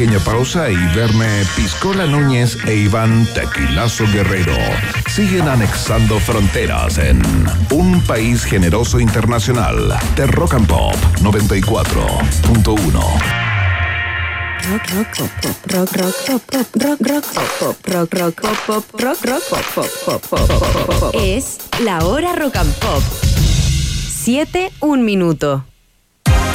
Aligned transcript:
pequeña 0.00 0.18
pausa 0.20 0.70
y 0.70 0.76
verme 0.94 1.44
Piscola 1.54 2.06
Núñez 2.06 2.56
e 2.66 2.74
Iván 2.74 3.28
Tequilazo 3.34 4.06
Guerrero 4.10 4.54
siguen 5.10 5.46
anexando 5.46 6.18
fronteras 6.18 6.96
en 6.96 7.20
un 7.70 8.00
país 8.06 8.42
generoso 8.44 8.98
internacional 8.98 9.98
de 10.16 10.26
Rock 10.26 10.54
and 10.54 10.66
Pop 10.66 10.94
94.1. 11.20 11.82
Rock, 14.70 14.88
rock, 14.94 15.08
pop, 15.18 15.30
pop, 15.42 15.56
rock, 15.66 15.92
rock, 15.92 16.14
pop, 16.26 16.42
pop, 16.50 16.66
rock, 16.80 17.00
rock, 17.06 17.24
pop, 17.58 17.76
rock, 17.86 18.14
rock, 18.14 18.40
pop, 18.40 18.56
pop, 18.66 18.84
rock, 19.02 19.18
rock, 19.26 19.42
pop, 19.50 19.66
pop, 20.06 20.22
pop, 20.30 20.98
pop. 20.98 21.14
Es 21.22 21.58
la 21.84 21.98
hora 22.06 22.34
rock 22.36 22.56
and 22.56 22.72
pop. 22.76 23.02
Siete, 24.08 24.72
un 24.80 25.04
minuto. 25.04 25.69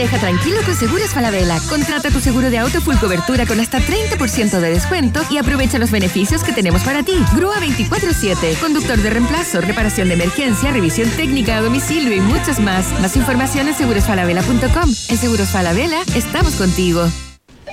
Maneja 0.00 0.18
tranquilo 0.18 0.62
con 0.64 0.74
Seguros 0.74 1.10
Falabella. 1.10 1.60
Contrata 1.68 2.10
tu 2.10 2.20
seguro 2.20 2.48
de 2.48 2.56
auto 2.56 2.80
full 2.80 2.96
cobertura 2.96 3.44
con 3.44 3.60
hasta 3.60 3.80
30% 3.80 4.58
de 4.58 4.70
descuento 4.70 5.20
y 5.28 5.36
aprovecha 5.36 5.78
los 5.78 5.90
beneficios 5.90 6.42
que 6.42 6.54
tenemos 6.54 6.80
para 6.84 7.02
ti. 7.02 7.22
Grúa 7.36 7.56
24-7, 7.56 8.58
conductor 8.60 8.96
de 8.96 9.10
reemplazo, 9.10 9.60
reparación 9.60 10.08
de 10.08 10.14
emergencia, 10.14 10.70
revisión 10.70 11.10
técnica 11.10 11.58
a 11.58 11.60
domicilio 11.60 12.16
y 12.16 12.20
muchos 12.20 12.60
más. 12.60 12.98
Más 13.02 13.14
información 13.14 13.68
en 13.68 13.74
segurosfalabella.com. 13.74 14.88
En 15.10 15.18
Seguros 15.18 15.50
Falabella 15.50 16.00
estamos 16.14 16.54
contigo. 16.54 17.06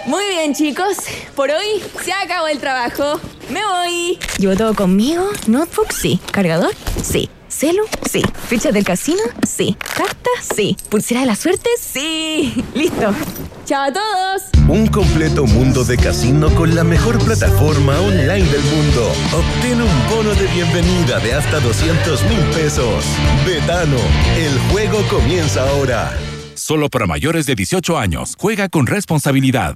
Muy 0.05 0.25
bien, 0.27 0.53
chicos. 0.53 0.97
Por 1.33 1.49
hoy 1.49 1.81
se 2.03 2.11
acabó 2.11 2.49
el 2.49 2.59
trabajo. 2.59 3.21
Me 3.49 3.61
voy. 3.65 4.19
¿Llevo 4.37 4.57
todo 4.57 4.75
conmigo? 4.75 5.29
¿Notebook? 5.47 5.93
Sí. 5.93 6.19
¿Cargador? 6.33 6.75
Sí. 7.01 7.29
¿Celu? 7.49 7.83
Sí. 8.09 8.21
¿Ficha 8.47 8.71
del 8.71 8.83
casino? 8.83 9.21
Sí. 9.47 9.75
¿Carta? 9.95 10.29
Sí. 10.55 10.75
¿Pulsera 10.89 11.21
de 11.21 11.27
la 11.27 11.35
suerte? 11.35 11.69
Sí. 11.79 12.63
Listo. 12.75 13.13
Chao 13.65 13.83
a 13.83 13.93
todos. 13.93 14.41
Un 14.67 14.87
completo 14.87 15.45
mundo 15.45 15.83
de 15.83 15.97
casino 15.97 16.53
con 16.55 16.75
la 16.75 16.83
mejor 16.83 17.17
plataforma 17.23 17.99
online 17.99 18.45
del 18.45 18.61
mundo. 18.63 19.11
Obtén 19.33 19.81
un 19.81 20.09
bono 20.09 20.33
de 20.35 20.47
bienvenida 20.47 21.19
de 21.19 21.33
hasta 21.33 21.59
200 21.59 22.23
mil 22.23 22.39
pesos. 22.55 23.05
Betano, 23.45 23.97
el 24.37 24.57
juego 24.71 25.01
comienza 25.09 25.69
ahora. 25.69 26.17
Solo 26.55 26.89
para 26.89 27.07
mayores 27.07 27.45
de 27.45 27.55
18 27.55 27.97
años. 27.97 28.35
Juega 28.37 28.67
con 28.67 28.87
responsabilidad. 28.87 29.75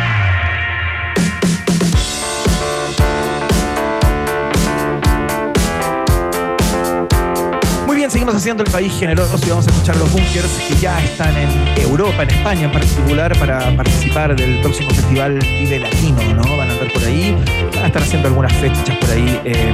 Seguimos 8.31 8.43
haciendo 8.43 8.63
el 8.63 8.71
país 8.71 8.93
generoso 8.97 9.37
y 9.45 9.49
vamos 9.49 9.67
a 9.67 9.71
escuchar 9.71 9.97
los 9.97 10.09
bunkers 10.09 10.47
que 10.65 10.75
ya 10.75 11.03
están 11.03 11.35
en 11.35 11.49
Europa, 11.77 12.23
en 12.23 12.29
España 12.29 12.63
en 12.63 12.71
particular, 12.71 13.37
para 13.37 13.75
participar 13.75 14.33
del 14.37 14.61
próximo 14.61 14.89
festival 14.91 15.37
Vive 15.39 15.79
Latino, 15.79 16.21
¿no? 16.35 16.55
Van 16.55 16.69
a 16.69 16.71
andar 16.71 16.93
por 16.93 17.03
ahí, 17.03 17.35
van 17.75 17.83
a 17.83 17.87
estar 17.87 18.01
haciendo 18.01 18.29
algunas 18.29 18.53
fechas 18.53 18.89
por 19.01 19.09
ahí 19.09 19.37
eh, 19.43 19.73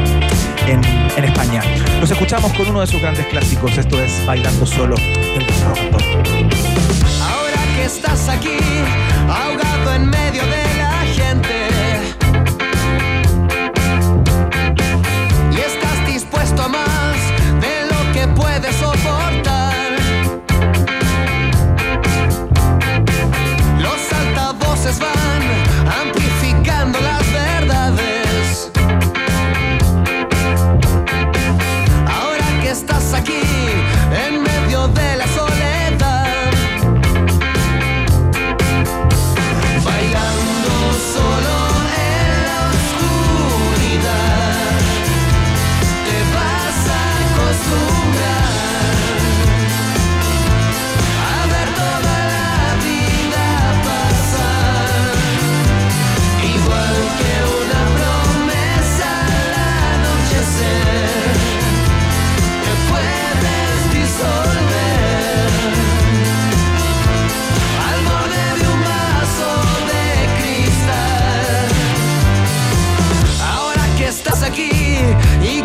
en, 0.66 0.84
en 0.84 1.24
España. 1.24 1.62
Los 2.00 2.10
escuchamos 2.10 2.52
con 2.54 2.68
uno 2.68 2.82
de 2.82 2.88
sus 2.88 3.00
grandes 3.00 3.28
clásicos, 3.28 3.78
esto 3.78 4.02
es 4.02 4.26
Bailando 4.26 4.66
Solo 4.66 4.96
del. 4.96 5.46
Ahora 7.22 7.62
que 7.76 7.86
estás 7.86 8.28
aquí, 8.28 8.58
ahogado 9.30 9.94
en 9.94 10.10
medio 10.10 10.27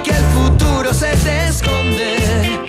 que 0.03 0.11
el 0.11 0.25
futuro 0.35 0.93
se 0.93 1.17
te 1.17 1.49
esconde. 1.49 2.61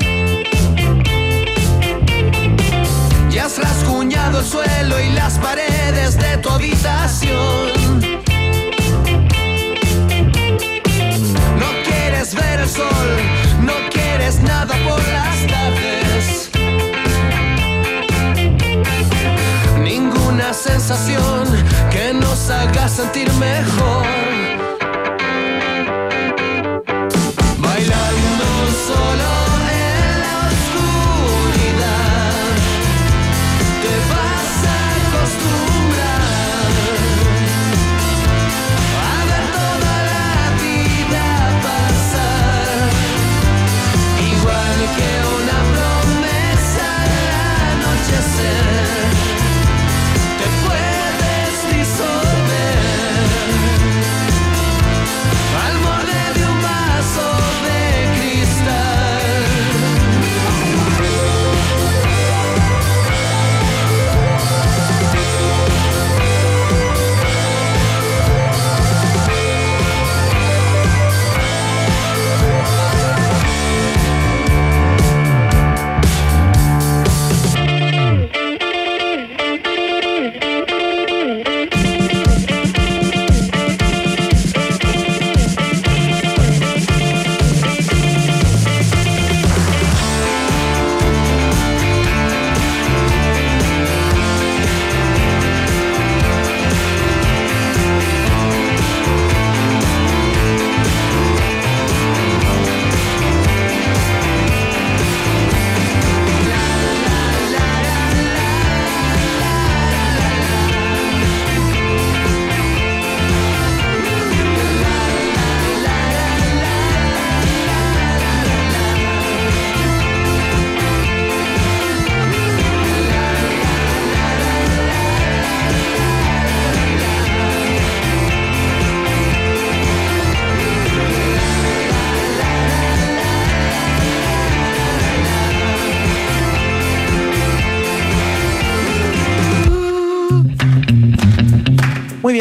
Ya 3.30 3.46
has 3.46 3.58
rasguñado 3.58 4.40
el 4.40 4.46
suelo 4.46 5.00
y 5.00 5.10
las 5.12 5.38
paredes 5.40 6.18
de 6.18 6.38
tu 6.38 6.50
habitación. 6.50 8.00
No 11.58 11.70
quieres 11.86 12.36
ver 12.36 12.60
el 12.62 12.70
sol, 12.70 13.10
no 13.62 13.74
quieres 13.92 14.40
nada 14.42 14.76
por 14.88 15.02
las 15.18 15.48
tardes. 15.48 16.52
Ninguna 19.80 20.54
sensación 20.54 21.46
que 21.92 22.14
nos 22.14 22.50
haga 22.50 22.88
sentir 22.88 23.32
mejor. 23.34 24.33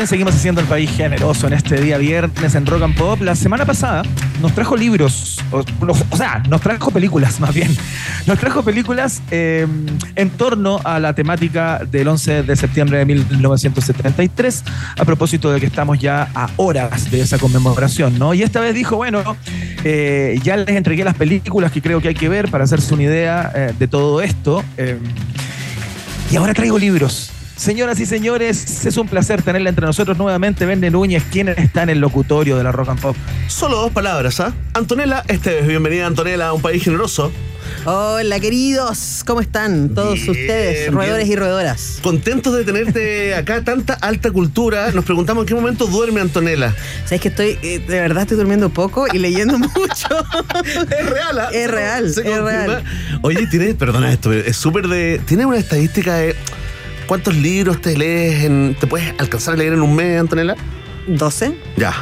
Seguimos 0.06 0.34
haciendo 0.34 0.60
el 0.60 0.66
país 0.66 0.90
generoso 0.90 1.46
en 1.46 1.52
este 1.52 1.81
día 1.81 1.96
viernes 1.96 2.54
en 2.54 2.66
Rock 2.66 2.82
and 2.82 2.96
Pop. 2.96 3.20
La 3.20 3.37
semana 3.37 3.64
pasada 3.64 4.02
nos 4.40 4.52
trajo 4.52 4.76
libros, 4.76 5.38
o, 5.50 6.16
sea, 6.16 6.43
nos 6.49 6.60
trajo 6.60 6.90
películas 6.90 7.38
más 7.40 7.54
bien. 7.54 7.75
Nos 8.26 8.38
trajo 8.38 8.62
películas 8.62 9.22
eh, 9.31 9.66
en 10.16 10.31
torno 10.31 10.81
a 10.84 10.99
la 10.99 11.14
temática 11.14 11.81
del 11.84 12.08
11 12.08 12.43
de 12.43 12.56
septiembre 12.56 12.99
de 12.99 13.04
1973, 13.04 14.64
a 14.99 15.04
propósito 15.04 15.52
de 15.52 15.60
que 15.60 15.66
estamos 15.66 15.99
ya 15.99 16.28
a 16.34 16.48
horas 16.56 17.10
de 17.10 17.20
esa 17.20 17.38
conmemoración, 17.38 18.19
¿no? 18.19 18.34
Y 18.34 18.43
esta 18.43 18.60
vez 18.60 18.75
dijo, 18.75 18.96
bueno, 18.96 19.37
eh, 19.84 20.38
ya 20.43 20.56
les 20.56 20.76
entregué 20.76 21.05
las 21.05 21.16
películas 21.16 21.72
que 21.72 21.82
creo 21.82 22.00
que 22.00 22.08
hay 22.08 22.14
que 22.14 22.28
ver 22.28 22.50
para 22.50 22.64
hacerse 22.64 22.94
una 22.94 23.05
idea 23.05 23.52
eh, 23.55 23.75
de 23.78 23.88
todo 23.88 24.22
esto. 24.22 24.64
eh, 24.76 24.98
y 26.31 26.37
ahora 26.37 26.55
traigo 26.55 26.78
libros. 26.78 27.31
Señoras 27.62 28.00
y 28.00 28.06
señores, 28.06 28.84
es 28.86 28.96
un 28.96 29.06
placer 29.06 29.40
tenerla 29.40 29.68
entre 29.68 29.86
nosotros 29.86 30.18
nuevamente. 30.18 30.66
Vende 30.66 30.90
Núñez, 30.90 31.22
quien 31.30 31.48
está 31.48 31.84
en 31.84 31.90
el 31.90 32.00
locutorio 32.00 32.56
de 32.56 32.64
la 32.64 32.72
Rock 32.72 32.88
and 32.88 33.00
Pop. 33.00 33.16
Solo 33.46 33.76
dos 33.76 33.92
palabras, 33.92 34.40
¿ah? 34.40 34.52
Antonella 34.74 35.22
Esteves, 35.28 35.68
bienvenida 35.68 36.08
Antonella 36.08 36.48
a 36.48 36.54
un 36.54 36.60
país 36.60 36.82
generoso. 36.82 37.30
Hola 37.84 38.40
queridos, 38.40 39.22
¿cómo 39.24 39.40
están 39.40 39.94
todos 39.94 40.14
Bien, 40.14 40.30
ustedes, 40.30 40.78
bien. 40.80 40.92
roedores 40.92 41.28
y 41.28 41.36
roedoras? 41.36 42.00
Contentos 42.02 42.52
de 42.52 42.64
tenerte 42.64 43.32
acá, 43.36 43.62
tanta 43.62 43.94
alta 43.94 44.32
cultura. 44.32 44.90
Nos 44.90 45.04
preguntamos 45.04 45.42
en 45.42 45.46
qué 45.46 45.54
momento 45.54 45.86
duerme 45.86 46.20
Antonella. 46.20 46.74
Sabes 47.04 47.20
que 47.20 47.28
estoy, 47.28 47.58
eh, 47.62 47.78
de 47.78 48.00
verdad 48.00 48.22
estoy 48.24 48.38
durmiendo 48.38 48.70
poco 48.70 49.06
y 49.12 49.18
leyendo 49.20 49.56
mucho. 49.60 50.08
Es 50.64 51.10
real, 51.10 51.38
¿ah? 51.38 51.48
Es 51.52 51.70
real, 51.70 52.12
Se 52.12 52.22
es 52.22 52.26
confirma. 52.26 52.50
real. 52.50 52.84
Oye, 53.22 53.46
tienes, 53.46 53.76
perdona 53.76 54.12
esto, 54.12 54.32
es 54.32 54.56
súper 54.56 54.88
de. 54.88 55.20
¿Tienes 55.26 55.46
una 55.46 55.58
estadística 55.58 56.14
de 56.16 56.34
cuántos 57.12 57.36
libros 57.36 57.78
te 57.82 57.94
lees 57.94 58.44
en. 58.44 58.74
¿Te 58.80 58.86
puedes 58.86 59.12
alcanzar 59.18 59.52
a 59.52 59.56
leer 59.58 59.74
en 59.74 59.82
un 59.82 59.94
mes, 59.94 60.18
Antonella? 60.18 60.54
¿12? 61.06 61.54
Ya. 61.76 61.92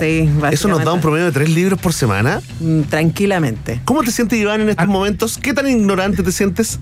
Sí, 0.00 0.28
Eso 0.50 0.66
nos 0.66 0.84
da 0.84 0.92
un 0.92 1.00
promedio 1.00 1.26
de 1.26 1.30
tres 1.30 1.48
libros 1.48 1.78
por 1.80 1.92
semana. 1.92 2.40
Mm, 2.58 2.80
Tranquilamente. 2.82 3.80
¿Cómo 3.84 4.02
te 4.02 4.10
sientes, 4.10 4.36
Iván, 4.36 4.62
en 4.62 4.68
Ah. 4.70 4.70
estos 4.72 4.88
momentos? 4.88 5.38
¿Qué 5.38 5.54
tan 5.54 5.68
ignorante 5.68 6.24
te 6.24 6.32
sientes? 6.32 6.80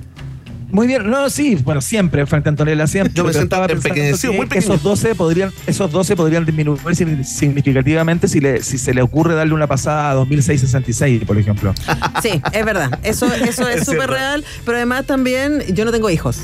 Muy 0.71 0.87
bien, 0.87 1.11
no, 1.11 1.29
sí, 1.29 1.57
bueno, 1.63 1.83
siempre 1.83 2.25
frente 2.25 2.49
a 2.49 2.51
Antonella, 2.53 2.87
siempre. 2.87 3.13
Yo 3.13 3.25
me 3.25 3.33
pensando 3.35 3.69
empequeñecido, 3.69 4.33
que 4.33 4.37
muy 4.39 4.47
pequeño. 4.47 4.73
Esos 4.73 4.83
12 4.83 5.15
podrían, 5.15 5.53
esos 5.67 5.93
12 5.93 6.17
podrían 6.17 6.47
disminuir 6.47 6.81
significativamente 7.27 8.27
si, 8.27 8.41
le, 8.41 8.63
si 8.63 8.79
se 8.79 8.95
le 8.95 9.03
ocurre 9.03 9.35
darle 9.35 9.53
una 9.53 9.67
pasada 9.67 10.09
a 10.11 10.15
2666, 10.15 11.25
por 11.27 11.37
ejemplo. 11.37 11.75
Sí, 12.23 12.41
es 12.53 12.65
verdad. 12.65 12.99
Eso, 13.03 13.27
eso 13.35 13.69
Es 13.69 13.85
súper 13.85 14.09
real, 14.09 14.43
pero 14.65 14.79
además 14.79 15.05
también 15.05 15.63
yo 15.75 15.85
no 15.85 15.93
tengo 15.93 16.09
hijos. 16.09 16.39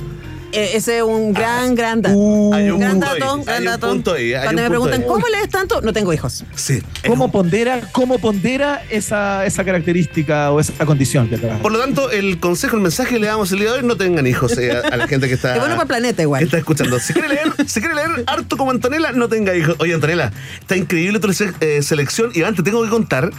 Eh, 0.52 0.70
ese 0.74 0.98
es 0.98 1.02
un 1.02 1.34
gran, 1.34 1.74
gran 1.74 2.00
dato. 2.00 2.16
Uh, 2.16 2.54
Hay 2.54 2.70
un 2.70 2.80
gran 2.80 2.98
dato, 2.98 3.34
ahí, 3.34 3.44
gran 3.44 3.64
dato. 3.64 3.88
punto 3.90 4.14
ahí, 4.14 4.32
hay 4.32 4.44
Cuando 4.44 4.62
me 4.62 4.68
preguntan, 4.70 5.02
ahí. 5.02 5.06
¿cómo 5.06 5.28
lees 5.28 5.48
tanto? 5.50 5.82
No 5.82 5.92
tengo 5.92 6.12
hijos. 6.12 6.44
Sí. 6.54 6.82
¿Cómo 7.06 7.30
pondera, 7.30 7.82
cómo 7.92 8.18
pondera 8.18 8.82
esa, 8.90 9.44
esa 9.44 9.62
característica 9.64 10.50
o 10.50 10.58
esa 10.60 10.86
condición 10.86 11.28
que 11.28 11.36
Por 11.36 11.70
lo 11.72 11.78
tanto, 11.78 12.10
el 12.10 12.40
consejo, 12.40 12.76
el 12.76 12.82
mensaje 12.82 13.14
que 13.14 13.20
le 13.20 13.26
damos 13.26 13.52
el 13.52 13.58
día 13.58 13.72
de 13.72 13.78
hoy, 13.80 13.84
no 13.86 13.96
tengan 13.96 14.26
hijos 14.26 14.56
eh, 14.56 14.72
a, 14.72 14.80
a 14.88 14.96
la 14.96 15.06
gente 15.06 15.28
que 15.28 15.34
está, 15.34 15.52
Es 15.54 15.60
bueno 15.60 15.74
para 15.74 15.82
el 15.82 15.88
planeta 15.88 16.16
que 16.16 16.22
igual. 16.22 16.42
está 16.44 16.56
escuchando. 16.58 16.98
Si 16.98 17.12
quiere 17.12 17.28
leer, 17.28 17.52
si 17.66 17.80
quiere 17.80 17.94
leer 17.94 18.24
harto 18.26 18.56
como 18.56 18.70
Antonella, 18.70 19.12
no 19.12 19.28
tenga 19.28 19.54
hijos. 19.54 19.76
Oye, 19.80 19.92
Antonella, 19.92 20.32
está 20.60 20.76
increíble 20.76 21.20
tu 21.20 21.28
eh, 21.60 21.82
selección. 21.82 22.30
Iván, 22.34 22.54
te 22.54 22.62
tengo 22.62 22.82
que 22.82 22.88
contar 22.88 23.30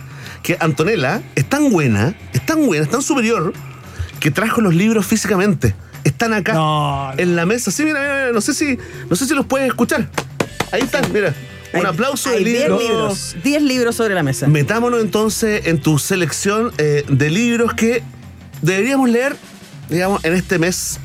que 0.44 0.58
Antonella 0.60 1.22
es 1.36 1.50
tan 1.50 1.72
buena, 1.72 2.14
es 2.34 2.46
tan 2.46 2.66
buena, 2.68 2.84
es 2.84 2.90
tan 2.92 3.02
superior, 3.02 3.52
que 4.20 4.30
trajo 4.32 4.62
los 4.62 4.76
libros 4.76 5.08
físicamente. 5.08 5.74
Están 6.04 6.34
acá 6.34 6.54
No, 6.54 7.14
no. 7.14 7.20
en 7.20 7.36
la 7.36 7.46
mesa. 7.46 7.72
Sí, 7.72 7.84
mira, 7.84 8.00
mira, 8.00 8.14
mira, 8.16 8.32
no 8.32 8.42
sé 8.42 8.54
si, 8.54 8.78
no 9.10 9.16
sé 9.16 9.26
si 9.26 9.34
los 9.36 9.46
puedes 9.46 9.68
escuchar. 9.68 10.10
Ahí 10.72 10.82
están, 10.82 11.12
mira. 11.14 11.34
Un 11.74 11.82
Hay- 11.82 11.86
aplauso 11.86 12.30
hay 12.32 12.44
de 12.44 12.50
10 12.52 12.62
libros. 12.64 12.84
libros. 12.84 13.36
10 13.44 13.62
libros 13.62 13.96
sobre 13.96 14.16
la 14.16 14.24
mesa. 14.24 14.48
Metámonos 14.48 15.02
entonces 15.02 15.68
en 15.68 15.80
tu 15.80 16.00
selección 16.00 16.72
eh, 16.78 17.04
de 17.08 17.30
libros 17.30 17.74
que 17.74 18.02
deberíamos 18.62 19.10
leer, 19.10 19.36
digamos, 19.90 20.24
en 20.26 20.34
este 20.34 20.58
mes 20.58 21.00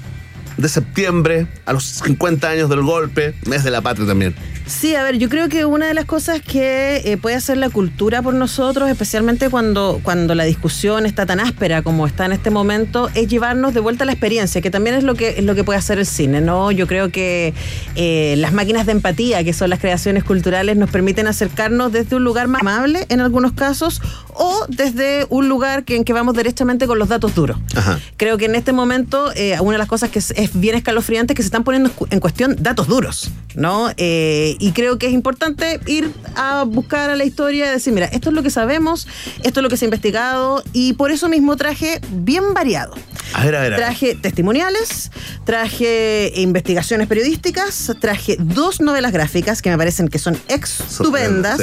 de 0.57 0.69
septiembre, 0.69 1.49
a 1.67 1.73
los 1.73 1.85
50 1.85 2.49
años 2.49 2.71
del 2.71 2.83
golpe, 2.83 3.35
mes 3.47 3.65
de 3.65 3.71
la 3.71 3.81
patria 3.83 4.07
también. 4.07 4.35
Sí, 4.67 4.95
a 4.95 5.03
ver, 5.03 5.19
yo 5.19 5.29
creo 5.29 5.51
que 5.51 5.67
una 5.67 5.87
de 5.87 5.95
las 5.95 6.07
cosas 6.07 6.41
que 6.41 7.03
eh, 7.05 7.17
puede 7.19 7.37
hacer 7.37 7.59
la 7.59 7.69
cultura 7.69 8.23
por 8.23 8.33
nosotros, 8.33 8.89
especialmente 8.89 9.51
cuando, 9.51 10.01
cuando 10.03 10.35
la 10.35 10.45
discusión 10.45 11.05
está 11.05 11.27
tan 11.27 11.39
áspera 11.39 11.83
como 11.83 12.07
está 12.07 12.25
en 12.25 12.33
este 12.33 12.51
momento, 12.51 13.11
es 13.15 13.29
llevarnos 13.29 13.75
de 13.75 13.81
vuelta 13.81 14.05
a 14.05 14.07
la 14.07 14.13
experiencia, 14.13 14.63
que 14.63 14.71
también 14.71 14.97
es 14.97 15.05
lo 15.05 15.15
que, 15.17 15.31
es 15.37 15.45
lo 15.45 15.55
que 15.55 15.65
puede 15.65 15.79
hacer 15.79 15.99
el 15.99 16.07
cine, 16.07 16.41
¿no? 16.41 16.71
Yo 16.71 16.87
creo 16.87 17.11
que 17.11 17.53
eh, 17.95 18.37
las 18.39 18.55
máquinas 18.55 18.87
de 18.87 18.93
empatía, 18.93 19.45
que 19.45 19.53
son 19.53 19.69
las 19.69 19.81
creaciones 19.81 20.25
culturales, 20.25 20.79
nos 20.79 20.91
permiten 20.91 21.27
acercarnos 21.27 21.93
desde 21.93 22.17
un 22.17 22.25
lugar 22.25 22.49
más 22.49 22.63
amable 22.63 23.05
en 23.11 23.21
algunos 23.21 23.53
casos 23.53 24.01
o 24.33 24.65
desde 24.69 25.27
un 25.29 25.49
lugar 25.49 25.85
que, 25.85 25.97
en 25.97 26.05
que 26.05 26.15
vamos 26.15 26.35
derechamente 26.35 26.87
con 26.87 26.99
los 26.99 27.09
datos 27.09 27.35
duros. 27.35 27.59
Ajá. 27.77 28.01
Creo 28.17 28.39
que 28.39 28.47
en 28.47 28.55
este 28.55 28.73
momento 28.73 29.31
eh, 29.35 29.59
una 29.61 29.73
de 29.73 29.79
las 29.79 29.89
cosas 29.89 30.09
que 30.09 30.21
es, 30.21 30.31
es 30.37 30.59
bien 30.59 30.75
escalofriante 30.75 31.35
es 31.35 31.37
que 31.37 31.43
se 31.43 31.49
están 31.49 31.65
poniendo 31.65 31.91
en 32.09 32.21
cuestión 32.21 32.57
datos 32.59 32.89
duros, 32.89 33.31
¿no? 33.55 33.91
Eh, 33.99 34.54
y 34.59 34.73
creo 34.73 34.99
que 34.99 35.07
es 35.07 35.13
importante 35.13 35.81
ir 35.87 36.11
a 36.37 36.65
buscar 36.65 37.11
a 37.11 37.17
la 37.17 37.25
historia 37.25 37.67
y 37.67 37.71
decir, 37.71 37.93
mira, 37.93 38.07
esto 38.07 38.31
es 38.31 38.35
lo 38.35 38.43
que 38.43 38.51
sabemos, 38.51 39.07
esto 39.43 39.61
es 39.61 39.63
lo 39.63 39.69
que 39.69 39.77
se 39.77 39.85
ha 39.85 39.89
investigado 39.89 40.63
y 40.73 40.95
por 40.95 41.11
eso 41.11 41.29
mismo 41.29 41.57
traje 41.57 42.01
bien 42.11 42.55
variado. 42.55 42.95
A 43.33 43.45
ver, 43.45 43.57
a 43.57 43.61
ver. 43.61 43.75
a 43.75 43.77
ver. 43.77 43.87
Traje 43.87 44.15
testimoniales, 44.15 45.11
traje 45.45 46.33
investigaciones 46.37 47.07
periodísticas, 47.09 47.93
traje 48.01 48.37
dos 48.39 48.81
novelas 48.81 49.13
gráficas 49.13 49.63
que 49.63 49.71
me 49.71 49.79
parecen 49.79 50.09
que 50.09 50.19
son 50.19 50.39
estupendas. 50.49 51.61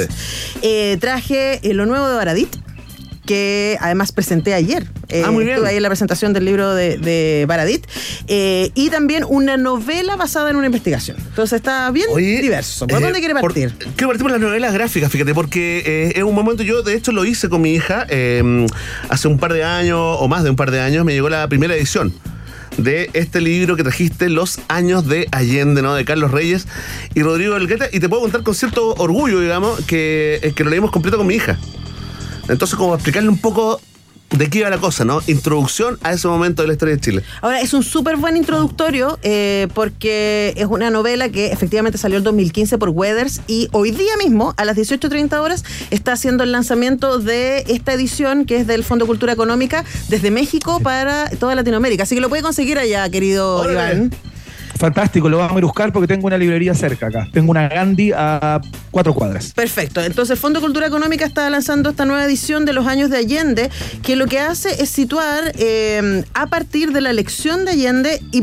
Eh, 0.62 0.96
traje 1.00 1.60
eh, 1.62 1.74
lo 1.74 1.86
nuevo 1.86 2.08
de 2.08 2.14
Baradit, 2.14 2.56
que 3.26 3.76
además 3.80 4.10
presenté 4.12 4.52
ayer. 4.54 4.86
Eh, 5.08 5.22
Ah, 5.24 5.30
muy 5.30 5.44
bien. 5.44 5.54
Estuve 5.56 5.70
ahí 5.70 5.76
en 5.76 5.82
la 5.82 5.88
presentación 5.88 6.32
del 6.32 6.44
libro 6.44 6.74
de, 6.74 6.96
de 6.98 7.44
Baradit. 7.46 7.86
Eh, 8.26 8.70
y 8.74 8.90
también 8.90 9.24
una 9.28 9.56
novela 9.56 10.16
basada 10.16 10.50
en 10.50 10.56
una 10.56 10.66
investigación. 10.66 11.16
Entonces 11.18 11.56
está 11.58 11.90
bien 11.92 12.06
Oye, 12.10 12.40
diverso. 12.40 12.86
¿Por 12.86 12.98
eh, 12.98 13.04
dónde 13.04 13.18
quiere 13.20 13.34
por- 13.34 13.42
partir? 13.42 13.72
quiero 13.96 14.08
partir 14.08 14.22
por 14.22 14.30
las 14.32 14.40
novelas 14.40 14.72
gráficas, 14.74 15.10
fíjate, 15.12 15.34
porque 15.34 15.82
eh, 15.86 16.12
en 16.16 16.24
un 16.24 16.34
momento 16.34 16.62
yo, 16.62 16.82
de 16.82 16.94
hecho, 16.94 17.12
lo 17.12 17.24
hice 17.24 17.48
con 17.48 17.60
mi 17.62 17.72
hija 17.74 18.06
eh, 18.08 18.66
hace 19.08 19.28
un 19.28 19.38
par 19.38 19.52
de 19.52 19.62
años 19.64 19.98
o 20.00 20.26
más 20.28 20.42
de 20.44 20.50
un 20.50 20.56
par 20.56 20.70
de 20.70 20.80
años, 20.80 21.04
me 21.04 21.12
llegó 21.14 21.28
la 21.28 21.46
primera 21.48 21.74
edición 21.76 22.12
de 22.78 23.10
este 23.12 23.40
libro 23.42 23.76
que 23.76 23.82
trajiste, 23.82 24.30
Los 24.30 24.58
años 24.68 25.06
de 25.06 25.28
Allende, 25.30 25.82
¿no? 25.82 25.94
De 25.94 26.04
Carlos 26.06 26.30
Reyes 26.30 26.66
y 27.14 27.22
Rodrigo 27.22 27.54
Elgueta, 27.56 27.86
y 27.92 28.00
te 28.00 28.08
puedo 28.08 28.22
contar 28.22 28.42
con 28.42 28.54
cierto 28.54 28.94
orgullo, 28.94 29.40
digamos, 29.40 29.78
que, 29.84 30.40
eh, 30.42 30.52
que 30.54 30.64
lo 30.64 30.70
leímos 30.70 30.90
completo 30.90 31.18
con 31.18 31.26
mi 31.26 31.34
hija. 31.34 31.58
Entonces, 32.48 32.76
como 32.76 32.94
explicarle 32.94 33.28
un 33.28 33.38
poco 33.38 33.80
de 34.36 34.48
qué 34.48 34.60
iba 34.60 34.70
la 34.70 34.78
cosa, 34.78 35.04
¿no? 35.04 35.20
Introducción 35.26 35.98
a 36.02 36.12
ese 36.12 36.26
momento 36.28 36.62
de 36.62 36.68
la 36.68 36.74
historia 36.74 36.94
de 36.94 37.00
Chile. 37.00 37.22
Ahora, 37.40 37.60
es 37.60 37.74
un 37.74 37.82
súper 37.82 38.16
buen 38.16 38.36
introductorio 38.36 39.18
eh, 39.22 39.68
porque 39.74 40.54
es 40.56 40.66
una 40.66 40.90
novela 40.90 41.28
que 41.28 41.46
efectivamente 41.46 41.98
salió 41.98 42.18
el 42.18 42.24
2015 42.24 42.78
por 42.78 42.88
Weathers 42.90 43.42
y 43.46 43.68
hoy 43.72 43.90
día 43.90 44.16
mismo, 44.16 44.54
a 44.56 44.64
las 44.64 44.76
18.30 44.76 45.38
horas, 45.40 45.64
está 45.90 46.12
haciendo 46.12 46.44
el 46.44 46.52
lanzamiento 46.52 47.18
de 47.18 47.64
esta 47.68 47.92
edición 47.92 48.44
que 48.44 48.56
es 48.56 48.66
del 48.66 48.84
Fondo 48.84 49.06
Cultura 49.06 49.32
Económica 49.32 49.84
desde 50.08 50.30
México 50.30 50.80
para 50.80 51.28
toda 51.30 51.54
Latinoamérica. 51.54 52.04
Así 52.04 52.14
que 52.14 52.20
lo 52.20 52.28
puede 52.28 52.42
conseguir 52.42 52.78
allá, 52.78 53.08
querido 53.10 53.56
Órale. 53.56 53.94
Iván. 53.94 54.31
Fantástico, 54.82 55.28
lo 55.28 55.38
vamos 55.38 55.54
a 55.54 55.58
ir 55.60 55.64
buscar 55.64 55.92
porque 55.92 56.08
tengo 56.08 56.26
una 56.26 56.36
librería 56.36 56.74
cerca 56.74 57.06
acá. 57.06 57.28
Tengo 57.32 57.52
una 57.52 57.68
Gandhi 57.68 58.10
a 58.10 58.60
cuatro 58.90 59.14
cuadras. 59.14 59.52
Perfecto. 59.52 60.02
Entonces, 60.02 60.32
el 60.32 60.38
Fondo 60.38 60.60
Cultura 60.60 60.88
Económica 60.88 61.24
está 61.24 61.48
lanzando 61.50 61.90
esta 61.90 62.04
nueva 62.04 62.24
edición 62.24 62.64
de 62.64 62.72
los 62.72 62.88
años 62.88 63.08
de 63.08 63.18
Allende, 63.18 63.70
que 64.02 64.16
lo 64.16 64.26
que 64.26 64.40
hace 64.40 64.82
es 64.82 64.90
situar 64.90 65.52
eh, 65.56 66.24
a 66.34 66.48
partir 66.48 66.90
de 66.90 67.00
la 67.00 67.10
elección 67.10 67.64
de 67.64 67.70
Allende 67.70 68.20
y 68.32 68.42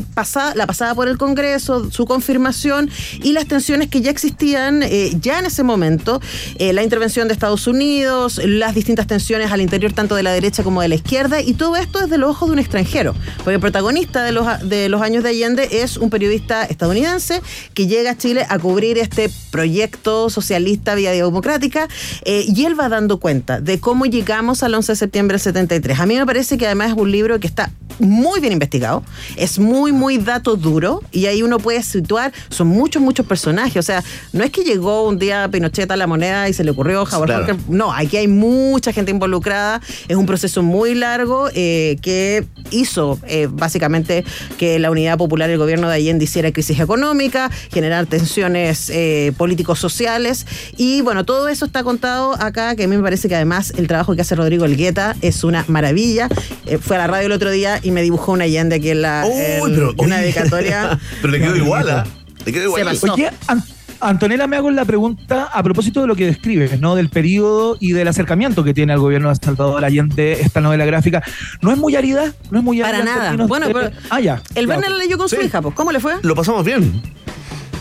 la 0.55 0.65
pasada 0.65 0.96
por 0.96 1.10
el 1.10 1.17
Congreso, 1.17 1.91
su 1.91 2.05
confirmación 2.05 2.89
y 3.22 3.34
las 3.34 3.46
tensiones 3.46 3.89
que 3.89 4.00
ya 4.00 4.10
existían 4.10 4.81
eh, 4.81 5.12
ya 5.19 5.39
en 5.39 5.46
ese 5.46 5.63
momento, 5.63 6.22
eh, 6.58 6.72
la 6.72 6.84
intervención 6.84 7.27
de 7.27 7.34
Estados 7.34 7.67
Unidos, 7.67 8.39
las 8.46 8.74
distintas 8.75 9.08
tensiones 9.08 9.51
al 9.51 9.60
interior 9.60 9.91
tanto 9.91 10.15
de 10.15 10.24
la 10.24 10.31
derecha 10.31 10.63
como 10.63 10.81
de 10.81 10.88
la 10.88 10.96
izquierda, 10.96 11.41
y 11.41 11.53
todo 11.53 11.75
esto 11.75 12.00
desde 12.00 12.17
los 12.17 12.29
ojos 12.29 12.48
de 12.48 12.53
un 12.53 12.60
extranjero. 12.60 13.13
Porque 13.39 13.55
el 13.55 13.60
protagonista 13.60 14.24
de 14.24 14.31
los, 14.31 14.48
de 14.69 14.88
los 14.88 15.01
años 15.01 15.22
de 15.22 15.31
Allende 15.31 15.67
es 15.84 15.98
un 15.98 16.10
periodista 16.10 16.28
estadounidense 16.36 17.41
que 17.74 17.88
llega 17.88 18.12
a 18.12 18.17
Chile 18.17 18.45
a 18.50 18.59
cubrir 18.59 18.98
este 18.98 19.29
proyecto 19.51 20.29
socialista 20.29 20.95
vía 20.95 21.12
democrática 21.12 21.88
eh, 22.25 22.45
y 22.48 22.65
él 22.65 22.79
va 22.79 22.89
dando 22.89 23.19
cuenta 23.19 23.59
de 23.59 23.79
cómo 23.79 24.05
llegamos 24.05 24.63
al 24.63 24.74
11 24.75 24.91
de 24.91 24.95
septiembre 24.95 25.36
del 25.36 25.41
73. 25.41 26.00
A 26.00 26.05
mí 26.05 26.15
me 26.15 26.25
parece 26.25 26.57
que 26.57 26.65
además 26.65 26.91
es 26.91 26.98
un 26.98 27.12
libro 27.12 27.39
que 27.39 27.48
está 27.48 27.71
muy 28.00 28.39
bien 28.39 28.53
investigado, 28.53 29.03
es 29.36 29.59
muy, 29.59 29.91
muy 29.91 30.17
dato 30.17 30.55
duro 30.55 31.03
y 31.12 31.25
ahí 31.25 31.43
uno 31.43 31.59
puede 31.59 31.83
situar, 31.83 32.31
son 32.50 32.67
muchos, 32.67 33.01
muchos 33.01 33.25
personajes. 33.25 33.77
O 33.77 33.83
sea, 33.83 34.03
no 34.31 34.43
es 34.43 34.51
que 34.51 34.63
llegó 34.63 35.07
un 35.07 35.19
día 35.19 35.50
Pinochet 35.51 35.91
a 35.91 35.98
la 35.98 36.07
moneda 36.07 36.48
y 36.48 36.53
se 36.53 36.63
le 36.63 36.71
ocurrió 36.71 37.05
Claro. 37.05 37.25
Walker. 37.25 37.55
No, 37.67 37.93
aquí 37.93 38.17
hay 38.17 38.27
mucha 38.27 38.93
gente 38.93 39.12
involucrada. 39.12 39.81
Es 40.07 40.15
un 40.15 40.25
proceso 40.25 40.63
muy 40.63 40.95
largo 40.95 41.50
eh, 41.53 41.98
que 42.01 42.45
hizo 42.71 43.19
eh, 43.27 43.48
básicamente 43.50 44.24
que 44.57 44.79
la 44.79 44.91
Unidad 44.91 45.17
Popular, 45.17 45.50
el 45.50 45.57
gobierno 45.57 45.88
de 45.89 45.95
Allende, 45.95 46.18
hiciera 46.25 46.51
crisis 46.51 46.79
económica, 46.79 47.49
generar 47.71 48.05
tensiones 48.05 48.89
eh, 48.89 49.31
políticos 49.38 49.79
sociales. 49.79 50.45
Y 50.77 51.01
bueno, 51.01 51.23
todo 51.25 51.47
eso 51.47 51.65
está 51.65 51.83
contado 51.83 52.33
acá, 52.41 52.75
que 52.75 52.83
a 52.83 52.88
mí 52.88 52.95
me 52.97 53.03
parece 53.03 53.27
que 53.27 53.35
además 53.35 53.73
el 53.77 53.88
trabajo 53.88 54.15
que 54.15 54.21
hace 54.21 54.35
Rodrigo 54.35 54.65
Elgueta 54.65 55.15
es 55.21 55.43
una 55.43 55.65
maravilla. 55.67 56.29
Eh, 56.65 56.77
fue 56.77 56.95
a 56.95 56.99
la 56.99 57.07
radio 57.07 57.27
el 57.27 57.31
otro 57.33 57.51
día 57.51 57.79
y 57.83 57.91
me 57.91 58.01
dibujó 58.01 58.31
una 58.33 58.45
Allende 58.45 58.75
aquí 58.77 58.89
en 58.89 59.01
la 59.01 59.25
Uy, 59.27 59.71
en 59.71 59.75
pero, 59.75 59.93
una 59.97 60.17
dedicatoria. 60.19 60.99
pero 61.21 61.31
le 61.31 61.39
quedó 61.39 61.55
igual, 61.55 61.89
¿ah? 61.89 62.05
Le 62.45 62.51
quedó 62.53 62.63
igual. 62.65 62.83
pasó. 62.85 63.13
Oye, 63.13 63.29
An- 63.47 63.63
Antonella, 64.01 64.48
me 64.48 64.56
hago 64.58 64.72
la 64.72 64.86
pregunta 64.86 65.50
a 65.53 65.62
propósito 65.63 66.01
de 66.01 66.08
lo 66.08 66.15
que 66.15 66.25
describes, 66.25 66.79
¿no? 66.79 66.96
Del 66.96 67.10
periodo 67.10 67.75
y 67.79 67.91
del 67.91 68.08
acercamiento 68.08 68.63
que 68.63 68.74
tiene 68.74 68.94
al 68.94 69.00
gobierno 69.00 69.29
de 69.29 69.36
Salvador 69.36 69.84
Allende 69.84 70.34
esta 70.41 70.62
novela 70.62 70.86
gráfica. 70.86 71.22
¿No 71.62 71.72
es 71.72 71.77
muy 71.77 71.96
árida? 71.96 72.34
¿No 72.50 72.60
es 72.60 72.63
muy 72.63 72.82
árida? 72.82 73.03
Para 73.03 73.32
nada. 73.34 73.46
Bueno, 73.48 73.68
de- 73.68 73.74
pero 73.74 73.91
Ah, 74.10 74.20
ya. 74.22 74.41
El 74.56 74.68
Verne 74.68 74.89
la 74.89 74.98
leyó 74.98 75.18
con 75.18 75.27
su 75.27 75.36
hija, 75.41 75.62
pues. 75.62 75.75
¿Cómo 75.75 75.91
le 75.91 76.00
fue? 76.00 76.13
Lo 76.22 76.34
pasamos 76.36 76.63
bien. 76.63 77.01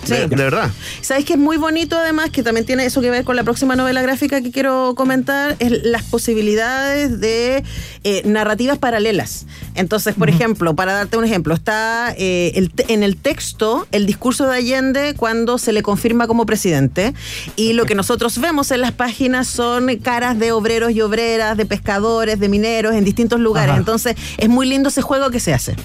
Sí. 0.04 0.14
De, 0.14 0.26
de 0.26 0.36
verdad. 0.36 0.70
¿Sabes 1.00 1.24
que 1.24 1.34
es 1.34 1.38
muy 1.38 1.56
bonito 1.56 1.96
además, 1.96 2.30
que 2.30 2.42
también 2.42 2.66
tiene 2.66 2.84
eso 2.84 3.00
que 3.00 3.10
ver 3.10 3.24
con 3.24 3.36
la 3.36 3.44
próxima 3.44 3.76
novela 3.76 4.02
gráfica 4.02 4.40
que 4.40 4.50
quiero 4.50 4.94
comentar? 4.96 5.56
Es 5.58 5.82
las 5.84 6.02
posibilidades 6.04 7.20
de 7.20 7.64
eh, 8.04 8.22
narrativas 8.24 8.78
paralelas. 8.78 9.46
Entonces, 9.74 10.14
por 10.14 10.28
ejemplo, 10.28 10.74
para 10.74 10.92
darte 10.92 11.16
un 11.16 11.24
ejemplo, 11.24 11.54
está 11.54 12.14
eh, 12.16 12.52
el 12.54 12.72
en 12.88 13.02
el 13.02 13.16
texto 13.16 13.86
el 13.92 14.06
discurso 14.06 14.46
de 14.46 14.56
Allende 14.56 15.14
cuando 15.16 15.58
se 15.58 15.72
le 15.72 15.82
confirma 15.82 16.26
como 16.26 16.46
presidente 16.46 17.14
y 17.56 17.72
lo 17.72 17.86
que 17.86 17.94
nosotros 17.94 18.38
vemos 18.38 18.70
en 18.70 18.80
las 18.80 18.92
páginas 18.92 19.48
son 19.48 19.96
caras 19.96 20.38
de 20.38 20.52
obreros 20.52 20.92
y 20.92 21.00
obreras, 21.00 21.56
de 21.56 21.66
pescadores, 21.66 22.38
de 22.40 22.48
mineros 22.48 22.94
en 22.94 23.04
distintos 23.04 23.40
lugares. 23.40 23.70
Ajá. 23.70 23.78
Entonces, 23.78 24.16
es 24.36 24.48
muy 24.48 24.68
lindo 24.68 24.88
ese 24.88 25.02
juego 25.02 25.30
que 25.30 25.40
se 25.40 25.52
hace. 25.52 25.76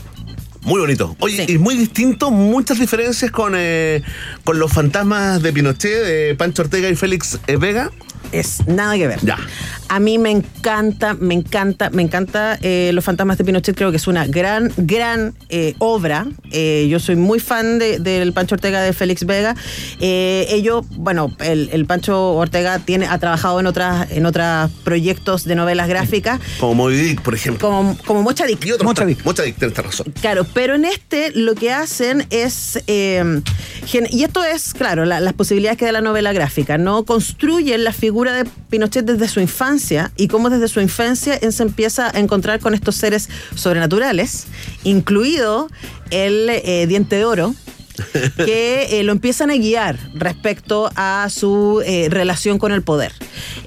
Muy 0.65 0.79
bonito. 0.79 1.15
Oye, 1.20 1.46
Sí. 1.46 1.53
y 1.53 1.58
muy 1.58 1.75
distinto, 1.75 2.32
muchas 2.32 2.79
diferencias 2.79 3.32
con, 3.32 3.53
eh, 3.55 4.01
con 4.43 4.60
los 4.60 4.72
fantasmas 4.72 5.41
de 5.41 5.51
Pinochet, 5.53 6.03
de 6.05 6.36
Pancho 6.36 6.62
Ortega 6.63 6.89
y 6.89 6.96
Félix 6.96 7.39
eh, 7.48 7.58
Vega. 7.58 7.91
Es 8.32 8.65
nada 8.67 8.96
que 8.96 9.08
ver. 9.08 9.20
Ya. 9.22 9.38
A 9.95 10.00
mí 10.00 10.17
me 10.17 10.31
encanta, 10.31 11.13
me 11.13 11.35
encanta, 11.35 11.91
me 11.91 12.01
encanta 12.01 12.57
eh, 12.63 12.89
Los 12.95 13.05
Fantasmas 13.05 13.38
de 13.38 13.43
Pinochet. 13.45 13.75
Creo 13.75 13.91
que 13.91 13.97
es 13.97 14.07
una 14.07 14.25
gran, 14.25 14.71
gran 14.75 15.35
eh, 15.50 15.75
obra. 15.77 16.25
Eh, 16.50 16.88
yo 16.89 17.00
soy 17.00 17.15
muy 17.15 17.39
fan 17.39 17.77
de- 17.77 18.00
del 18.00 18.33
Pancho 18.33 18.55
Ortega 18.55 18.81
de 18.81 18.91
Félix 18.93 19.23
Vega. 19.27 19.55
Eh, 20.00 20.47
ellos, 20.50 20.83
bueno, 20.97 21.31
el, 21.41 21.69
el 21.71 21.85
Pancho 21.85 22.33
Ortega 22.33 22.79
tiene, 22.79 23.05
ha 23.05 23.19
trabajado 23.19 23.59
en 23.59 23.67
otras, 23.67 24.09
en 24.09 24.25
otros 24.25 24.71
proyectos 24.83 25.43
de 25.43 25.53
novelas 25.53 25.88
gráficas, 25.88 26.39
Como 26.59 26.73
Moby 26.73 26.95
Dick, 26.95 27.21
por 27.21 27.35
ejemplo. 27.35 27.69
como, 27.69 27.95
como 28.03 28.23
Mocha 28.23 28.47
Dick. 28.47 28.65
Y 28.65 28.71
otros. 28.71 28.85
Mocha 28.88 29.05
Dick. 29.05 29.23
Mocha 29.23 29.43
Dick, 29.43 29.57
tienes 29.59 29.77
razón. 29.77 30.12
Claro, 30.21 30.43
pero 30.55 30.73
en 30.73 30.85
este 30.85 31.29
lo 31.35 31.53
que 31.53 31.71
hacen 31.71 32.25
es, 32.31 32.81
eh, 32.88 33.41
gen- 33.85 34.07
y 34.09 34.23
esto 34.23 34.43
es, 34.43 34.73
claro, 34.73 35.05
la- 35.05 35.19
las 35.19 35.33
posibilidades 35.33 35.77
que 35.77 35.85
da 35.85 35.91
la 35.91 36.01
novela 36.01 36.33
gráfica, 36.33 36.79
¿no? 36.79 37.03
Construyen 37.05 37.83
la 37.83 37.93
figura 37.93 38.33
de 38.33 38.45
Pinochet 38.71 39.05
desde 39.05 39.27
su 39.27 39.39
infancia 39.39 39.83
y 40.16 40.28
cómo 40.28 40.50
desde 40.50 40.68
su 40.68 40.80
infancia 40.80 41.36
él 41.36 41.52
se 41.52 41.63
empieza 41.63 42.16
a 42.16 42.20
encontrar 42.20 42.60
con 42.60 42.74
estos 42.74 42.96
seres 42.96 43.30
sobrenaturales, 43.56 44.46
incluido 44.84 45.70
el 46.10 46.50
eh, 46.50 46.86
diente 46.88 47.18
de 47.18 47.25
oro, 47.25 47.54
que 48.45 49.00
eh, 49.00 49.03
lo 49.03 49.12
empiezan 49.12 49.50
a 49.51 49.55
guiar 49.55 49.97
respecto 50.13 50.89
a 50.95 51.27
su 51.29 51.81
eh, 51.85 52.07
relación 52.09 52.57
con 52.59 52.71
el 52.71 52.81
poder. 52.81 53.12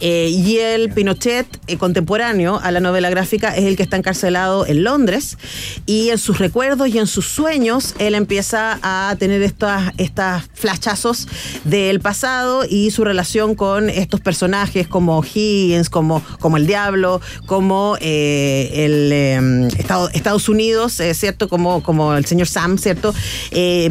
Eh, 0.01 0.29
y 0.31 0.59
el 0.59 0.91
Pinochet 0.93 1.47
eh, 1.67 1.77
contemporáneo 1.79 2.61
a 2.63 2.71
la 2.71 2.81
novela 2.81 3.09
gráfica 3.11 3.57
es 3.57 3.65
el 3.65 3.77
que 3.77 3.83
está 3.83 3.97
encarcelado 3.97 4.67
en 4.67 4.85
Londres 4.85 5.39
y 5.87 6.11
en 6.11 6.19
sus 6.19 6.39
recuerdos 6.39 6.89
y 6.89 6.99
en 6.99 7.07
sus 7.07 7.27
sueños 7.27 7.95
él 7.99 8.15
empieza 8.15 8.79
a 8.83 9.17
tener 9.19 9.43
estas, 9.43 9.93
estas 9.97 10.45
flashazos 10.55 11.29
del 11.65 12.01
pasado 12.01 12.65
y 12.69 12.91
su 12.91 13.05
relación 13.05 13.55
con 13.55 13.89
estos 13.89 14.21
personajes 14.21 14.87
como 14.89 15.23
Higgins, 15.25 15.89
como, 15.89 16.23
como 16.41 16.57
el 16.57 16.67
Diablo, 16.67 17.21
como 17.47 17.97
eh, 18.01 18.71
el 18.75 19.11
eh, 19.13 19.69
Estado- 19.79 20.11
Estados 20.13 20.49
Unidos, 20.49 21.01
eh, 21.01 21.15
¿cierto? 21.15 21.49
Como, 21.49 21.83
como 21.83 22.15
el 22.15 22.25
señor 22.27 22.49
Sam, 22.49 22.77
¿cierto? 22.79 23.15
Eh, 23.51 23.89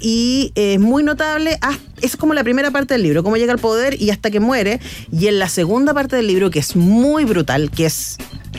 y 0.00 0.52
es 0.54 0.78
muy 0.78 1.02
notable. 1.02 1.58
hasta- 1.60 1.78
es 2.00 2.16
como 2.16 2.32
la 2.32 2.44
primera 2.44 2.70
parte 2.70 2.94
del 2.94 3.02
libro, 3.02 3.22
cómo 3.24 3.36
llega 3.36 3.52
al 3.52 3.58
poder 3.58 4.00
y 4.00 4.10
hasta 4.10 4.30
que 4.30 4.38
muere. 4.40 4.78
Y 5.10 5.26
en 5.26 5.38
la 5.40 5.48
segunda 5.48 5.92
parte 5.94 6.14
del 6.16 6.28
libro, 6.28 6.50
que 6.50 6.60
es 6.60 6.76
muy 6.76 7.24
brutal, 7.24 7.70
que 7.70 7.86
es 7.86 8.16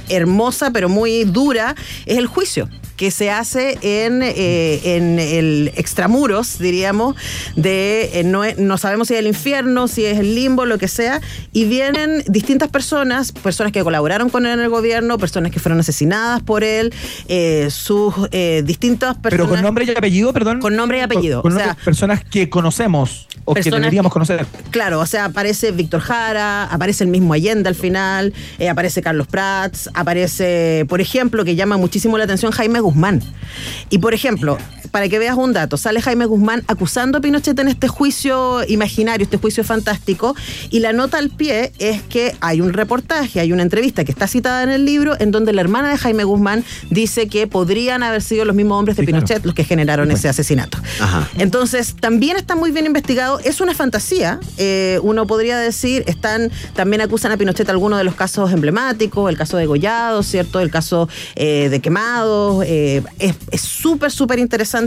hermosa 0.09 0.71
pero 0.71 0.89
muy 0.89 1.23
dura, 1.23 1.75
es 2.05 2.17
el 2.17 2.27
juicio 2.27 2.67
que 2.99 3.11
se 3.11 3.31
hace 3.31 3.77
en, 3.81 4.21
eh, 4.21 4.81
en 4.97 5.19
el 5.19 5.71
extramuros, 5.77 6.59
diríamos, 6.59 7.15
de 7.55 8.09
eh, 8.19 8.23
no, 8.25 8.41
no 8.57 8.77
sabemos 8.77 9.07
si 9.07 9.13
es 9.13 9.21
el 9.21 9.27
infierno, 9.27 9.87
si 9.87 10.03
es 10.03 10.19
el 10.19 10.35
limbo, 10.35 10.65
lo 10.65 10.77
que 10.77 10.89
sea, 10.89 11.21
y 11.53 11.63
vienen 11.63 12.21
distintas 12.27 12.67
personas, 12.67 13.31
personas 13.31 13.71
que 13.71 13.81
colaboraron 13.83 14.29
con 14.29 14.45
él 14.45 14.51
en 14.51 14.59
el 14.59 14.67
gobierno, 14.69 15.17
personas 15.17 15.53
que 15.53 15.61
fueron 15.61 15.79
asesinadas 15.79 16.41
por 16.41 16.65
él, 16.65 16.93
eh, 17.29 17.69
sus 17.71 18.13
eh, 18.31 18.63
distintas 18.65 19.15
personas. 19.15 19.47
Pero 19.47 19.47
con 19.47 19.61
nombre 19.61 19.85
y 19.85 19.91
apellido, 19.91 20.33
perdón. 20.33 20.59
Con 20.59 20.75
nombre 20.75 20.97
y 20.97 21.01
apellido, 21.01 21.41
Con, 21.41 21.53
o 21.53 21.57
sea- 21.57 21.77
personas 21.85 22.25
que 22.25 22.49
conocemos 22.49 23.29
o 23.45 23.53
que 23.53 23.63
deberíamos 23.63 24.11
que- 24.11 24.13
conocer. 24.13 24.45
Claro, 24.71 24.99
o 24.99 25.05
sea, 25.05 25.23
aparece 25.25 25.71
Víctor 25.71 26.01
Jara, 26.01 26.65
aparece 26.65 27.05
el 27.05 27.09
mismo 27.09 27.33
Allende 27.33 27.69
al 27.69 27.75
final, 27.75 28.33
aparece 28.69 29.01
Carlos 29.01 29.27
Prats, 29.27 29.89
aparece, 29.93 30.85
por 30.89 30.99
ejemplo, 30.99 31.45
que 31.45 31.55
llama 31.55 31.77
muchísimo 31.77 32.17
la 32.17 32.25
atención 32.25 32.51
Jaime 32.51 32.81
Guzmán. 32.81 32.88
Y 33.89 33.97
por 33.99 34.13
ejemplo, 34.13 34.57
para 34.89 35.07
que 35.09 35.19
veas 35.19 35.35
un 35.37 35.53
dato, 35.53 35.77
sale 35.77 36.01
Jaime 36.01 36.25
Guzmán 36.25 36.63
acusando 36.67 37.17
a 37.17 37.21
Pinochet 37.21 37.57
en 37.59 37.67
este 37.67 37.87
juicio 37.87 38.63
imaginario, 38.67 39.23
este 39.23 39.37
juicio 39.37 39.63
fantástico, 39.63 40.35
y 40.69 40.79
la 40.79 40.93
nota 40.93 41.17
al 41.17 41.29
pie 41.29 41.71
es 41.79 42.01
que 42.03 42.35
hay 42.41 42.61
un 42.61 42.73
reportaje, 42.73 43.39
hay 43.39 43.51
una 43.51 43.63
entrevista 43.63 44.03
que 44.03 44.11
está 44.11 44.27
citada 44.27 44.63
en 44.63 44.69
el 44.69 44.85
libro, 44.85 45.15
en 45.19 45.31
donde 45.31 45.53
la 45.53 45.61
hermana 45.61 45.89
de 45.89 45.97
Jaime 45.97 46.23
Guzmán 46.23 46.63
dice 46.89 47.27
que 47.27 47.47
podrían 47.47 48.03
haber 48.03 48.21
sido 48.21 48.45
los 48.45 48.55
mismos 48.55 48.79
hombres 48.79 48.97
de 48.97 49.03
Sí, 49.03 49.07
claro. 49.07 49.25
Pinochet 49.25 49.45
los 49.45 49.55
que 49.55 49.63
generaron 49.63 50.11
ese 50.11 50.27
asesinato. 50.29 50.77
Ajá. 50.99 51.27
Entonces, 51.37 51.95
también 51.99 52.37
está 52.37 52.55
muy 52.55 52.71
bien 52.71 52.85
investigado. 52.85 53.39
Es 53.39 53.61
una 53.61 53.73
fantasía. 53.73 54.39
eh, 54.57 54.99
uno 55.03 55.25
podría 55.27 55.57
decir, 55.57 56.03
están, 56.07 56.51
también 56.73 57.01
acusan 57.01 57.31
a 57.31 57.37
Pinochet 57.37 57.69
algunos 57.69 57.97
de 57.99 58.03
los 58.03 58.15
casos 58.15 58.51
emblemáticos, 58.51 59.29
el 59.29 59.37
caso 59.37 59.57
de 59.57 59.65
Gollado, 59.65 60.23
¿cierto? 60.23 60.59
El 60.59 60.71
caso 60.71 61.07
eh, 61.35 61.69
de 61.69 61.79
Quemados. 61.79 62.63
eh, 62.65 63.03
es 63.51 63.61
súper, 63.61 64.11
súper 64.11 64.39
interesante 64.39 64.78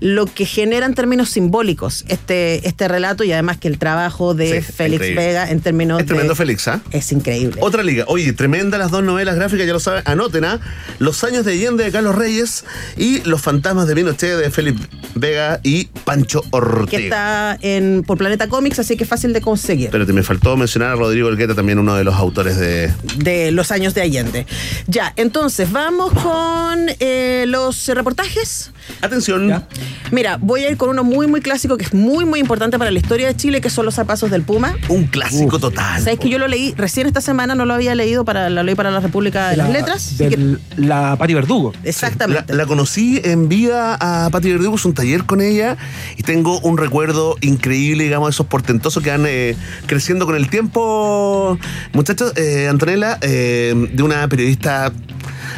lo 0.00 0.26
que 0.26 0.46
genera 0.46 0.86
en 0.86 0.94
términos 0.94 1.30
simbólicos 1.30 2.04
este, 2.08 2.66
este 2.66 2.88
relato 2.88 3.24
y 3.24 3.32
además 3.32 3.58
que 3.58 3.68
el 3.68 3.78
trabajo 3.78 4.34
de 4.34 4.62
Sí, 4.62 4.72
Félix 4.72 4.94
increíble. 5.02 5.26
Vega 5.26 5.50
en 5.50 5.60
términos 5.60 6.00
Es 6.00 6.06
tremendo 6.06 6.32
de- 6.34 6.36
Félix, 6.36 6.68
¿ah? 6.68 6.80
Es 6.90 7.12
increíble. 7.12 7.60
Otra 7.60 7.82
liga. 7.82 8.04
Oye, 8.08 8.32
tremenda 8.32 8.78
las 8.78 8.90
dos 8.90 9.02
novelas 9.02 9.36
gráficas, 9.36 9.66
ya 9.66 9.72
lo 9.72 9.80
saben. 9.80 10.02
Anoten, 10.06 10.44
¿ah? 10.44 10.60
Los 10.98 11.24
años 11.24 11.44
de 11.44 11.52
Allende 11.52 11.84
de 11.84 11.90
Carlos 11.92 12.14
Reyes 12.14 12.64
y 12.96 13.20
Los 13.22 13.40
fantasmas 13.42 13.86
de 13.88 13.94
Pinochet 13.94 14.36
de 14.38 14.50
Félix 14.50 14.80
Vega 15.14 15.60
y 15.62 15.86
Pancho 16.04 16.42
que 16.42 16.48
Ortega. 16.52 17.02
está 17.02 17.58
en, 17.60 18.02
por 18.06 18.18
Planeta 18.18 18.48
Comics, 18.48 18.78
así 18.78 18.96
que 18.96 19.04
es 19.04 19.08
fácil 19.10 19.32
de 19.32 19.40
conseguir. 19.40 19.90
Pero 19.90 20.06
te 20.06 20.12
me 20.12 20.22
faltó 20.22 20.56
mencionar 20.56 20.90
a 20.92 20.94
Rodrigo 20.96 21.28
Elgueta, 21.28 21.54
también 21.54 21.78
uno 21.78 21.94
de 21.94 22.04
los 22.04 22.14
autores 22.14 22.56
de. 22.58 22.92
de 23.16 23.50
los 23.52 23.70
años 23.70 23.94
de 23.94 24.02
Allende. 24.02 24.46
Ya, 24.86 25.12
entonces 25.16 25.70
vamos 25.70 26.12
con 26.12 26.86
eh, 27.00 27.44
los 27.48 27.86
reportajes. 27.88 28.72
Atención. 29.02 29.48
Ya. 29.48 29.66
Mira, 30.10 30.38
voy 30.40 30.64
a 30.64 30.70
ir 30.70 30.76
con 30.76 30.88
uno 30.90 31.04
muy, 31.04 31.26
muy 31.26 31.40
clásico 31.40 31.76
que 31.76 31.84
es 31.84 31.94
muy, 31.94 32.24
muy 32.24 32.40
importante 32.40 32.78
para 32.78 32.90
la 32.90 32.98
historia 32.98 33.26
de 33.26 33.36
Chile, 33.36 33.60
que 33.60 33.70
son 33.70 33.84
los 33.84 33.94
zapatos 33.94 34.30
del 34.30 34.42
Puma. 34.42 34.74
Un 34.88 35.04
clásico 35.06 35.58
total. 35.58 36.02
Sabes 36.02 36.18
que 36.18 36.28
yo 36.28 36.38
lo 36.38 36.48
leí 36.48 36.74
recién 36.76 37.06
esta 37.06 37.20
semana, 37.20 37.54
no 37.54 37.64
lo 37.64 37.74
había 37.74 37.94
leído 37.94 38.24
para 38.24 38.48
la 38.50 38.62
ley 38.62 38.74
para 38.74 38.90
la 38.90 39.00
República 39.00 39.48
de 39.50 39.56
las 39.56 39.68
La- 39.68 39.74
Letras. 39.78 40.14
que- 40.18 40.56
la 40.76 41.16
Pati 41.16 41.34
Verdugo. 41.34 41.72
exactamente. 41.84 42.44
La, 42.52 42.58
la 42.58 42.66
conocí 42.66 43.20
en 43.24 43.48
vida 43.48 43.96
a 44.00 44.30
Pati 44.30 44.50
Verdugo, 44.50 44.76
hice 44.76 44.88
un 44.88 44.94
taller 44.94 45.24
con 45.24 45.40
ella 45.40 45.76
y 46.16 46.22
tengo 46.22 46.58
un 46.60 46.78
recuerdo 46.78 47.36
increíble, 47.40 48.04
digamos, 48.04 48.28
de 48.28 48.30
esos 48.32 48.46
portentosos 48.46 49.02
que 49.02 49.10
van 49.10 49.24
eh, 49.26 49.56
creciendo 49.86 50.26
con 50.26 50.36
el 50.36 50.48
tiempo. 50.48 51.58
Muchachos, 51.92 52.32
eh, 52.36 52.68
Antonella, 52.68 53.18
eh, 53.22 53.74
de 53.92 54.02
una 54.02 54.26
periodista, 54.28 54.92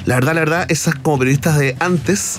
la 0.04 0.14
verdad, 0.14 0.35
la 0.35 0.40
verdad, 0.40 0.66
esas 0.71 0.95
como 0.95 1.18
periodistas 1.18 1.59
de 1.59 1.76
antes 1.80 2.38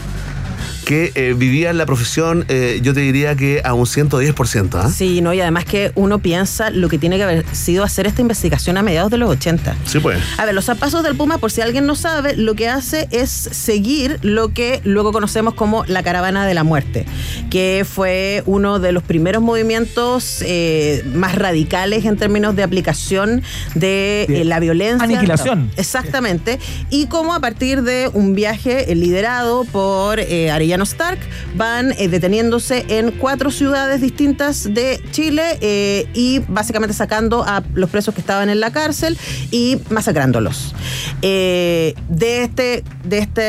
que 0.88 1.12
eh, 1.16 1.34
vivían 1.36 1.78
la 1.78 1.86
profesión, 1.86 2.46
eh, 2.48 2.80
yo 2.82 2.94
te 2.94 3.02
diría 3.02 3.36
que 3.36 3.62
a 3.66 3.74
un 3.74 3.86
110%. 3.86 4.70
¿ah? 4.76 4.90
Sí, 4.90 5.20
no, 5.20 5.34
y 5.34 5.42
además 5.42 5.66
que 5.66 5.92
uno 5.96 6.20
piensa 6.20 6.70
lo 6.70 6.88
que 6.88 6.98
tiene 6.98 7.18
que 7.18 7.24
haber 7.24 7.46
sido 7.54 7.84
hacer 7.84 8.08
esta 8.08 8.22
investigación 8.22 8.78
a 8.78 8.84
mediados 8.84 9.12
de 9.12 9.18
los 9.18 9.30
80. 9.30 9.76
Sí, 9.84 10.00
pues. 10.00 10.18
A 10.38 10.46
ver, 10.46 10.56
los 10.56 10.64
zapatos 10.64 11.04
del 11.04 11.18
Puma, 11.18 11.40
por 11.40 11.52
si 11.52 11.60
alguien 11.60 11.86
no 11.86 11.96
sabe, 11.96 12.38
lo 12.38 12.56
que 12.56 12.70
hace 12.70 13.10
es 13.12 13.30
seguir 13.30 14.18
lo 14.22 14.54
que 14.54 14.80
luego 14.86 15.12
conocemos 15.12 15.56
como 15.56 15.84
la 15.88 16.04
caravana 16.04 16.48
de 16.48 16.54
la 16.54 16.64
muerte, 16.64 17.06
que 17.50 17.86
fue 17.86 18.44
uno 18.46 18.80
de 18.80 18.94
los 18.94 19.04
primeros 19.04 19.42
movimientos 19.42 20.42
eh, 20.46 21.04
más 21.14 21.36
radicales 21.36 22.06
en 22.06 22.16
términos 22.16 22.56
de 22.56 22.64
aplicación 22.64 23.44
de 23.76 24.26
eh, 24.30 24.46
la 24.46 24.62
violencia. 24.62 25.04
aniquilación. 25.04 25.70
Exactamente. 25.76 26.60
Y 26.90 27.08
como 27.08 27.34
a 27.34 27.42
partir 27.42 27.82
de 27.82 28.10
un 28.14 28.36
viaje 28.36 28.90
eh, 28.90 28.96
liderado 28.96 29.66
por 29.66 30.22
eh, 30.22 30.50
Stark, 30.84 31.20
van 31.56 31.92
eh, 31.94 32.08
deteniéndose 32.08 32.86
en 32.90 33.12
cuatro 33.12 33.52
ciudades 33.52 34.02
distintas 34.02 34.74
de 34.74 35.02
Chile 35.12 35.58
eh, 35.62 36.08
y 36.14 36.40
básicamente 36.48 36.94
sacando 36.94 37.44
a 37.44 37.64
los 37.74 37.90
presos 37.90 38.14
que 38.14 38.22
estaban 38.22 38.50
en 38.50 38.60
la 38.60 38.72
cárcel 38.72 39.18
y 39.52 39.80
masacrándolos. 39.90 40.74
Eh, 41.22 41.96
de, 42.10 42.44
este, 42.44 42.84
de, 43.04 43.18
este, 43.20 43.42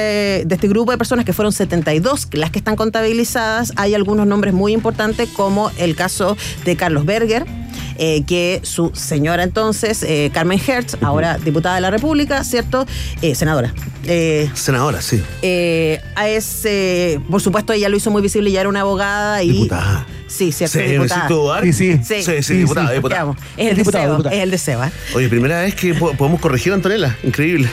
de 0.47 0.55
este 0.55 0.69
grupo 0.69 0.91
de 0.91 0.99
personas 0.99 1.25
que 1.25 1.33
fueron 1.33 1.53
72, 1.53 2.29
las 2.33 2.51
que 2.51 2.59
están 2.59 2.77
contabilizadas, 2.77 3.73
hay 3.77 3.95
algunos 3.95 4.27
nombres 4.27 4.55
muy 4.55 4.73
importantes 4.73 5.29
como 5.31 5.71
el 5.79 5.95
caso 5.97 6.37
de 6.65 6.77
Carlos 6.77 7.05
Berger, 7.05 7.47
eh, 7.99 8.23
que 8.27 8.61
su 8.63 8.91
señora 8.95 9.43
entonces, 9.43 10.03
eh, 10.03 10.31
Carmen 10.33 10.61
Hertz, 10.67 10.97
ahora 11.03 11.39
diputada 11.39 11.75
de 11.75 11.81
la 11.83 11.91
República, 11.91 12.45
¿cierto? 12.45 12.87
Eh, 13.23 13.35
senadora. 13.35 13.75
Eh, 14.07 14.49
Senadora, 14.55 15.03
sí. 15.03 15.23
eh, 15.43 16.01
a 16.15 16.29
ese, 16.29 17.21
por 17.31 17.43
supuesto, 17.43 17.73
ella 17.73 17.89
lo 17.89 17.97
hizo 17.97 18.11
muy 18.11 18.23
visible, 18.23 18.51
ya 18.51 18.61
era 18.61 18.69
una 18.69 18.81
abogada 18.81 19.43
y. 19.43 19.51
Diputada. 19.53 20.07
Sí, 20.29 20.53
cierto, 20.53 20.79
Sí, 20.79 20.85
diputada. 20.85 21.03
necesito 21.23 21.35
dudar. 21.43 21.63
Sí, 21.65 21.73
sí. 21.73 21.93
Sí. 22.05 22.23
Sí, 22.23 22.23
sí, 22.23 22.43
Sí, 22.43 22.55
diputada, 22.55 22.89
sí. 22.89 22.95
diputada. 22.95 23.23
Veamos, 23.25 23.37
es 23.57 23.71
el 23.71 23.77
Diputado, 23.77 24.03
deseo, 24.05 24.17
diputado. 24.17 24.35
es 24.37 24.43
el 24.43 24.51
deseo. 24.51 24.85
¿eh? 24.85 24.91
Oye, 25.15 25.29
primera 25.29 25.61
vez 25.63 25.75
que 25.75 25.95
po- 25.95 26.13
podemos 26.15 26.41
corregir 26.41 26.73
a 26.73 26.77
Antonella. 26.77 27.17
Increíble. 27.23 27.69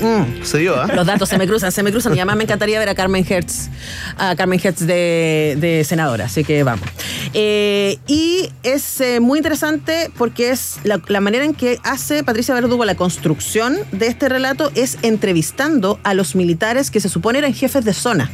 Mm. 0.00 0.44
Se 0.44 0.58
dio, 0.58 0.80
¿ah? 0.80 0.86
Los 0.94 1.06
datos 1.06 1.28
se 1.28 1.38
me 1.38 1.46
cruzan, 1.46 1.72
se 1.72 1.82
me 1.82 1.90
cruzan. 1.90 2.14
Y 2.14 2.18
además 2.18 2.36
me 2.36 2.44
encantaría 2.44 2.78
ver 2.78 2.88
a 2.88 2.94
Carmen 2.94 3.24
Hertz, 3.28 3.68
a 4.16 4.36
Carmen 4.36 4.60
Hertz 4.62 4.86
de, 4.86 5.56
de 5.58 5.84
senadora, 5.84 6.26
así 6.26 6.44
que 6.44 6.62
vamos. 6.62 6.88
Eh, 7.34 7.98
y 8.06 8.50
es 8.62 9.00
eh, 9.00 9.20
muy 9.20 9.38
interesante 9.38 10.10
porque 10.16 10.50
es 10.50 10.78
la, 10.84 11.00
la 11.08 11.20
manera 11.20 11.44
en 11.44 11.54
que 11.54 11.78
hace 11.82 12.22
Patricia 12.24 12.54
Verdugo 12.54 12.84
la 12.84 12.94
construcción 12.94 13.76
de 13.92 14.06
este 14.06 14.28
relato 14.28 14.70
es 14.74 14.98
entrevistando 15.02 15.98
a 16.04 16.14
los 16.14 16.34
militares 16.34 16.90
que 16.90 17.00
se 17.00 17.08
supone 17.08 17.38
eran 17.38 17.54
jefes 17.54 17.84
de 17.84 17.92
zona 17.92 18.30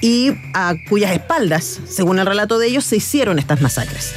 y 0.00 0.32
a 0.54 0.74
cuyas 0.88 1.12
espaldas, 1.12 1.80
según 1.88 2.18
el 2.18 2.26
relato 2.26 2.58
de 2.58 2.68
ellos, 2.68 2.84
se 2.84 2.96
hicieron 2.96 3.38
estas 3.38 3.60
masacres. 3.60 4.12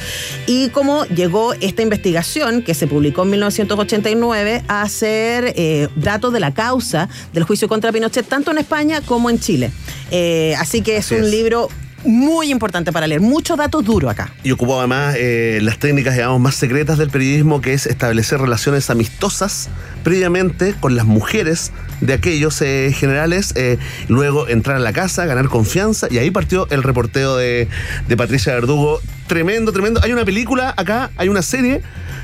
Y 0.46 0.68
cómo 0.70 1.04
llegó 1.06 1.54
esta 1.54 1.82
investigación 1.82 2.62
que 2.62 2.74
se 2.74 2.86
publicó 2.86 3.22
en 3.22 3.30
1989 3.30 4.62
a 4.68 4.88
ser 4.88 5.52
eh, 5.56 5.88
datos 5.96 6.32
de 6.32 6.40
la 6.40 6.54
causa 6.54 6.81
del 7.32 7.44
juicio 7.44 7.68
contra 7.68 7.92
Pinochet, 7.92 8.26
tanto 8.26 8.50
en 8.50 8.58
España 8.58 9.00
como 9.00 9.30
en 9.30 9.38
Chile. 9.38 9.70
Eh, 10.10 10.54
así 10.58 10.82
que 10.82 10.96
es 10.96 11.06
Así 11.06 11.14
un 11.14 11.24
es. 11.24 11.30
libro 11.30 11.68
muy 12.04 12.50
importante 12.50 12.90
para 12.92 13.06
leer, 13.06 13.20
muchos 13.20 13.56
datos 13.56 13.84
duros 13.84 14.10
acá. 14.10 14.32
Y 14.42 14.50
ocupó 14.50 14.78
además 14.78 15.14
eh, 15.18 15.60
las 15.62 15.78
técnicas, 15.78 16.14
digamos, 16.14 16.40
más 16.40 16.56
secretas 16.56 16.98
del 16.98 17.10
periodismo, 17.10 17.60
que 17.60 17.74
es 17.74 17.86
establecer 17.86 18.40
relaciones 18.40 18.90
amistosas 18.90 19.68
previamente 20.02 20.74
con 20.80 20.96
las 20.96 21.06
mujeres 21.06 21.70
de 22.00 22.14
aquellos 22.14 22.60
eh, 22.60 22.92
generales, 22.92 23.52
eh, 23.54 23.78
luego 24.08 24.48
entrar 24.48 24.76
a 24.76 24.80
la 24.80 24.92
casa, 24.92 25.26
ganar 25.26 25.48
confianza, 25.48 26.08
y 26.10 26.18
ahí 26.18 26.30
partió 26.32 26.66
el 26.70 26.82
reporteo 26.82 27.36
de, 27.36 27.68
de 28.08 28.16
Patricia 28.16 28.52
Verdugo. 28.54 29.00
Tremendo, 29.28 29.72
tremendo. 29.72 30.00
Hay 30.02 30.12
una 30.12 30.24
película 30.24 30.74
acá, 30.76 31.10
hay 31.16 31.28
una 31.28 31.42
serie 31.42 31.82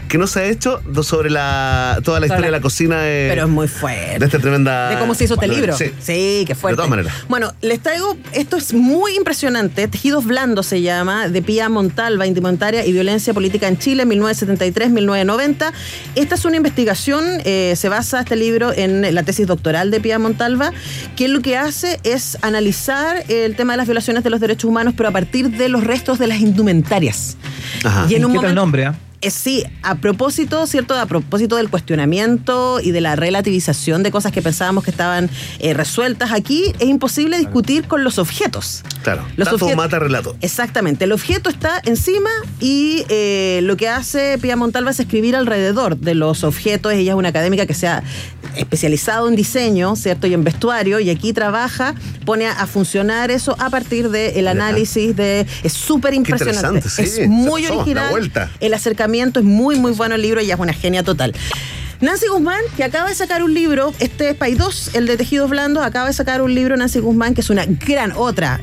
que 0.08 0.18
no 0.18 0.26
se 0.26 0.40
ha 0.40 0.44
hecho 0.46 0.80
sobre 1.02 1.30
la, 1.30 2.00
toda 2.02 2.18
la 2.18 2.26
historia 2.26 2.46
de 2.46 2.52
la 2.52 2.60
cocina 2.60 3.00
de, 3.00 3.26
Pero 3.28 3.44
es 3.44 3.48
muy 3.48 3.68
fuerte. 3.68 4.18
de 4.18 4.24
esta 4.24 4.38
tremenda... 4.38 4.88
De 4.88 4.98
cómo 4.98 5.14
se 5.14 5.24
hizo 5.24 5.34
este 5.34 5.48
libro. 5.48 5.76
Sí. 5.76 5.92
Sí, 6.00 6.44
qué 6.46 6.54
fuerte. 6.54 6.72
De 6.72 6.76
todas 6.76 6.90
maneras. 6.90 7.12
Bueno, 7.28 7.52
les 7.60 7.80
traigo, 7.80 8.16
esto 8.32 8.56
es 8.56 8.72
muy 8.72 9.14
impresionante, 9.16 9.86
Tejidos 9.86 10.24
Blandos 10.24 10.66
se 10.66 10.80
llama, 10.80 11.28
de 11.28 11.42
Pía 11.42 11.68
Montalva, 11.68 12.26
Indumentaria 12.26 12.84
y 12.86 12.92
Violencia 12.92 13.34
Política 13.34 13.68
en 13.68 13.78
Chile, 13.78 14.06
1973-1990. 14.06 15.72
Esta 16.14 16.34
es 16.34 16.44
una 16.44 16.56
investigación, 16.56 17.24
eh, 17.44 17.74
se 17.76 17.88
basa 17.88 18.20
este 18.20 18.36
libro 18.36 18.72
en 18.72 19.14
la 19.14 19.22
tesis 19.22 19.46
doctoral 19.46 19.90
de 19.90 20.00
Pía 20.00 20.18
Montalva, 20.18 20.72
que 21.16 21.28
lo 21.28 21.40
que 21.40 21.56
hace 21.56 22.00
es 22.04 22.38
analizar 22.40 23.24
el 23.28 23.56
tema 23.56 23.74
de 23.74 23.78
las 23.78 23.86
violaciones 23.86 24.24
de 24.24 24.30
los 24.30 24.40
derechos 24.40 24.68
humanos, 24.68 24.94
pero 24.96 25.10
a 25.10 25.12
partir 25.12 25.50
de 25.50 25.68
los 25.68 25.84
restos 25.84 26.18
de 26.18 26.26
las 26.26 26.40
indumentarias. 26.40 27.36
Ajá. 27.84 28.06
Y 28.08 28.14
en 28.14 28.24
un 28.24 28.32
¿Qué 28.32 28.38
tal 28.38 28.48
el 28.50 28.54
nombre? 28.54 28.86
ah? 28.86 28.94
Eh, 29.20 29.30
sí, 29.30 29.64
a 29.82 29.96
propósito, 29.96 30.66
¿cierto? 30.66 30.94
A 30.94 31.06
propósito 31.06 31.56
del 31.56 31.68
cuestionamiento 31.70 32.80
y 32.80 32.90
de 32.92 33.00
la 33.00 33.16
relativización 33.16 34.02
de 34.02 34.10
cosas 34.10 34.32
que 34.32 34.42
pensábamos 34.42 34.84
que 34.84 34.90
estaban 34.90 35.28
eh, 35.58 35.74
resueltas, 35.74 36.32
aquí 36.32 36.72
es 36.78 36.88
imposible 36.88 37.38
discutir 37.38 37.84
con 37.88 38.04
los 38.04 38.18
objetos. 38.18 38.82
Claro. 39.02 39.24
Los 39.36 39.50
Dato 39.50 39.66
objet- 39.66 39.76
mata 39.76 39.98
relato. 39.98 40.36
Exactamente, 40.40 41.04
el 41.04 41.12
objeto 41.12 41.50
está 41.50 41.80
encima 41.84 42.30
y 42.60 43.04
eh, 43.08 43.60
lo 43.62 43.76
que 43.76 43.88
hace 43.88 44.38
Pia 44.38 44.56
Montalva 44.56 44.90
es 44.90 45.00
escribir 45.00 45.36
alrededor 45.36 45.96
de 45.98 46.14
los 46.14 46.44
objetos. 46.44 46.92
Ella 46.92 47.12
es 47.12 47.18
una 47.18 47.28
académica 47.30 47.66
que 47.66 47.74
se 47.74 47.88
ha 47.88 48.02
especializado 48.58 49.28
en 49.28 49.36
diseño, 49.36 49.96
¿cierto? 49.96 50.26
Y 50.26 50.34
en 50.34 50.44
vestuario, 50.44 51.00
y 51.00 51.10
aquí 51.10 51.32
trabaja, 51.32 51.94
pone 52.24 52.46
a, 52.46 52.52
a 52.52 52.66
funcionar 52.66 53.30
eso 53.30 53.56
a 53.58 53.70
partir 53.70 54.10
del 54.10 54.48
análisis 54.48 55.16
de... 55.16 55.46
Es 55.62 55.72
súper 55.72 56.14
impresionante. 56.14 56.88
sí, 56.88 57.02
es 57.02 57.28
muy 57.28 57.66
original. 57.66 58.10
vuelta. 58.10 58.50
El 58.60 58.74
acercamiento 58.74 59.40
es 59.40 59.46
muy, 59.46 59.76
muy 59.76 59.92
bueno 59.92 60.14
el 60.14 60.22
libro 60.22 60.40
y 60.40 60.44
ella 60.44 60.54
es 60.54 60.60
una 60.60 60.72
genia 60.72 61.02
total. 61.02 61.34
Nancy 62.00 62.28
Guzmán, 62.28 62.60
que 62.76 62.84
acaba 62.84 63.08
de 63.08 63.14
sacar 63.14 63.42
un 63.42 63.52
libro, 63.54 63.92
este 63.98 64.30
es 64.30 64.58
2, 64.58 64.94
el 64.94 65.06
de 65.06 65.16
Tejidos 65.16 65.50
Blandos, 65.50 65.84
acaba 65.84 66.06
de 66.06 66.12
sacar 66.12 66.42
un 66.42 66.54
libro, 66.54 66.76
Nancy 66.76 67.00
Guzmán, 67.00 67.34
que 67.34 67.40
es 67.40 67.50
una 67.50 67.64
gran 67.66 68.12
otra 68.12 68.60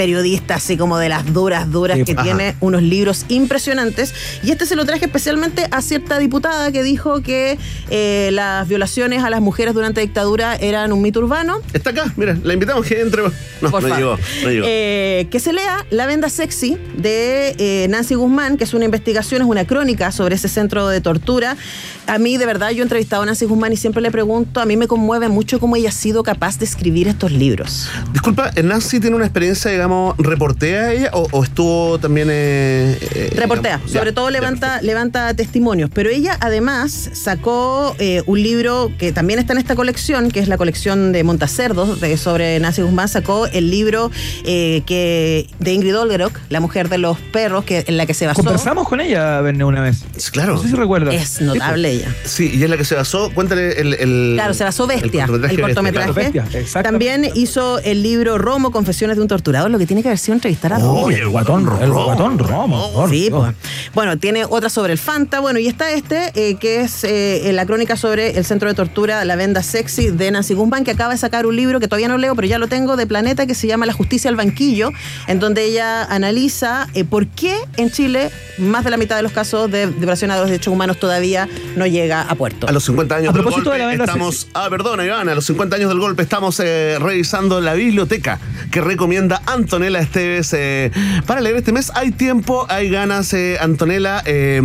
periodista, 0.00 0.54
así 0.54 0.78
como 0.78 0.96
de 0.96 1.10
las 1.10 1.30
duras, 1.30 1.70
duras, 1.70 1.98
Sí, 1.98 2.04
que 2.06 2.12
ajá. 2.12 2.22
tiene 2.22 2.54
unos 2.60 2.82
libros 2.82 3.26
impresionantes. 3.28 4.14
Y 4.42 4.50
este 4.50 4.64
se 4.64 4.74
lo 4.74 4.86
traje 4.86 5.04
especialmente 5.04 5.66
a 5.70 5.82
cierta 5.82 6.18
diputada 6.18 6.72
que 6.72 6.82
dijo 6.82 7.20
que 7.20 7.58
eh, 7.90 8.30
las 8.32 8.66
violaciones 8.66 9.22
a 9.22 9.28
las 9.28 9.42
mujeres 9.42 9.74
durante 9.74 10.00
dictadura 10.00 10.56
eran 10.56 10.94
un 10.94 11.02
mito 11.02 11.20
urbano. 11.20 11.60
Está 11.74 11.90
acá, 11.90 12.10
mira, 12.16 12.34
la 12.42 12.54
invitamos 12.54 12.86
que 12.86 12.98
entre. 12.98 13.24
No, 13.60 13.70
Por 13.70 13.82
no 13.82 13.94
llegó, 13.94 14.16
no 14.42 14.48
llegó. 14.48 14.64
Eh, 14.66 15.28
que 15.30 15.38
se 15.38 15.52
lea 15.52 15.84
La 15.90 16.06
Venda 16.06 16.30
Sexy 16.30 16.78
de 16.96 17.54
eh, 17.58 17.86
Nancy 17.90 18.14
Guzmán, 18.14 18.56
que 18.56 18.64
es 18.64 18.72
una 18.72 18.86
investigación, 18.86 19.42
es 19.42 19.48
una 19.48 19.66
crónica 19.66 20.12
sobre 20.12 20.36
ese 20.36 20.48
centro 20.48 20.88
de 20.88 21.02
tortura. 21.02 21.58
A 22.06 22.18
mí, 22.18 22.38
de 22.38 22.46
verdad, 22.46 22.70
yo 22.70 22.78
he 22.78 22.82
entrevistado 22.84 23.22
a 23.22 23.26
Nancy 23.26 23.44
Guzmán 23.44 23.74
y 23.74 23.76
siempre 23.76 24.00
le 24.00 24.10
pregunto, 24.10 24.60
a 24.62 24.64
mí 24.64 24.78
me 24.78 24.86
conmueve 24.88 25.28
mucho 25.28 25.60
cómo 25.60 25.76
ella 25.76 25.90
ha 25.90 25.92
sido 25.92 26.22
capaz 26.22 26.58
de 26.58 26.64
escribir 26.64 27.06
estos 27.06 27.32
libros. 27.32 27.90
Disculpa, 28.14 28.50
¿Nancy 28.64 28.98
tiene 28.98 29.14
una 29.16 29.26
experiencia, 29.26 29.70
digamos, 29.70 29.89
reportea 30.18 30.92
ella 30.92 31.10
o, 31.12 31.26
o 31.32 31.44
estuvo 31.44 31.98
también... 31.98 32.28
eh, 32.30 32.98
eh, 33.14 33.32
Reportea, 33.36 33.76
digamos, 33.76 33.92
sobre 33.92 34.10
ya, 34.10 34.14
todo 34.14 34.30
levanta, 34.30 34.80
levanta 34.82 35.34
testimonios, 35.34 35.90
pero 35.92 36.10
ella 36.10 36.36
además 36.40 37.10
sacó 37.12 37.94
eh, 37.98 38.22
un 38.26 38.42
libro 38.42 38.90
que 38.98 39.12
también 39.12 39.38
está 39.38 39.52
en 39.52 39.58
esta 39.58 39.74
colección, 39.74 40.30
que 40.30 40.40
es 40.40 40.48
la 40.48 40.56
colección 40.56 41.12
de 41.12 41.24
Montacerdos 41.24 42.00
de, 42.00 42.16
sobre 42.16 42.58
Nancy 42.60 42.82
Guzmán, 42.82 43.08
sacó 43.08 43.46
el 43.46 43.70
libro 43.70 44.10
eh, 44.44 44.82
que 44.86 45.46
de 45.58 45.72
Ingrid 45.72 45.98
Olgerock, 45.98 46.38
la 46.48 46.60
mujer 46.60 46.88
de 46.88 46.98
los 46.98 47.18
perros, 47.18 47.64
que, 47.64 47.84
en 47.86 47.96
la 47.96 48.06
que 48.06 48.14
se 48.14 48.26
basó. 48.26 48.42
Conversamos 48.42 48.88
con 48.88 49.00
ella, 49.00 49.40
Verne, 49.40 49.64
una 49.64 49.80
vez. 49.80 50.04
Claro. 50.32 50.54
No 50.54 50.62
sé 50.62 50.68
si 50.68 50.74
recuerdas. 50.74 51.14
Es 51.14 51.40
notable 51.40 51.90
ella. 51.90 52.14
Sí, 52.24 52.50
y 52.54 52.62
es 52.62 52.70
la 52.70 52.76
que 52.76 52.84
se 52.84 52.94
basó, 52.94 53.30
cuéntale 53.34 53.80
el... 53.80 53.94
el 53.94 54.32
Claro, 54.34 54.54
se 54.54 54.64
basó 54.64 54.86
Bestia, 54.86 55.24
el 55.24 55.60
cortometraje. 55.60 55.90
claro. 55.92 56.14
Bestia, 56.14 56.42
exactamente. 56.60 56.82
También 56.82 57.32
hizo 57.34 57.78
el 57.80 58.02
libro 58.02 58.38
Romo, 58.38 58.70
Confesiones 58.70 59.16
de 59.16 59.22
un 59.22 59.28
torturador, 59.28 59.70
lo 59.70 59.78
que 59.80 59.86
tiene 59.86 60.02
que 60.02 60.08
haber 60.08 60.18
sido 60.18 60.34
entrevistar 60.34 60.72
a 60.74 60.78
Romo. 60.78 61.06
Uy, 61.06 61.14
el 61.14 61.28
guatón, 61.28 61.68
el 61.80 61.90
guatón 61.90 62.38
Romo. 62.38 63.08
Sí, 63.08 63.28
pues. 63.30 63.54
Bueno, 63.94 64.18
tiene 64.18 64.44
otra 64.44 64.68
sobre 64.68 64.92
el 64.92 64.98
Fanta. 64.98 65.40
Bueno, 65.40 65.58
y 65.58 65.66
está 65.66 65.90
este, 65.90 66.30
eh, 66.34 66.56
que 66.56 66.82
es 66.82 67.02
eh, 67.04 67.50
la 67.52 67.66
crónica 67.66 67.96
sobre 67.96 68.38
el 68.38 68.44
centro 68.44 68.68
de 68.68 68.74
tortura 68.74 69.24
La 69.24 69.36
Venda 69.36 69.62
Sexy 69.62 70.10
de 70.10 70.30
Nancy 70.30 70.54
Guzmán, 70.54 70.84
que 70.84 70.92
acaba 70.92 71.12
de 71.12 71.18
sacar 71.18 71.46
un 71.46 71.56
libro 71.56 71.80
que 71.80 71.88
todavía 71.88 72.08
no 72.08 72.18
leo, 72.18 72.34
pero 72.36 72.46
ya 72.46 72.58
lo 72.58 72.68
tengo, 72.68 72.96
de 72.96 73.06
Planeta, 73.06 73.46
que 73.46 73.54
se 73.54 73.66
llama 73.66 73.86
La 73.86 73.92
Justicia 73.92 74.30
al 74.30 74.36
Banquillo, 74.36 74.92
en 75.26 75.40
donde 75.40 75.64
ella 75.64 76.04
analiza 76.04 76.86
eh, 76.94 77.04
por 77.04 77.26
qué 77.26 77.56
en 77.76 77.90
Chile 77.90 78.30
más 78.58 78.84
de 78.84 78.90
la 78.90 78.96
mitad 78.96 79.16
de 79.16 79.22
los 79.22 79.32
casos 79.32 79.70
de 79.70 79.86
violación 79.86 80.30
a 80.30 80.36
los 80.36 80.46
derechos 80.46 80.72
humanos 80.72 80.98
todavía 80.98 81.48
no 81.76 81.86
llega 81.86 82.22
a 82.22 82.34
puerto. 82.34 82.68
A 82.68 82.72
los 82.72 82.84
50 82.84 83.16
años 83.16 83.30
A 83.30 83.32
del 83.32 83.42
propósito 83.42 83.70
golpe 83.70 83.78
de 83.78 83.84
la 83.84 83.90
venda 83.90 84.04
estamos... 84.04 84.48
Ah, 84.54 84.68
perdona, 84.70 85.04
Iván, 85.04 85.28
a 85.28 85.34
los 85.34 85.46
50 85.46 85.76
años 85.76 85.88
del 85.88 85.98
golpe 85.98 86.22
estamos 86.22 86.60
eh, 86.60 86.98
revisando 87.00 87.60
la 87.60 87.74
biblioteca 87.74 88.38
que 88.70 88.80
recomienda 88.80 89.42
Antonella 89.60 89.98
Esteves 90.00 90.52
eh, 90.52 90.90
para 91.26 91.40
leer 91.40 91.56
este 91.56 91.72
mes. 91.72 91.90
Hay 91.94 92.10
tiempo, 92.10 92.66
hay 92.68 92.90
ganas, 92.90 93.32
eh, 93.32 93.56
Antonella. 93.60 94.22
eh, 94.26 94.58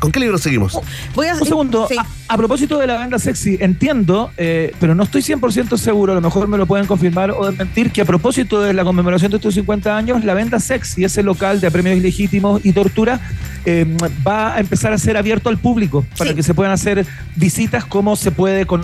¿Con 0.00 0.12
qué 0.12 0.20
libro 0.20 0.38
seguimos? 0.38 0.78
Voy 1.14 1.26
a, 1.28 1.34
Un 1.34 1.44
segundo, 1.46 1.86
Sí. 1.88 1.96
a, 1.98 2.06
a 2.28 2.36
propósito 2.36 2.78
de 2.78 2.86
la 2.86 2.94
banda 2.94 3.18
sexy, 3.18 3.58
entiendo, 3.60 4.30
eh, 4.36 4.72
pero 4.80 4.94
no 4.94 5.02
estoy 5.04 5.22
100% 5.22 5.76
seguro, 5.78 6.12
a 6.12 6.14
lo 6.16 6.20
mejor 6.20 6.46
me 6.48 6.58
lo 6.58 6.66
pueden 6.66 6.86
confirmar 6.86 7.30
o 7.30 7.46
desmentir, 7.50 7.90
que 7.90 8.00
a 8.02 8.04
propósito 8.04 8.60
de 8.60 8.72
la 8.72 8.84
conmemoración 8.84 9.30
de 9.30 9.36
estos 9.38 9.54
50 9.54 9.96
años, 9.96 10.24
la 10.24 10.34
venta 10.34 10.60
sexy, 10.60 11.04
ese 11.04 11.22
local 11.22 11.60
de 11.60 11.70
premios 11.70 11.96
ilegítimos 11.96 12.60
y 12.64 12.72
tortura, 12.72 13.20
eh, 13.64 13.86
va 14.26 14.54
a 14.54 14.60
empezar 14.60 14.92
a 14.92 14.98
ser 14.98 15.16
abierto 15.16 15.48
al 15.48 15.58
público 15.58 16.04
para 16.16 16.30
Sí. 16.30 16.36
que 16.36 16.42
se 16.42 16.54
puedan 16.54 16.72
hacer 16.72 17.04
visitas 17.36 17.84
como 17.84 18.16
se 18.16 18.30
puede 18.30 18.64
con 18.66 18.82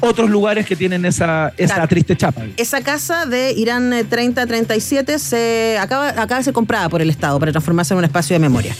otros 0.00 0.30
lugares 0.30 0.66
que 0.66 0.76
tienen 0.76 1.04
esa, 1.04 1.52
esa 1.56 1.74
Claro. 1.74 1.88
triste 1.88 2.16
chapa. 2.16 2.42
Esa 2.56 2.80
casa 2.82 3.26
de 3.26 3.52
Irán 3.52 3.92
eh, 3.92 4.04
3037 4.04 5.18
se 5.18 5.78
acaba, 5.80 6.08
acaba 6.08 6.36
de 6.38 6.44
ser 6.44 6.52
comprada 6.52 6.88
por 6.88 7.02
el 7.02 7.10
Estado 7.10 7.38
para 7.38 7.52
transformarse 7.52 7.94
en 7.94 7.98
un 7.98 8.04
espacio 8.04 8.34
de 8.34 8.40
memoria. 8.40 8.74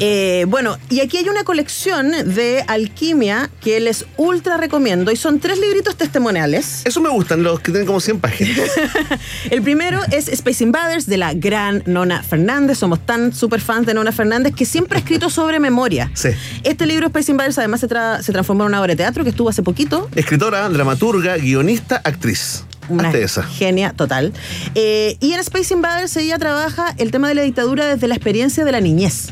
Eh, 0.00 0.44
bueno, 0.48 0.76
y 0.88 1.00
aquí 1.00 1.16
hay 1.16 1.28
una 1.28 1.44
colección 1.44 2.10
de 2.34 2.64
alquimia 2.68 3.50
que 3.60 3.80
les 3.80 4.04
ultra 4.16 4.56
recomiendo 4.56 5.10
y 5.10 5.16
son 5.16 5.40
tres 5.40 5.58
libritos 5.58 5.96
testimoniales. 5.96 6.82
Eso 6.84 7.00
me 7.00 7.08
gustan, 7.08 7.42
los 7.42 7.60
que 7.60 7.70
tienen 7.72 7.86
como 7.86 8.00
100 8.00 8.20
páginas. 8.20 8.58
El 9.50 9.62
primero 9.62 10.00
es 10.12 10.28
Space 10.28 10.62
Invaders 10.62 11.06
de 11.06 11.16
la 11.16 11.34
gran 11.34 11.82
Nona 11.86 12.22
Fernández. 12.22 12.78
Somos 12.78 13.04
tan 13.04 13.32
super 13.34 13.60
fans 13.60 13.86
de 13.86 13.94
Nona 13.94 14.12
Fernández 14.12 14.54
que 14.54 14.64
siempre 14.64 14.98
ha 14.98 15.00
escrito 15.00 15.30
sobre 15.30 15.58
memoria. 15.58 16.10
Sí. 16.14 16.28
Este 16.62 16.86
libro 16.86 17.06
Space 17.06 17.30
Invaders 17.32 17.58
además 17.58 17.80
se, 17.80 17.88
tra- 17.88 18.22
se 18.22 18.32
transformó 18.32 18.64
en 18.64 18.68
una 18.68 18.80
obra 18.80 18.92
de 18.92 18.96
teatro 18.96 19.24
que 19.24 19.30
estuvo 19.30 19.48
hace 19.48 19.62
poquito 19.62 20.08
Escritora, 20.50 20.68
dramaturga, 20.68 21.36
guionista, 21.36 22.00
actriz. 22.02 22.64
Una 22.88 23.12
esa. 23.12 23.44
genia 23.44 23.92
total. 23.92 24.32
Eh, 24.74 25.16
y 25.20 25.32
en 25.32 25.38
Space 25.38 25.72
Invaders 25.72 26.16
ella 26.16 26.40
trabaja 26.40 26.92
el 26.98 27.12
tema 27.12 27.28
de 27.28 27.36
la 27.36 27.42
dictadura 27.42 27.86
desde 27.86 28.08
la 28.08 28.16
experiencia 28.16 28.64
de 28.64 28.72
la 28.72 28.80
niñez. 28.80 29.28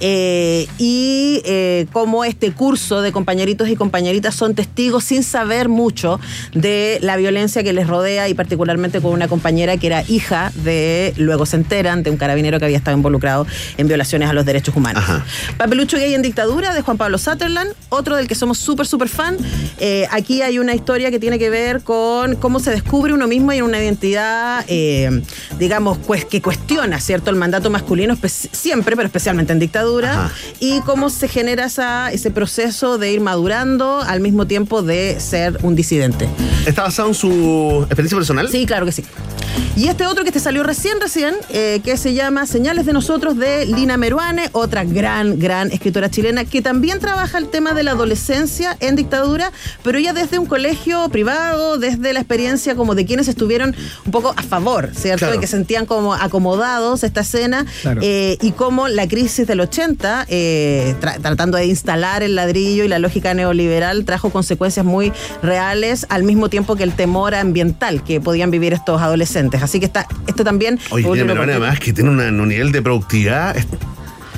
Eh, 0.00 0.66
y 0.78 1.40
eh, 1.44 1.86
cómo 1.92 2.24
este 2.24 2.52
curso 2.52 3.00
de 3.00 3.12
compañeritos 3.12 3.68
y 3.68 3.76
compañeritas 3.76 4.34
son 4.34 4.54
testigos 4.54 5.04
sin 5.04 5.22
saber 5.22 5.68
mucho 5.68 6.20
de 6.52 6.98
la 7.00 7.16
violencia 7.16 7.62
que 7.62 7.72
les 7.72 7.86
rodea 7.86 8.28
y 8.28 8.34
particularmente 8.34 9.00
con 9.00 9.12
una 9.12 9.26
compañera 9.28 9.76
que 9.78 9.86
era 9.86 10.02
hija 10.06 10.52
de, 10.54 11.14
luego 11.16 11.46
se 11.46 11.56
enteran, 11.56 12.02
de 12.02 12.10
un 12.10 12.18
carabinero 12.18 12.58
que 12.58 12.66
había 12.66 12.76
estado 12.76 12.96
involucrado 12.96 13.46
en 13.78 13.88
violaciones 13.88 14.28
a 14.28 14.32
los 14.32 14.44
derechos 14.44 14.76
humanos. 14.76 15.02
Ajá. 15.02 15.24
Papelucho 15.56 15.96
Gay 15.96 16.14
en 16.14 16.22
Dictadura 16.22 16.74
de 16.74 16.82
Juan 16.82 16.98
Pablo 16.98 17.16
Sutherland, 17.16 17.72
otro 17.88 18.16
del 18.16 18.28
que 18.28 18.34
somos 18.34 18.58
súper, 18.58 18.86
súper 18.86 19.08
fan. 19.08 19.36
Eh, 19.78 20.06
aquí 20.10 20.42
hay 20.42 20.58
una 20.58 20.74
historia 20.74 21.10
que 21.10 21.18
tiene 21.18 21.38
que 21.38 21.48
ver 21.50 21.82
con 21.82 22.36
cómo 22.36 22.60
se 22.60 22.70
descubre 22.70 23.14
uno 23.14 23.26
mismo 23.26 23.52
y 23.52 23.58
en 23.58 23.64
una 23.64 23.78
identidad, 23.78 24.64
digamos, 25.58 25.98
pues, 26.06 26.24
que 26.24 26.42
cuestiona, 26.42 27.00
¿cierto?, 27.00 27.30
el 27.30 27.36
mandato 27.36 27.70
masculino 27.70 28.16
siempre, 28.26 28.96
pero 28.96 29.06
especialmente 29.06 29.52
en 29.52 29.58
dictadura, 29.58 29.85
Ajá. 29.94 30.32
y 30.60 30.80
cómo 30.80 31.10
se 31.10 31.28
genera 31.28 31.64
esa, 31.66 32.10
ese 32.12 32.30
proceso 32.30 32.98
de 32.98 33.12
ir 33.12 33.20
madurando 33.20 34.00
al 34.00 34.20
mismo 34.20 34.46
tiempo 34.46 34.82
de 34.82 35.18
ser 35.20 35.58
un 35.62 35.74
disidente. 35.76 36.28
¿Está 36.66 36.82
basado 36.82 37.08
en 37.08 37.14
su 37.14 37.82
experiencia 37.86 38.16
personal? 38.18 38.48
Sí, 38.48 38.66
claro 38.66 38.86
que 38.86 38.92
sí. 38.92 39.04
Y 39.74 39.88
este 39.88 40.06
otro 40.06 40.24
que 40.24 40.32
te 40.32 40.40
salió 40.40 40.62
recién, 40.62 41.00
recién, 41.00 41.34
eh, 41.50 41.80
que 41.84 41.96
se 41.96 42.14
llama 42.14 42.46
Señales 42.46 42.86
de 42.86 42.92
Nosotros 42.92 43.36
de 43.38 43.66
Lina 43.66 43.96
Meruane, 43.98 44.48
otra 44.52 44.84
gran, 44.84 45.38
gran 45.38 45.70
escritora 45.70 46.10
chilena 46.10 46.44
que 46.44 46.62
también 46.62 46.98
trabaja 46.98 47.38
el 47.38 47.48
tema 47.48 47.72
de 47.74 47.82
la 47.82 47.90
adolescencia 47.92 48.76
en 48.80 48.96
dictadura, 48.96 49.52
pero 49.82 49.98
ella 49.98 50.12
desde 50.14 50.38
un 50.38 50.46
colegio 50.46 51.08
privado, 51.10 51.78
desde 51.78 52.12
la 52.14 52.20
experiencia 52.20 52.74
como 52.74 52.94
de 52.94 53.04
quienes 53.06 53.28
estuvieron 53.28 53.74
un 54.04 54.12
poco 54.12 54.34
a 54.36 54.42
favor, 54.42 54.90
¿cierto? 54.94 55.20
Claro. 55.26 55.34
Y 55.36 55.40
que 55.40 55.46
sentían 55.46 55.84
como 55.86 56.14
acomodados 56.14 57.02
esta 57.04 57.20
escena 57.20 57.66
Claro. 57.82 58.00
eh, 58.02 58.38
y 58.40 58.52
cómo 58.52 58.88
la 58.88 59.06
crisis 59.08 59.46
del 59.46 59.60
80, 59.76 60.24
eh, 60.28 60.94
tra- 61.00 61.20
tratando 61.20 61.58
de 61.58 61.66
instalar 61.66 62.22
el 62.22 62.34
ladrillo 62.34 62.84
y 62.84 62.88
la 62.88 62.98
lógica 62.98 63.34
neoliberal, 63.34 64.04
trajo 64.06 64.30
consecuencias 64.30 64.86
muy 64.86 65.12
reales 65.42 66.06
al 66.08 66.22
mismo 66.22 66.48
tiempo 66.48 66.76
que 66.76 66.82
el 66.82 66.92
temor 66.92 67.34
ambiental 67.34 68.02
que 68.02 68.20
podían 68.20 68.50
vivir 68.50 68.72
estos 68.72 69.02
adolescentes. 69.02 69.62
Así 69.62 69.78
que 69.78 69.86
está, 69.86 70.06
esto 70.26 70.44
también... 70.44 70.78
Oye, 70.90 71.24
Meruane, 71.24 71.52
además 71.52 71.78
que 71.78 71.92
tiene 71.92 72.08
una- 72.10 72.28
un 72.28 72.48
nivel 72.48 72.72
de 72.72 72.80
productividad. 72.80 73.54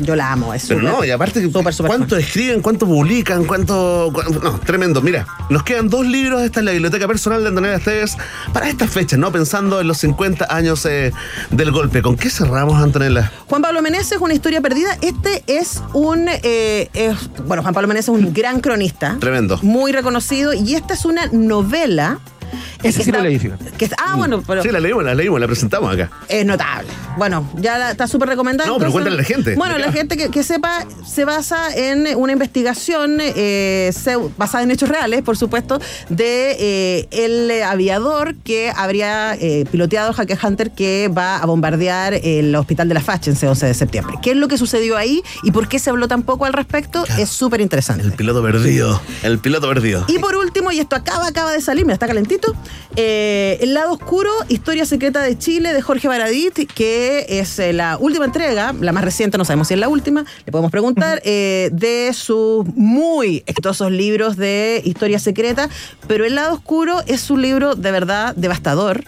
Yo 0.01 0.15
la 0.17 0.33
amo, 0.33 0.55
es 0.55 0.67
Pero 0.69 0.81
no, 0.83 1.05
y 1.05 1.11
aparte, 1.11 1.43
súper 1.43 1.75
¿cuánto 1.87 2.15
fan. 2.17 2.21
escriben? 2.21 2.63
¿Cuánto 2.63 2.87
publican? 2.87 3.45
¿Cuánto, 3.45 4.11
cuánto- 4.13 4.41
No, 4.41 4.59
tremendo. 4.61 5.01
Mira, 5.03 5.27
nos 5.51 5.63
quedan 5.63 5.89
dos 5.89 6.07
libros. 6.07 6.43
Esta 6.43 6.61
es 6.61 6.67
la 6.67 6.73
biblioteca 6.73 7.07
personal 7.09 7.43
de 7.43 7.49
Antonella 7.49 7.77
Esteves 7.77 8.17
para 8.53 8.69
estas 8.69 8.91
fechas, 8.91 9.19
¿no? 9.19 9.33
Pensando 9.33 9.81
en 9.81 9.87
los 9.89 9.99
50 9.99 10.47
años 10.55 10.85
eh, 10.87 11.13
del 11.51 11.73
golpe. 11.73 12.03
¿Con 12.03 12.17
qué 12.17 12.31
cerramos, 12.31 12.83
Antonella? 12.83 13.33
Juan 13.49 13.63
Pablo 13.63 13.83
Meneses, 13.83 14.19
una 14.21 14.35
historia 14.35 14.61
perdida. 14.61 14.97
Este 15.01 15.43
es 15.47 15.83
un. 15.93 16.29
eh, 16.29 16.89
es- 16.95 17.17
bueno, 17.47 17.63
Juan 17.63 17.75
Pablo 17.75 17.89
Meneses 17.89 18.09
es 18.15 18.21
un 18.25 18.33
gran 18.33 18.61
cronista. 18.61 19.17
Tremendo. 19.21 19.59
Muy 19.63 19.93
reconocido. 19.93 20.53
Y 20.55 20.75
esta 20.75 20.95
es 20.95 21.05
una 21.05 21.27
novela. 21.33 22.19
Que 22.81 22.93
sí 22.93 22.99
lo 22.99 23.05
está- 23.19 23.21
leí, 23.23 23.39
fíjate. 23.39 23.65
que 23.77 23.85
está- 23.85 23.97
ah, 24.05 24.17
bueno, 24.17 24.43
pero. 24.47 24.63
Sí, 24.63 24.69
la 24.71 24.81
leímos, 24.81 25.05
la 25.05 25.15
leímos, 25.15 25.41
la 25.41 25.47
presentamos 25.47 25.93
acá. 25.93 26.11
Es 26.29 26.45
notable. 26.47 26.89
Bueno, 27.17 27.51
ya 27.57 27.79
la- 27.79 27.91
está 27.91 28.07
súper 28.07 28.29
recomendada. 28.29 28.69
No, 28.71 28.79
pero 28.79 28.93
cuéntale 28.93 29.17
a 29.17 29.19
la 29.19 29.25
gente. 29.25 29.55
Bueno, 29.57 29.75
¿De 29.75 29.81
qué 29.81 29.87
la 29.87 29.93
gente 29.93 30.17
que, 30.17 30.31
que 30.31 30.43
sepa 30.43 30.85
se 31.07 31.25
basa 31.25 31.75
en 31.75 32.07
una 32.17 32.33
investigación 32.33 33.19
eh, 33.21 33.91
basada 34.37 34.63
en 34.65 34.71
hechos 34.71 34.89
reales, 34.89 35.23
por 35.23 35.37
supuesto, 35.37 35.81
de 36.09 36.57
eh, 36.59 37.09
el 37.11 37.51
eh, 37.51 37.65
aviador 37.65 38.35
que 38.37 38.73
habría 38.75 39.35
eh, 39.35 39.65
piloteado 39.71 40.13
Jaque 40.13 40.39
Hunter 40.41 40.71
que 40.71 41.09
va 41.09 41.39
a 41.39 41.47
bombardear 41.47 42.15
el 42.15 42.55
hospital 42.55 42.89
de 42.89 42.95
la 42.95 43.01
Facha 43.01 43.31
en 43.31 43.37
ese 43.37 43.49
11 43.49 43.67
de 43.67 43.75
septiembre. 43.75 44.17
¿Qué 44.23 44.31
es 44.33 44.37
lo 44.37 44.47
que 44.49 44.57
sucedió 44.59 44.97
ahí 44.97 45.23
y 45.43 45.51
por 45.51 45.69
qué 45.69 45.79
se 45.79 45.91
habló 45.91 46.07
tan 46.07 46.23
poco 46.23 46.45
al 46.45 46.53
respecto? 46.53 47.05
Es 47.19 47.31
súper 47.31 47.61
interesante. 47.61 48.05
El 48.05 48.13
piloto 48.13 48.43
perdido. 48.43 49.01
El 49.23 49.39
piloto 49.41 49.69
perdido. 49.69 50.05
Y 50.09 50.19
por 50.19 50.37
último, 50.37 50.71
y 50.71 50.79
esto 50.79 50.95
acaba, 50.95 51.27
acaba 51.27 51.51
de 51.53 51.61
salir, 51.61 51.85
mira, 51.85 51.95
está 51.95 52.07
calentito, 52.07 52.38
eh, 52.97 53.59
El 53.61 53.75
lado 53.75 53.93
oscuro, 53.93 54.31
Historia 54.49 54.85
secreta 54.85 55.23
de 55.23 55.39
Chile, 55.39 55.73
de 55.73 55.83
Jorge 55.83 56.09
Baradit, 56.09 56.71
que 56.73 57.27
es 57.29 57.59
eh, 57.59 57.73
la 57.73 57.97
última 57.99 58.25
entrega, 58.25 58.73
la 58.73 58.93
más 58.93 59.05
reciente, 59.05 59.39
no 59.39 59.45
sabemos 59.45 59.69
si 59.69 59.75
es 59.75 59.81
la 59.81 59.89
última, 59.89 60.25
le 60.45 60.53
podemos 60.53 60.71
preguntar, 60.71 61.21
eh, 61.25 61.71
de 61.73 62.13
sus 62.13 62.67
muy 62.75 63.43
exitosos 63.47 63.91
libros 63.91 64.37
de 64.37 64.83
historia 64.85 65.19
secreta, 65.19 65.69
pero 66.07 66.25
El 66.25 66.35
lado 66.35 66.55
oscuro 66.55 67.03
es 67.07 67.31
un 67.31 67.43
libro 67.43 67.75
de 67.75 67.91
verdad 67.91 68.35
devastador, 68.37 69.05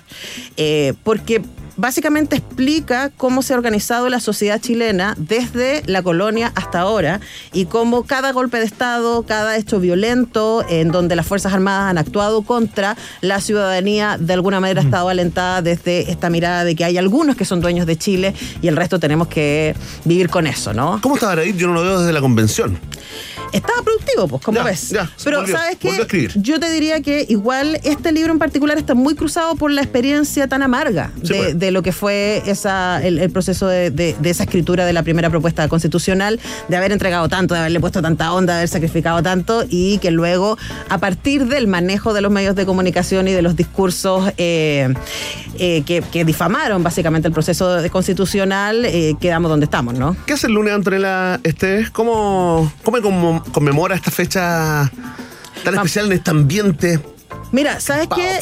porque 1.02 1.42
básicamente 1.80 2.36
explica 2.36 3.10
cómo 3.16 3.42
se 3.42 3.54
ha 3.54 3.56
organizado 3.56 4.08
la 4.10 4.20
sociedad 4.20 4.60
chilena 4.60 5.14
desde 5.16 5.82
la 5.86 6.02
colonia 6.02 6.52
hasta 6.54 6.80
ahora 6.80 7.20
y 7.52 7.64
cómo 7.64 8.04
cada 8.04 8.32
golpe 8.32 8.58
de 8.58 8.64
Estado, 8.64 9.22
cada 9.22 9.56
hecho 9.56 9.80
violento 9.80 10.64
en 10.68 10.90
donde 10.90 11.16
las 11.16 11.26
Fuerzas 11.26 11.54
Armadas 11.54 11.90
han 11.90 11.98
actuado 11.98 12.42
contra 12.42 12.96
la 13.22 13.40
ciudadanía, 13.40 14.18
de 14.18 14.34
alguna 14.34 14.60
manera 14.60 14.82
ha 14.82 14.84
estado 14.84 15.08
alentada 15.08 15.62
desde 15.62 16.10
esta 16.10 16.28
mirada 16.28 16.64
de 16.64 16.76
que 16.76 16.84
hay 16.84 16.98
algunos 16.98 17.36
que 17.36 17.46
son 17.46 17.60
dueños 17.60 17.86
de 17.86 17.96
Chile 17.96 18.34
y 18.60 18.68
el 18.68 18.76
resto 18.76 19.00
tenemos 19.00 19.28
que 19.28 19.74
vivir 20.04 20.28
con 20.28 20.46
eso, 20.46 20.74
¿no? 20.74 21.00
¿Cómo 21.02 21.14
está 21.14 21.28
Baradit? 21.28 21.56
Yo 21.56 21.66
no 21.66 21.72
lo 21.72 21.82
veo 21.82 22.00
desde 22.00 22.12
la 22.12 22.20
convención. 22.20 22.78
Estaba 23.52 23.82
productivo, 23.82 24.28
pues, 24.28 24.42
como 24.42 24.58
Ya, 24.58 24.64
ves. 24.64 24.88
ya, 24.90 25.10
Pero, 25.24 25.38
volvió, 25.40 25.56
¿sabes 25.56 25.76
escribir. 26.00 26.32
Yo 26.36 26.60
te 26.60 26.70
diría 26.70 27.00
que 27.00 27.26
igual 27.28 27.80
este 27.84 28.12
libro 28.12 28.32
en 28.32 28.38
particular 28.38 28.78
está 28.78 28.94
muy 28.94 29.14
cruzado 29.14 29.54
por 29.56 29.70
la 29.70 29.82
experiencia 29.82 30.46
tan 30.48 30.62
amarga 30.62 31.10
Sí, 31.22 31.32
de, 31.32 31.38
pues. 31.38 31.58
de 31.58 31.70
lo 31.70 31.82
que 31.82 31.92
fue 31.92 32.42
esa, 32.46 33.04
el, 33.04 33.18
el 33.18 33.30
proceso 33.30 33.66
de, 33.66 33.90
de- 33.90 34.16
de 34.18 34.30
esa 34.30 34.44
escritura 34.44 34.84
de 34.84 34.92
la 34.92 35.02
primera 35.02 35.30
propuesta 35.30 35.66
constitucional, 35.68 36.38
de 36.68 36.76
haber 36.76 36.92
entregado 36.92 37.28
tanto, 37.28 37.54
de 37.54 37.60
haberle 37.60 37.80
puesto 37.80 38.02
tanta 38.02 38.32
onda, 38.32 38.52
de 38.54 38.58
haber 38.60 38.68
sacrificado 38.68 39.22
tanto 39.22 39.64
y 39.68 39.98
que 39.98 40.10
luego, 40.10 40.56
a 40.88 40.98
partir 40.98 41.46
del 41.46 41.66
manejo 41.66 42.12
de 42.14 42.20
los 42.20 42.30
medios 42.32 42.54
de 42.56 42.66
comunicación 42.66 43.28
y 43.28 43.32
de 43.32 43.42
los 43.42 43.56
discursos 43.56 44.32
eh, 44.36 44.92
eh, 45.58 45.82
que, 45.86 46.02
que 46.12 46.24
difamaron 46.24 46.82
básicamente 46.82 47.28
el 47.28 47.34
proceso 47.34 47.78
constitucional, 47.90 48.84
eh, 48.84 49.14
quedamos 49.20 49.50
donde 49.50 49.64
estamos, 49.64 49.94
¿no? 49.94 50.16
¿Qué 50.26 50.32
hace 50.34 50.46
el 50.46 50.54
lunes, 50.54 50.72
Antonella 50.74 51.40
Esteves? 51.42 51.90
¿Cómo, 51.90 52.72
cómo 52.84 52.98
conmo- 52.98 53.39
conmemora 53.53 53.94
esta 53.94 54.11
fecha 54.11 54.90
tan 55.64 55.74
especial 55.74 56.07
en 56.07 56.12
este 56.12 56.31
ambiente? 56.31 57.00
Mira, 57.53 57.81
¿sabes 57.81 58.09
qué? 58.14 58.37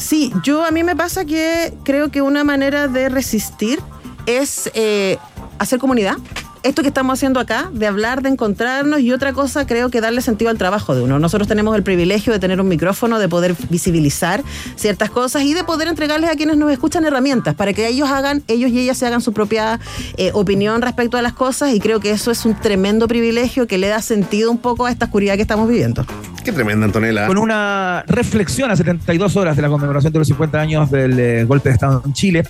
Sí, 0.00 0.32
yo 0.42 0.64
a 0.64 0.70
mí 0.70 0.84
me 0.84 0.94
pasa 0.94 1.24
que 1.24 1.72
creo 1.84 2.10
que 2.10 2.20
una 2.20 2.44
manera 2.44 2.86
de 2.88 3.08
resistir 3.08 3.80
es 4.26 4.70
eh, 4.74 5.18
hacer 5.58 5.78
comunidad. 5.78 6.16
Esto 6.62 6.82
que 6.82 6.88
estamos 6.88 7.18
haciendo 7.18 7.40
acá, 7.40 7.70
de 7.72 7.88
hablar, 7.88 8.22
de 8.22 8.28
encontrarnos, 8.28 9.00
y 9.00 9.10
otra 9.10 9.32
cosa, 9.32 9.66
creo 9.66 9.90
que 9.90 10.00
darle 10.00 10.20
sentido 10.20 10.48
al 10.48 10.58
trabajo 10.58 10.94
de 10.94 11.02
uno. 11.02 11.18
Nosotros 11.18 11.48
tenemos 11.48 11.74
el 11.74 11.82
privilegio 11.82 12.32
de 12.32 12.38
tener 12.38 12.60
un 12.60 12.68
micrófono, 12.68 13.18
de 13.18 13.28
poder 13.28 13.56
visibilizar 13.68 14.44
ciertas 14.76 15.10
cosas 15.10 15.42
y 15.42 15.54
de 15.54 15.64
poder 15.64 15.88
entregarles 15.88 16.30
a 16.30 16.34
quienes 16.34 16.56
nos 16.56 16.70
escuchan 16.70 17.04
herramientas 17.04 17.56
para 17.56 17.72
que 17.72 17.88
ellos 17.88 18.08
hagan, 18.08 18.44
ellos 18.46 18.70
y 18.70 18.78
ellas 18.78 18.96
se 18.96 19.06
hagan 19.06 19.20
su 19.20 19.32
propia 19.32 19.80
eh, 20.16 20.30
opinión 20.34 20.82
respecto 20.82 21.16
a 21.16 21.22
las 21.22 21.32
cosas. 21.32 21.74
Y 21.74 21.80
creo 21.80 21.98
que 21.98 22.12
eso 22.12 22.30
es 22.30 22.44
un 22.44 22.54
tremendo 22.54 23.08
privilegio 23.08 23.66
que 23.66 23.78
le 23.78 23.88
da 23.88 24.00
sentido 24.00 24.50
un 24.52 24.58
poco 24.58 24.86
a 24.86 24.92
esta 24.92 25.06
oscuridad 25.06 25.34
que 25.34 25.42
estamos 25.42 25.68
viviendo. 25.68 26.06
Qué 26.44 26.52
tremenda, 26.52 26.86
Antonella. 26.86 27.26
con 27.26 27.38
una 27.38 28.04
reflexión 28.06 28.70
a 28.70 28.76
72 28.76 29.36
horas 29.36 29.56
de 29.56 29.62
la 29.62 29.68
conmemoración 29.68 30.12
de 30.12 30.18
los 30.18 30.28
50 30.28 30.60
años 30.60 30.90
del 30.90 31.18
eh, 31.18 31.44
golpe 31.44 31.68
de 31.68 31.74
Estado 31.74 32.02
en 32.04 32.12
Chile. 32.12 32.42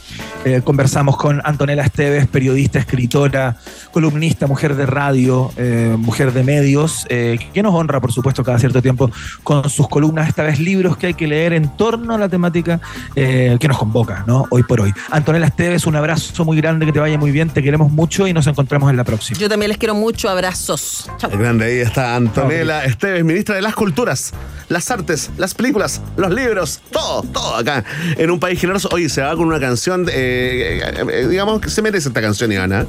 Eh, 0.44 0.62
conversamos 0.64 1.16
con 1.16 1.40
Antonella 1.44 1.82
Esteves, 1.82 2.26
periodista, 2.26 2.78
escritora, 2.78 3.56
columnista, 3.92 4.46
mujer 4.46 4.74
de 4.74 4.86
radio, 4.86 5.52
eh, 5.56 5.94
mujer 5.98 6.32
de 6.32 6.42
medios, 6.42 7.06
eh, 7.08 7.38
que 7.52 7.62
nos 7.62 7.74
honra, 7.74 8.00
por 8.00 8.12
supuesto, 8.12 8.42
cada 8.42 8.58
cierto 8.58 8.82
tiempo 8.82 9.10
con 9.44 9.68
sus 9.68 9.88
columnas, 9.88 10.28
esta 10.28 10.42
vez 10.42 10.58
libros 10.58 10.96
que 10.96 11.08
hay 11.08 11.14
que 11.14 11.26
leer 11.26 11.52
en 11.52 11.76
torno 11.76 12.14
a 12.14 12.18
la 12.18 12.28
temática 12.28 12.80
eh, 13.14 13.56
que 13.60 13.68
nos 13.68 13.78
convoca, 13.78 14.24
¿no? 14.26 14.46
Hoy 14.50 14.62
por 14.62 14.80
hoy. 14.80 14.92
Antonella 15.10 15.46
Esteves, 15.46 15.86
un 15.86 15.96
abrazo 15.96 16.44
muy 16.44 16.56
grande, 16.56 16.86
que 16.86 16.92
te 16.92 17.00
vaya 17.00 17.18
muy 17.18 17.30
bien, 17.30 17.50
te 17.50 17.62
queremos 17.62 17.92
mucho 17.92 18.26
y 18.26 18.32
nos 18.32 18.46
encontramos 18.46 18.90
en 18.90 18.96
la 18.96 19.04
próxima. 19.04 19.38
Yo 19.38 19.48
también 19.48 19.68
les 19.68 19.78
quiero 19.78 19.94
mucho. 19.94 20.28
Abrazos. 20.28 21.10
Chao. 21.18 21.30
El 21.30 21.38
grande, 21.38 21.66
ahí 21.66 21.78
está 21.78 22.16
Antonella 22.16 22.84
Esteves, 22.84 23.24
ministra 23.24 23.54
de 23.54 23.62
las 23.62 23.74
Culturas, 23.82 24.32
las 24.68 24.88
artes, 24.92 25.28
las 25.38 25.54
películas, 25.54 26.00
los 26.16 26.32
libros, 26.32 26.78
todo, 26.92 27.22
todo 27.22 27.56
acá 27.56 27.84
en 28.16 28.30
un 28.30 28.38
país 28.38 28.60
generoso. 28.60 28.88
Oye, 28.92 29.08
se 29.08 29.22
va 29.22 29.34
con 29.34 29.48
una 29.48 29.58
canción, 29.58 30.06
eh, 30.08 30.80
eh, 30.84 31.04
eh, 31.10 31.26
digamos 31.26 31.60
que 31.60 31.68
se 31.68 31.82
merece 31.82 32.06
esta 32.06 32.22
canción, 32.22 32.52
Ivana. 32.52 32.86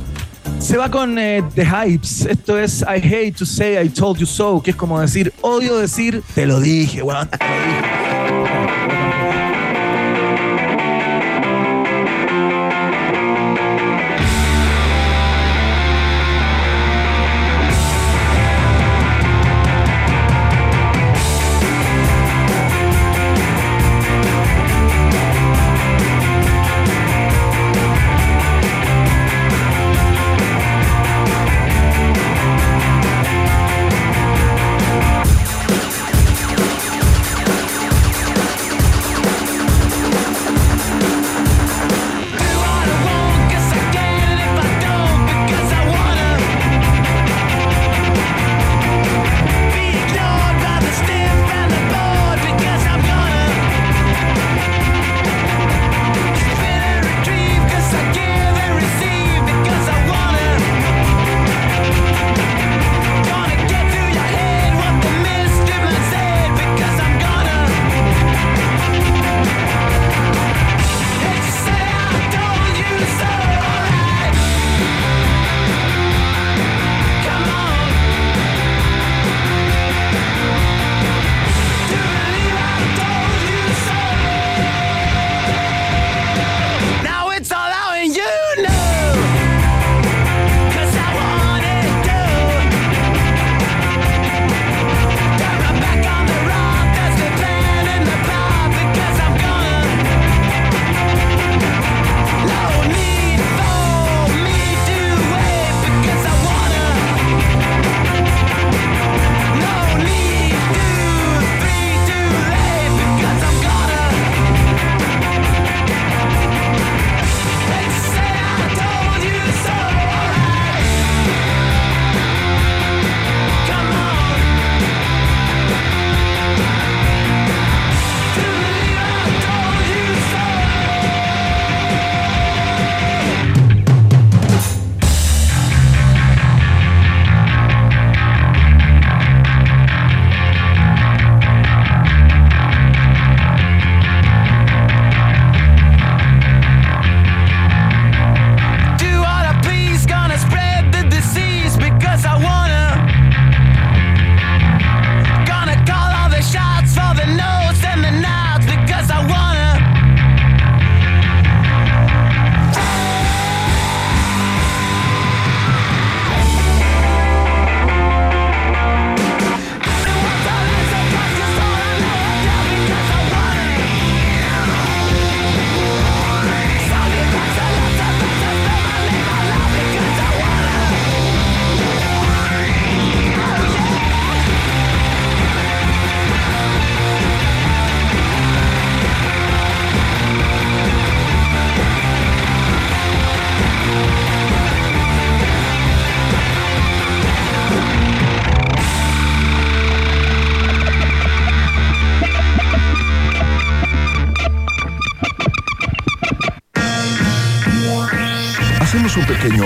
Se 0.59 0.77
va 0.77 0.91
con 0.91 1.15
The 1.15 1.65
Hypes. 1.65 2.27
Esto 2.27 2.59
es 2.59 2.81
I 2.83 3.01
hate 3.03 3.31
to 3.31 3.43
say 3.43 3.83
I 3.83 3.89
told 3.89 4.19
you 4.19 4.27
so, 4.27 4.61
que 4.61 4.69
es 4.69 4.77
como 4.77 5.01
decir, 5.01 5.33
odio 5.41 5.79
decir, 5.79 6.21
te 6.35 6.45
lo 6.45 6.59
dije, 6.59 7.01
weón. 7.01 7.27
te 7.27 8.62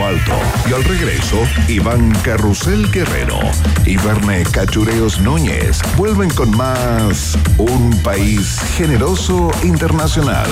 alto 0.08 0.34
y 0.70 0.74
al 0.74 0.84
regreso, 0.84 1.38
Iván 1.68 2.12
Carrusel 2.24 2.90
Guerrero 2.92 3.40
y 3.86 3.98
Verne 3.98 4.44
Cachureos 4.52 5.20
Núñez 5.20 5.80
vuelven 5.98 6.30
con 6.30 6.56
más 6.56 7.38
Un 7.58 7.92
País 8.04 8.58
Generoso 8.78 9.52
Internacional 9.64 10.48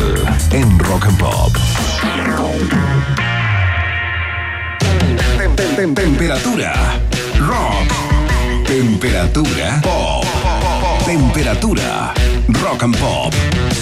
en 0.51 0.77
Rock 0.79 1.05
and 1.05 1.17
Pop. 1.17 1.55
Tem- 5.37 5.55
tem- 5.55 5.75
tem- 5.75 5.95
Temperatura. 5.95 6.73
Rock. 7.39 8.67
Temperatura. 8.67 9.79
Pop. 9.81 10.25
Temperatura. 11.05 12.13
Rock 12.61 12.83
and 12.83 12.97
Pop. 12.97 13.33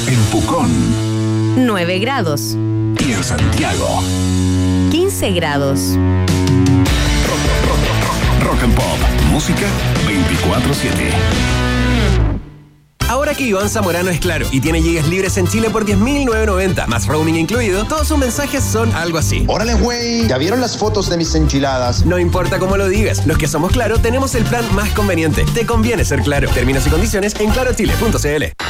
En 0.08 0.20
Pucón 0.32 0.70
9 1.66 2.00
grados. 2.00 2.56
y 3.06 3.12
en 3.12 3.24
Santiago. 3.24 4.02
15 5.14 5.32
grados. 5.34 5.80
Rock 8.42 8.64
and 8.64 8.74
Pop. 8.74 8.98
Música 9.32 9.68
24-7. 10.08 11.14
Ahora 13.08 13.36
que 13.36 13.44
Iván 13.44 13.70
Zamorano 13.70 14.10
es 14.10 14.20
claro 14.20 14.48
y 14.52 14.60
tiene 14.60 14.82
gigas 14.82 15.08
libres 15.08 15.38
en 15.38 15.46
Chile 15.46 15.70
por 15.70 15.86
10.990, 15.86 16.88
más 16.88 17.06
roaming 17.06 17.36
incluido, 17.36 17.86
todos 17.86 18.08
sus 18.08 18.18
mensajes 18.18 18.64
son 18.64 18.92
algo 18.96 19.20
así. 19.20 19.46
Órale, 19.48 19.76
güey, 19.76 20.28
¿ya 20.28 20.40
vieron 20.40 20.60
las 20.60 20.80
fotos 20.80 21.12
de 21.12 21.18
mis 21.18 21.36
enchiladas? 21.36 22.08
No 22.08 22.18
importa 22.18 22.58
cómo 22.58 22.76
lo 22.76 22.88
digas, 22.88 23.28
los 23.28 23.38
que 23.38 23.48
somos 23.48 23.72
claro 23.72 24.00
tenemos 24.00 24.34
el 24.34 24.44
plan 24.46 24.66
más 24.74 24.90
conveniente. 24.94 25.46
Te 25.54 25.68
conviene 25.68 26.06
ser 26.06 26.24
claro. 26.24 26.50
Términos 26.50 26.88
y 26.88 26.90
condiciones 26.90 27.36
en 27.40 27.52
clarochile.cl. 27.52 28.63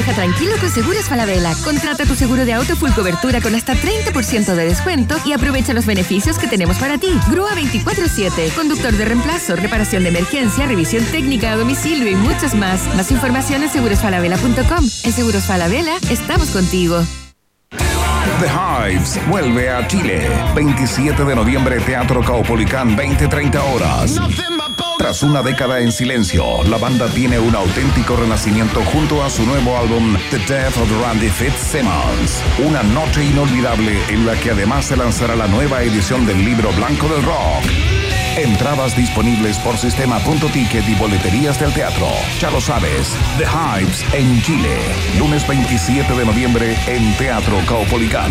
Maneja 0.00 0.16
tranquilo 0.16 0.56
con 0.58 0.70
Seguros 0.70 1.10
Falabella. 1.10 1.54
Contrata 1.62 2.06
tu 2.06 2.14
seguro 2.14 2.46
de 2.46 2.54
auto 2.54 2.74
full 2.74 2.88
cobertura 2.92 3.42
con 3.42 3.54
hasta 3.54 3.74
30% 3.74 4.54
de 4.54 4.64
descuento 4.64 5.14
y 5.26 5.34
aprovecha 5.34 5.74
los 5.74 5.84
beneficios 5.84 6.38
que 6.38 6.46
tenemos 6.46 6.78
para 6.78 6.96
ti. 6.96 7.12
Grúa 7.28 7.50
24-7, 7.50 8.54
conductor 8.54 8.94
de 8.94 9.04
reemplazo, 9.04 9.56
reparación 9.56 10.04
de 10.04 10.08
emergencia, 10.08 10.66
revisión 10.66 11.04
técnica 11.04 11.52
a 11.52 11.56
domicilio 11.56 12.08
y 12.08 12.14
muchas 12.14 12.54
más. 12.54 12.80
Más 12.96 13.10
información 13.10 13.62
en 13.62 13.68
segurosfalabella.com. 13.68 14.88
En 15.04 15.12
Seguros 15.12 15.44
Falabella 15.44 15.98
estamos 16.08 16.48
contigo. 16.48 17.04
The 18.40 18.46
Hives 18.46 19.20
vuelve 19.28 19.68
a 19.68 19.86
Chile. 19.86 20.30
27 20.54 21.24
de 21.26 21.36
noviembre, 21.36 21.78
Teatro 21.80 22.22
Caupolicán, 22.22 22.96
20-30 22.96 23.74
horas. 23.74 24.18
Tras 25.00 25.22
una 25.22 25.42
década 25.42 25.80
en 25.80 25.92
silencio, 25.92 26.62
la 26.64 26.76
banda 26.76 27.08
tiene 27.08 27.38
un 27.38 27.56
auténtico 27.56 28.16
renacimiento 28.16 28.82
junto 28.82 29.24
a 29.24 29.30
su 29.30 29.46
nuevo 29.46 29.78
álbum 29.78 30.14
The 30.28 30.36
Death 30.40 30.76
of 30.76 30.92
Randy 31.00 31.30
Fitzsimmons. 31.30 32.42
Una 32.58 32.82
noche 32.82 33.24
inolvidable 33.24 33.98
en 34.10 34.26
la 34.26 34.34
que 34.34 34.50
además 34.50 34.84
se 34.84 34.98
lanzará 34.98 35.36
la 35.36 35.46
nueva 35.46 35.82
edición 35.82 36.26
del 36.26 36.44
libro 36.44 36.70
blanco 36.72 37.08
del 37.08 37.22
rock. 37.22 37.64
Entradas 38.36 38.94
disponibles 38.94 39.58
por 39.60 39.78
sistema.ticket 39.78 40.86
y 40.86 40.94
boleterías 40.96 41.58
del 41.58 41.72
teatro. 41.72 42.08
Ya 42.38 42.50
lo 42.50 42.60
sabes, 42.60 43.16
The 43.38 43.44
Hives 43.46 44.04
en 44.12 44.42
Chile. 44.42 44.76
Lunes 45.18 45.48
27 45.48 46.12
de 46.12 46.26
noviembre 46.26 46.76
en 46.86 47.16
Teatro 47.16 47.56
Caupolicán. 47.66 48.30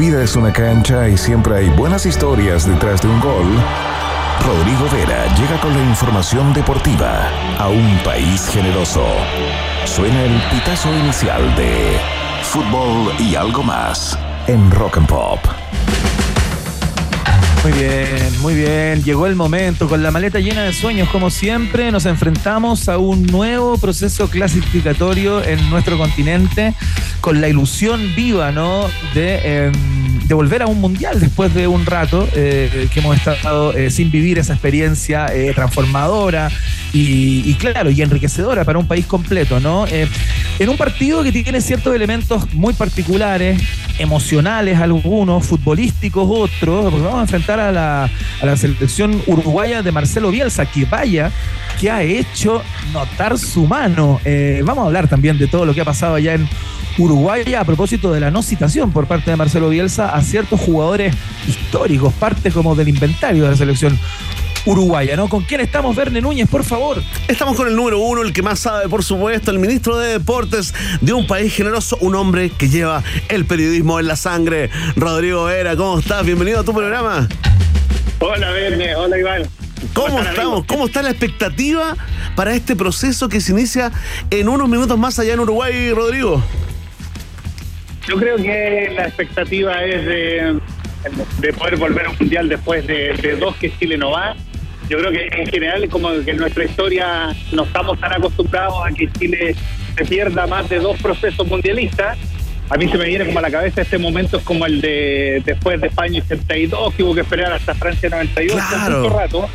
vida 0.00 0.24
es 0.24 0.34
una 0.34 0.50
cancha 0.50 1.10
y 1.10 1.18
siempre 1.18 1.56
hay 1.56 1.68
buenas 1.68 2.06
historias 2.06 2.66
detrás 2.66 3.02
de 3.02 3.08
un 3.08 3.20
gol. 3.20 3.44
Rodrigo 4.46 4.88
Vera 4.90 5.26
llega 5.34 5.60
con 5.60 5.74
la 5.74 5.84
información 5.84 6.54
deportiva 6.54 7.28
a 7.58 7.68
un 7.68 7.98
país 8.02 8.48
generoso. 8.48 9.04
Suena 9.84 10.22
el 10.22 10.40
pitazo 10.50 10.90
inicial 10.96 11.54
de 11.54 11.98
fútbol 12.42 13.12
y 13.18 13.34
algo 13.34 13.62
más 13.62 14.18
en 14.46 14.70
Rock 14.70 14.96
and 14.96 15.06
Pop. 15.06 15.40
Muy 17.62 17.72
bien, 17.72 18.40
muy 18.40 18.54
bien. 18.54 19.04
Llegó 19.04 19.26
el 19.26 19.36
momento. 19.36 19.86
Con 19.86 20.02
la 20.02 20.10
maleta 20.10 20.40
llena 20.40 20.62
de 20.62 20.72
sueños, 20.72 21.10
como 21.10 21.28
siempre, 21.28 21.92
nos 21.92 22.06
enfrentamos 22.06 22.88
a 22.88 22.96
un 22.96 23.26
nuevo 23.26 23.76
proceso 23.76 24.30
clasificatorio 24.30 25.44
en 25.44 25.68
nuestro 25.68 25.98
continente, 25.98 26.74
con 27.20 27.42
la 27.42 27.48
ilusión 27.48 28.14
viva, 28.16 28.50
¿no? 28.50 28.84
De, 29.12 29.40
eh, 29.44 29.72
de 30.30 30.34
volver 30.34 30.62
a 30.62 30.68
un 30.68 30.80
mundial 30.80 31.18
después 31.18 31.52
de 31.52 31.66
un 31.66 31.84
rato 31.84 32.28
eh, 32.36 32.88
que 32.94 33.00
hemos 33.00 33.16
estado 33.16 33.72
eh, 33.72 33.90
sin 33.90 34.12
vivir 34.12 34.38
esa 34.38 34.52
experiencia 34.52 35.26
eh, 35.34 35.52
transformadora 35.56 36.52
y, 36.92 37.52
claro, 37.54 37.90
y 37.90 38.00
enriquecedora 38.00 38.64
para 38.64 38.78
un 38.78 38.86
país 38.86 39.06
completo, 39.06 39.58
¿no? 39.60 39.86
En 39.88 40.68
un 40.68 40.76
partido 40.76 41.22
que 41.22 41.30
tiene 41.30 41.60
ciertos 41.60 41.94
elementos 41.94 42.52
muy 42.52 42.74
particulares, 42.74 43.60
emocionales 43.98 44.78
algunos, 44.78 45.46
futbolísticos 45.46 46.28
otros, 46.28 46.90
porque 46.90 47.04
vamos 47.04 47.18
a 47.18 47.22
enfrentar 47.22 47.60
a 47.60 47.70
la, 47.70 48.04
a 48.04 48.46
la 48.46 48.56
selección 48.56 49.22
uruguaya 49.26 49.82
de 49.82 49.92
Marcelo 49.92 50.32
Bielsa, 50.32 50.66
que 50.66 50.84
vaya, 50.84 51.30
que 51.80 51.90
ha 51.90 52.02
hecho 52.02 52.62
notar 52.92 53.38
su 53.38 53.66
mano. 53.66 54.20
Vamos 54.64 54.82
a 54.82 54.86
hablar 54.86 55.06
también 55.06 55.38
de 55.38 55.46
todo 55.46 55.64
lo 55.64 55.74
que 55.74 55.80
ha 55.80 55.84
pasado 55.84 56.16
allá 56.16 56.34
en 56.34 56.48
Uruguay 56.98 57.54
a 57.54 57.64
propósito 57.64 58.12
de 58.12 58.20
la 58.20 58.30
no 58.30 58.42
citación 58.42 58.92
por 58.92 59.06
parte 59.06 59.30
de 59.30 59.36
Marcelo 59.36 59.68
Bielsa 59.68 60.14
a 60.14 60.22
ciertos 60.22 60.60
jugadores 60.60 61.14
históricos, 61.48 62.12
parte 62.14 62.50
como 62.50 62.74
del 62.74 62.88
inventario 62.88 63.44
de 63.44 63.50
la 63.50 63.56
selección 63.56 63.98
uruguaya, 64.66 65.16
¿no? 65.16 65.28
¿Con 65.28 65.42
quién 65.42 65.60
estamos, 65.60 65.96
Verne 65.96 66.20
Núñez, 66.20 66.48
por 66.48 66.64
favor? 66.64 67.02
Estamos 67.28 67.56
con 67.56 67.66
el 67.66 67.76
número 67.76 67.98
uno, 67.98 68.22
el 68.22 68.32
que 68.32 68.42
más 68.42 68.60
sabe, 68.60 68.88
por 68.88 69.02
supuesto, 69.02 69.50
el 69.50 69.58
ministro 69.58 69.96
de 69.96 70.12
Deportes 70.12 70.74
de 71.00 71.12
un 71.12 71.26
país 71.26 71.54
generoso, 71.54 71.96
un 72.00 72.14
hombre 72.14 72.50
que 72.50 72.68
lleva 72.68 73.02
el 73.28 73.46
periodismo 73.46 74.00
en 74.00 74.06
la 74.06 74.16
sangre. 74.16 74.70
Rodrigo 74.96 75.44
Vera, 75.44 75.76
¿cómo 75.76 75.98
estás? 75.98 76.24
Bienvenido 76.24 76.60
a 76.60 76.64
tu 76.64 76.74
programa. 76.74 77.28
Hola, 78.18 78.50
Verne, 78.50 78.94
hola, 78.96 79.18
Iván. 79.18 79.42
¿Cómo, 79.94 80.08
están, 80.08 80.26
estamos? 80.26 80.38
amigos? 80.38 80.64
¿Cómo 80.66 80.86
está 80.86 81.02
la 81.02 81.10
expectativa 81.10 81.96
para 82.36 82.54
este 82.54 82.76
proceso 82.76 83.28
que 83.28 83.40
se 83.40 83.52
inicia 83.52 83.90
en 84.30 84.48
unos 84.48 84.68
minutos 84.68 84.98
más 84.98 85.18
allá 85.18 85.32
en 85.32 85.40
Uruguay, 85.40 85.90
Rodrigo? 85.92 86.42
Yo 88.08 88.16
creo 88.16 88.36
que 88.36 88.92
la 88.96 89.06
expectativa 89.06 89.84
es 89.84 90.04
de, 90.04 90.58
de 91.38 91.52
poder 91.52 91.76
volver 91.76 92.06
a 92.06 92.10
un 92.10 92.16
mundial 92.18 92.48
después 92.48 92.86
de, 92.86 93.12
de 93.14 93.36
dos 93.36 93.54
que 93.56 93.70
Chile 93.78 93.96
no 93.96 94.10
va. 94.12 94.34
Yo 94.88 94.98
creo 94.98 95.12
que 95.12 95.28
en 95.30 95.46
general, 95.46 95.88
como 95.88 96.10
que 96.24 96.32
en 96.32 96.38
nuestra 96.38 96.64
historia 96.64 97.28
no 97.52 97.62
estamos 97.64 98.00
tan 98.00 98.12
acostumbrados 98.12 98.74
a 98.84 98.90
que 98.92 99.08
Chile 99.12 99.54
se 99.96 100.04
pierda 100.04 100.46
más 100.48 100.68
de 100.68 100.78
dos 100.80 101.00
procesos 101.00 101.46
mundialistas. 101.46 102.18
A 102.70 102.76
mí 102.76 102.88
se 102.88 102.98
me 102.98 103.04
viene 103.06 103.26
como 103.26 103.38
a 103.38 103.42
la 103.42 103.50
cabeza 103.50 103.82
este 103.82 103.98
momento 103.98 104.38
es 104.38 104.42
como 104.44 104.64
el 104.66 104.80
de 104.80 105.42
después 105.44 105.80
de 105.80 105.88
España 105.88 106.20
82, 106.24 106.94
que 106.94 107.02
hubo 107.02 107.14
que 107.14 107.20
esperar 107.20 107.52
hasta 107.52 107.74
Francia 107.74 108.08
98, 108.08 108.54
Claro. 108.68 108.98
mucho 109.02 109.16
rato. 109.16 109.48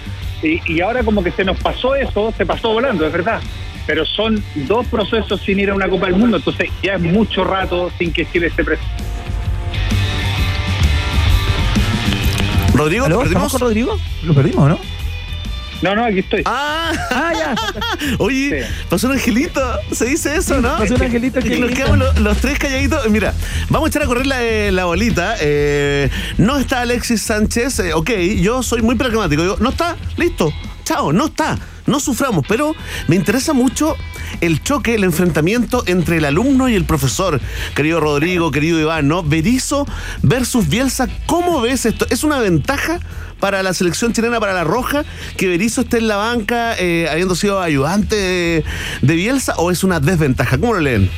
Y, 0.43 0.62
y 0.74 0.82
ahora 0.82 1.02
como 1.04 1.24
que 1.24 1.32
se 1.32 1.43
nos 1.43 1.58
pasó 1.60 1.96
eso, 1.96 2.34
se 2.38 2.46
pasó 2.46 2.70
volando, 2.74 3.06
es 3.08 3.12
verdad. 3.12 3.41
Pero 3.88 4.06
son 4.06 4.44
dos 4.56 4.88
procesos 4.88 5.42
sin 5.42 5.60
ir 5.60 5.70
a 5.70 5.76
una 5.76 5.88
Copa 5.88 6.08
del 6.08 6.16
Mundo, 6.16 6.38
entonces 6.38 6.70
ya 6.82 6.94
es 6.94 7.02
mucho 7.02 7.44
rato 7.44 7.92
sin 7.98 8.12
que 8.12 8.26
Chile 8.32 8.48
esté 8.48 8.64
presente. 8.64 8.92
Rodrigo. 12.74 13.08
¿lo 13.08 13.22
¿Estamos 13.22 13.24
perdimos? 13.30 13.52
con 13.52 13.62
Rodrigo? 13.62 14.00
Lo 14.24 14.34
perdimos, 14.34 14.70
¿no? 14.70 14.80
No, 15.82 15.94
no, 15.96 16.06
aquí 16.06 16.20
estoy. 16.20 16.42
Ah, 16.46 16.92
Ah, 17.12 17.32
ya. 17.34 17.56
oye, 18.20 18.64
Sí. 18.66 18.74
pasó 18.90 19.08
un 19.08 19.14
angelito, 19.14 19.62
se 19.92 20.06
dice 20.06 20.36
eso, 20.36 20.60
¿no? 20.62 20.78
pasó 20.78 20.96
un 20.96 21.04
angelito 21.04 21.40
Que 21.42 21.60
nos 21.60 21.72
quedamos 21.72 21.98
los, 21.98 22.20
los 22.20 22.38
tres 22.38 22.58
calladitos. 22.58 23.08
Mira, 23.10 23.34
vamos 23.70 23.88
a 23.88 23.90
echar 23.90 24.04
a 24.04 24.06
correr 24.06 24.26
la, 24.26 24.42
eh, 24.44 24.72
la 24.72 24.86
bolita. 24.86 25.36
Eh, 25.42 26.10
no 26.38 26.58
está 26.58 26.82
Alexis 26.82 27.22
Sánchez, 27.22 27.80
eh, 27.80 27.94
ok, 27.94 28.10
yo 28.42 28.64
soy 28.64 28.82
muy 28.82 28.96
pragmático. 28.96 29.42
Digo, 29.42 29.58
no 29.60 29.70
está, 29.70 29.96
listo, 30.18 30.52
chao, 30.86 31.12
no 31.12 31.26
está. 31.26 31.58
No 31.86 32.00
suframos, 32.00 32.46
pero 32.48 32.74
me 33.08 33.16
interesa 33.16 33.54
mucho 33.54 33.96
el 34.42 34.64
choque, 34.64 34.96
el 34.96 35.04
enfrentamiento 35.04 35.84
entre 35.86 36.18
el 36.18 36.26
alumno 36.26 36.70
y 36.70 36.76
el 36.76 36.86
profesor. 36.86 37.42
Querido 37.76 38.00
Rodrigo, 38.00 38.52
querido 38.52 38.80
Iván, 38.80 39.08
¿no? 39.08 39.22
Berizo 39.22 39.86
versus 40.24 40.70
Bielsa, 40.70 41.08
¿cómo 41.26 41.62
ves 41.62 41.86
esto? 41.86 42.08
¿Es 42.10 42.24
una 42.24 42.40
ventaja 42.40 43.00
para 43.40 43.62
la 43.62 43.74
selección 43.74 44.14
chilena, 44.14 44.40
para 44.40 44.54
la 44.54 44.64
Roja, 44.64 45.04
que 45.38 45.48
Berizzo 45.48 45.82
esté 45.82 45.98
en 45.98 46.08
la 46.08 46.16
banca 46.16 46.76
eh, 46.80 47.08
habiendo 47.12 47.36
sido 47.36 47.62
ayudante 47.62 48.16
de, 48.16 48.64
de 49.02 49.16
Bielsa 49.16 49.56
o 49.58 49.70
es 49.70 49.84
una 49.84 50.00
desventaja? 50.00 50.58
¿Cómo 50.58 50.74
lo 50.74 50.80
leen? 50.80 51.12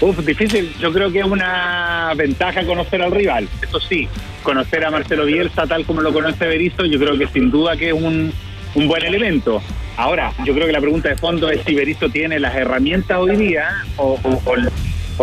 Uf, 0.00 0.18
difícil. 0.24 0.74
Yo 0.80 0.92
creo 0.92 1.12
que 1.12 1.20
es 1.20 1.24
una 1.24 2.12
ventaja 2.16 2.64
conocer 2.64 3.02
al 3.02 3.12
rival. 3.12 3.48
Eso 3.60 3.78
sí, 3.80 4.08
conocer 4.42 4.84
a 4.84 4.90
Marcelo 4.90 5.24
Bielsa 5.24 5.66
tal 5.66 5.84
como 5.84 6.00
lo 6.00 6.12
conoce 6.12 6.46
Berizzo, 6.46 6.84
yo 6.84 6.98
creo 6.98 7.16
que 7.18 7.26
sin 7.28 7.50
duda 7.50 7.76
que 7.76 7.88
es 7.88 7.94
un, 7.94 8.32
un 8.74 8.88
buen 8.88 9.04
elemento. 9.04 9.62
Ahora, 9.96 10.32
yo 10.44 10.54
creo 10.54 10.66
que 10.66 10.72
la 10.72 10.80
pregunta 10.80 11.08
de 11.10 11.16
fondo 11.16 11.50
es 11.50 11.60
si 11.66 11.74
Berizzo 11.74 12.08
tiene 12.08 12.38
las 12.40 12.54
herramientas 12.54 13.18
hoy 13.18 13.36
día 13.36 13.68
o, 13.96 14.18
o- 14.24 14.56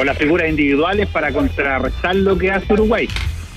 las 0.03 0.17
figuras 0.17 0.47
individuales 0.47 1.07
para 1.09 1.31
contrarrestar 1.33 2.15
lo 2.15 2.37
que 2.37 2.51
hace 2.51 2.71
Uruguay. 2.73 3.07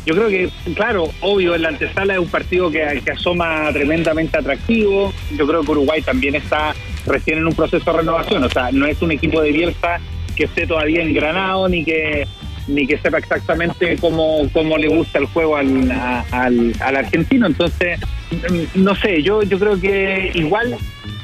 Yo 0.05 0.15
creo 0.17 0.29
que, 0.29 0.49
claro, 0.75 1.05
obvio, 1.21 1.55
en 1.55 1.63
la 1.63 1.69
antesala 1.69 2.15
es 2.15 2.19
un 2.19 2.27
partido 2.29 2.69
que, 2.71 3.01
que 3.05 3.13
asoma 3.13 3.69
tremendamente 3.73 4.37
atractivo. 4.39 5.13
Yo 5.37 5.47
creo 5.47 5.63
que 5.63 5.71
Uruguay 5.71 6.03
también 6.03 6.35
está 6.35 6.75
recién 7.07 7.39
en 7.39 7.47
un 7.47 7.55
proceso 7.55 7.93
de 7.93 7.99
renovación. 7.99 8.43
O 8.43 8.49
sea, 8.51 8.73
no 8.73 8.87
es 8.87 9.01
un 9.03 9.13
equipo 9.13 9.41
de 9.41 9.53
Bielsa 9.53 10.01
que 10.35 10.45
esté 10.45 10.67
todavía 10.67 11.03
engranado 11.03 11.69
ni 11.69 11.85
que 11.85 12.27
ni 12.67 12.87
que 12.87 12.99
sepa 12.99 13.19
exactamente 13.19 13.97
cómo, 13.99 14.49
cómo 14.53 14.77
le 14.79 14.89
gusta 14.89 15.19
el 15.19 15.27
juego 15.27 15.57
al, 15.57 15.91
al 16.31 16.97
argentino. 16.97 17.47
Entonces, 17.47 17.99
mm, 18.31 18.83
no 18.83 18.95
sé, 18.95 19.23
yo, 19.23 19.43
yo 19.43 19.59
creo 19.59 19.81
que 19.81 20.31
igual 20.35 20.77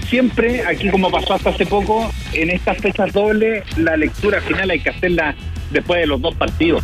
siempre, 0.08 0.62
aquí 0.66 0.88
como 0.88 1.10
pasó 1.10 1.34
hasta 1.34 1.50
hace 1.50 1.66
poco, 1.66 2.10
en 2.32 2.50
estas 2.50 2.78
fechas 2.78 3.12
dobles, 3.12 3.64
la 3.76 3.96
lectura 3.96 4.40
final 4.40 4.70
hay 4.70 4.80
que 4.80 4.90
hacerla 4.90 5.34
después 5.70 6.00
de 6.00 6.06
los 6.06 6.20
dos 6.20 6.34
partidos. 6.34 6.82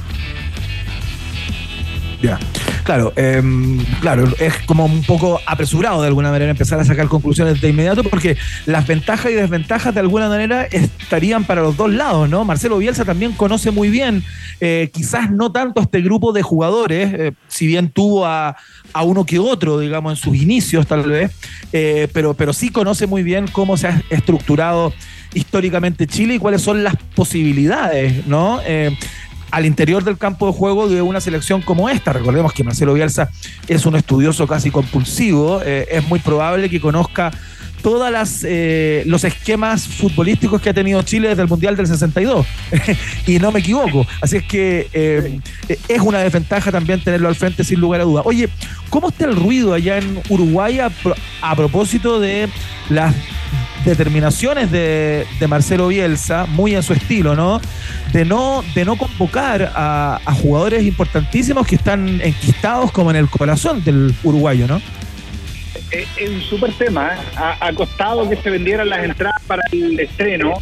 Ya. 2.22 2.38
Claro, 2.84 3.14
em, 3.16 3.82
claro, 4.02 4.24
es 4.38 4.58
como 4.66 4.84
un 4.84 5.02
poco 5.04 5.40
apresurado 5.46 6.02
de 6.02 6.08
alguna 6.08 6.30
manera 6.30 6.50
empezar 6.50 6.78
a 6.78 6.84
sacar 6.84 7.08
conclusiones 7.08 7.58
de 7.62 7.70
inmediato 7.70 8.04
porque 8.04 8.36
las 8.66 8.86
ventajas 8.86 9.32
y 9.32 9.34
desventajas 9.34 9.94
de 9.94 10.00
alguna 10.00 10.28
manera 10.28 10.64
estarían 10.64 11.44
para 11.44 11.62
los 11.62 11.78
dos 11.78 11.90
lados, 11.90 12.28
¿no? 12.28 12.44
Marcelo 12.44 12.76
Bielsa 12.76 13.06
también 13.06 13.32
conoce 13.32 13.70
muy 13.70 13.88
bien, 13.88 14.22
eh, 14.60 14.90
quizás 14.92 15.30
no 15.30 15.50
tanto 15.50 15.80
a 15.80 15.84
este 15.84 16.02
grupo 16.02 16.34
de 16.34 16.42
jugadores, 16.42 17.14
eh, 17.14 17.32
si 17.48 17.66
bien 17.66 17.88
tuvo 17.88 18.26
a, 18.26 18.54
a 18.92 19.02
uno 19.02 19.24
que 19.24 19.38
otro, 19.38 19.78
digamos, 19.78 20.12
en 20.12 20.16
sus 20.22 20.36
inicios 20.36 20.86
tal 20.86 21.04
vez, 21.04 21.32
eh, 21.72 22.08
pero, 22.12 22.34
pero 22.34 22.52
sí 22.52 22.68
conoce 22.68 23.06
muy 23.06 23.22
bien 23.22 23.48
cómo 23.48 23.78
se 23.78 23.88
ha 23.88 24.02
estructurado 24.10 24.92
históricamente 25.32 26.06
Chile 26.06 26.34
y 26.34 26.38
cuáles 26.38 26.60
son 26.60 26.84
las 26.84 26.96
posibilidades, 27.16 28.26
¿no? 28.26 28.60
Al 29.54 29.66
interior 29.66 30.02
del 30.02 30.18
campo 30.18 30.48
de 30.48 30.52
juego 30.52 30.88
de 30.88 31.00
una 31.00 31.20
selección 31.20 31.62
como 31.62 31.88
esta. 31.88 32.12
Recordemos 32.12 32.52
que 32.52 32.64
Marcelo 32.64 32.92
Bielsa 32.92 33.30
es 33.68 33.86
un 33.86 33.94
estudioso 33.94 34.48
casi 34.48 34.72
compulsivo, 34.72 35.62
eh, 35.64 35.86
es 35.92 36.08
muy 36.08 36.18
probable 36.18 36.68
que 36.68 36.80
conozca 36.80 37.30
todas 37.84 38.10
las 38.10 38.44
eh, 38.48 39.02
los 39.06 39.22
esquemas 39.22 39.86
futbolísticos 39.86 40.60
que 40.60 40.70
ha 40.70 40.74
tenido 40.74 41.00
Chile 41.02 41.28
desde 41.28 41.42
el 41.42 41.48
Mundial 41.48 41.76
del 41.76 41.86
62 41.86 42.44
y 43.26 43.38
no 43.38 43.52
me 43.52 43.60
equivoco 43.60 44.06
así 44.20 44.38
es 44.38 44.44
que 44.44 44.88
eh, 44.92 45.38
es 45.86 46.00
una 46.00 46.18
desventaja 46.20 46.72
también 46.72 47.00
tenerlo 47.04 47.28
al 47.28 47.34
frente 47.36 47.62
sin 47.62 47.78
lugar 47.80 48.00
a 48.00 48.04
duda 48.04 48.22
oye 48.24 48.48
¿cómo 48.88 49.10
está 49.10 49.26
el 49.26 49.36
ruido 49.36 49.74
allá 49.74 49.98
en 49.98 50.18
Uruguay 50.30 50.80
a, 50.80 50.88
pro- 50.90 51.14
a 51.42 51.54
propósito 51.54 52.18
de 52.18 52.48
las 52.88 53.14
determinaciones 53.84 54.70
de, 54.70 55.26
de 55.38 55.46
Marcelo 55.46 55.88
Bielsa, 55.88 56.46
muy 56.46 56.74
en 56.74 56.82
su 56.82 56.94
estilo, 56.94 57.36
¿no? 57.36 57.60
De 58.14 58.24
no, 58.24 58.64
de 58.74 58.84
no 58.86 58.96
convocar 58.96 59.72
a, 59.74 60.18
a 60.24 60.32
jugadores 60.34 60.84
importantísimos 60.84 61.66
que 61.66 61.74
están 61.74 62.20
enquistados 62.22 62.90
como 62.92 63.10
en 63.10 63.16
el 63.16 63.28
corazón 63.28 63.84
del 63.84 64.14
uruguayo, 64.22 64.66
¿no? 64.66 64.80
Es, 65.94 66.08
es 66.16 66.30
un 66.30 66.40
súper 66.40 66.72
tema. 66.72 67.14
¿eh? 67.14 67.18
Ha, 67.36 67.68
ha 67.68 67.72
costado 67.72 68.28
que 68.28 68.36
se 68.36 68.50
vendieran 68.50 68.88
las 68.88 69.04
entradas 69.04 69.42
para 69.46 69.62
el 69.70 69.98
estreno, 70.00 70.54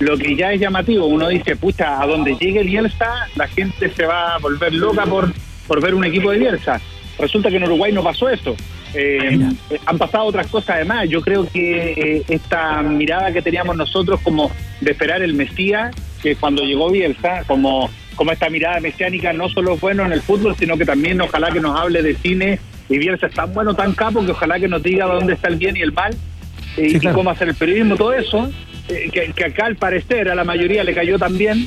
lo 0.00 0.18
que 0.18 0.34
ya 0.34 0.52
es 0.52 0.60
llamativo. 0.60 1.06
Uno 1.06 1.28
dice, 1.28 1.56
pucha, 1.56 2.02
a 2.02 2.06
donde 2.06 2.34
llegue 2.34 2.64
Bielsa, 2.64 3.28
la 3.36 3.46
gente 3.46 3.90
se 3.90 4.04
va 4.04 4.34
a 4.34 4.38
volver 4.38 4.72
loca 4.74 5.06
por, 5.06 5.32
por 5.66 5.80
ver 5.80 5.94
un 5.94 6.04
equipo 6.04 6.30
de 6.30 6.38
Bielsa. 6.38 6.80
Resulta 7.18 7.50
que 7.50 7.56
en 7.56 7.64
Uruguay 7.64 7.92
no 7.92 8.02
pasó 8.02 8.28
eso. 8.28 8.56
Eh, 8.94 9.40
han 9.86 9.98
pasado 9.98 10.24
otras 10.24 10.48
cosas 10.48 10.76
además. 10.76 11.08
Yo 11.08 11.20
creo 11.20 11.48
que 11.48 11.92
eh, 11.92 12.22
esta 12.28 12.82
mirada 12.82 13.32
que 13.32 13.42
teníamos 13.42 13.76
nosotros 13.76 14.20
como 14.22 14.50
de 14.80 14.90
esperar 14.90 15.22
el 15.22 15.34
Mesías, 15.34 15.94
que 16.22 16.36
cuando 16.36 16.62
llegó 16.64 16.90
Bielsa, 16.90 17.44
como 17.46 17.90
como 18.16 18.30
esta 18.30 18.48
mirada 18.48 18.78
mesiánica 18.78 19.32
no 19.32 19.48
solo 19.48 19.74
es 19.74 19.80
bueno 19.80 20.04
en 20.06 20.12
el 20.12 20.22
fútbol, 20.22 20.54
sino 20.56 20.76
que 20.76 20.84
también 20.84 21.20
ojalá 21.20 21.50
que 21.50 21.60
nos 21.60 21.78
hable 21.78 22.00
de 22.00 22.14
cine 22.14 22.60
y 22.88 22.98
Bielsa 22.98 23.26
es 23.26 23.34
tan 23.34 23.52
bueno, 23.54 23.74
tan 23.74 23.92
capo, 23.92 24.24
que 24.24 24.32
ojalá 24.32 24.58
que 24.60 24.68
nos 24.68 24.82
diga 24.82 25.06
dónde 25.06 25.34
está 25.34 25.48
el 25.48 25.56
bien 25.56 25.76
y 25.76 25.80
el 25.82 25.92
mal 25.92 26.12
eh, 26.76 26.90
Sí, 26.90 26.98
y 27.00 27.12
cómo 27.12 27.30
hacer 27.30 27.48
el 27.48 27.54
periodismo, 27.54 27.96
todo 27.96 28.12
eso, 28.12 28.50
eh, 28.88 29.08
que, 29.12 29.32
que 29.32 29.44
acá 29.44 29.66
al 29.66 29.76
parecer 29.76 30.28
a 30.28 30.34
la 30.34 30.44
mayoría 30.44 30.84
le 30.84 30.92
cayó 30.94 31.18
también. 31.18 31.64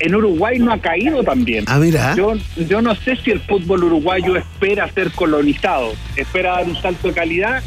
En 0.00 0.14
Uruguay 0.14 0.58
no 0.58 0.72
ha 0.72 0.78
caído 0.78 1.22
también. 1.22 1.64
Ah, 1.68 1.78
mira. 1.78 2.14
Yo, 2.16 2.32
yo 2.68 2.82
no 2.82 2.94
sé 2.96 3.14
si 3.16 3.30
el 3.30 3.40
fútbol 3.40 3.84
uruguayo 3.84 4.34
espera 4.36 4.88
ser 4.90 5.12
colonizado, 5.12 5.92
espera 6.16 6.52
dar 6.56 6.64
un 6.64 6.76
salto 6.82 7.08
de 7.08 7.14
calidad. 7.14 7.62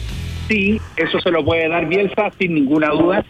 Sí, 0.50 0.80
eso 0.98 1.20
se 1.22 1.32
lo 1.32 1.44
puede 1.46 1.70
dar 1.70 1.88
Bielsa 1.88 2.30
sin 2.38 2.54
ninguna 2.54 2.90
duda. 2.90 3.24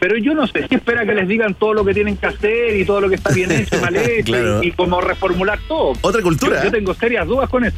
Pero 0.00 0.18
yo 0.18 0.34
no 0.34 0.46
sé 0.46 0.66
si 0.68 0.74
espera 0.74 1.06
que 1.06 1.14
les 1.14 1.26
digan 1.26 1.54
todo 1.54 1.72
lo 1.72 1.84
que 1.84 1.94
tienen 1.94 2.18
que 2.18 2.26
hacer 2.26 2.76
y 2.76 2.84
todo 2.84 3.00
lo 3.00 3.08
que 3.08 3.14
está 3.14 3.32
bien 3.32 3.50
hecho, 3.50 3.80
mal 3.80 3.96
hecho 3.96 4.24
Claro. 4.32 4.62
y, 4.62 4.68
y 4.68 4.70
cómo 4.72 5.00
reformular 5.00 5.58
todo. 5.66 5.94
Otra 6.02 6.20
cultura. 6.20 6.58
Yo, 6.58 6.64
yo 6.64 6.70
tengo 6.72 6.92
serias 6.94 7.26
dudas 7.26 7.48
con 7.48 7.64
eso. 7.64 7.76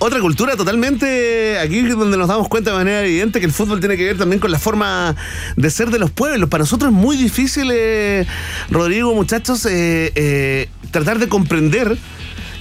Otra 0.00 0.20
cultura 0.20 0.56
totalmente 0.56 1.58
aquí 1.58 1.82
donde 1.82 2.16
nos 2.16 2.28
damos 2.28 2.48
cuenta 2.48 2.70
de 2.70 2.76
manera 2.76 3.04
evidente 3.04 3.40
que 3.40 3.46
el 3.46 3.52
fútbol 3.52 3.80
tiene 3.80 3.96
que 3.96 4.04
ver 4.04 4.16
también 4.16 4.38
con 4.38 4.52
la 4.52 4.58
forma 4.60 5.16
de 5.56 5.70
ser 5.70 5.90
de 5.90 5.98
los 5.98 6.12
pueblos. 6.12 6.48
Para 6.48 6.62
nosotros 6.62 6.92
es 6.92 6.96
muy 6.96 7.16
difícil, 7.16 7.68
eh, 7.72 8.24
Rodrigo, 8.70 9.12
muchachos, 9.12 9.66
eh, 9.66 10.12
eh, 10.14 10.68
tratar 10.92 11.18
de 11.18 11.28
comprender 11.28 11.98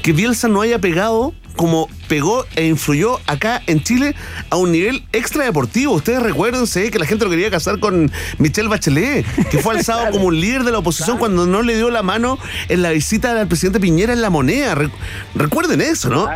que 0.02 0.14
Bielsa 0.14 0.48
no 0.48 0.62
haya 0.62 0.80
pegado 0.80 1.36
como 1.58 1.90
pegó 2.08 2.46
e 2.56 2.66
influyó 2.68 3.20
acá 3.28 3.62
en 3.68 3.84
Chile 3.84 4.16
a 4.50 4.56
un 4.56 4.72
nivel 4.72 5.04
extra 5.12 5.44
deportivo. 5.44 5.92
Ustedes 5.94 6.24
recuérdense 6.24 6.90
que 6.90 7.00
la 7.00 7.06
gente 7.06 7.26
lo 7.26 7.32
quería 7.32 7.52
casar 7.52 7.80
con 7.80 8.10
Michelle 8.38 8.70
Bachelet, 8.70 9.26
que 9.52 9.58
fue 9.58 9.76
alzado 9.76 10.10
como 10.12 10.28
un 10.28 10.40
líder 10.40 10.64
de 10.64 10.72
la 10.72 10.78
oposición 10.78 11.18
cuando 11.18 11.46
no 11.46 11.62
le 11.64 11.76
dio 11.76 11.90
la 11.90 12.04
mano 12.04 12.40
en 12.70 12.82
la 12.82 12.92
visita 12.92 13.38
al 13.38 13.48
presidente 13.48 13.82
Piñera 13.82 14.14
en 14.14 14.22
la 14.22 14.30
moneda. 14.30 14.76
Re- 14.76 14.90
recuerden 15.36 15.82
eso, 15.82 16.10
¿no? 16.10 16.30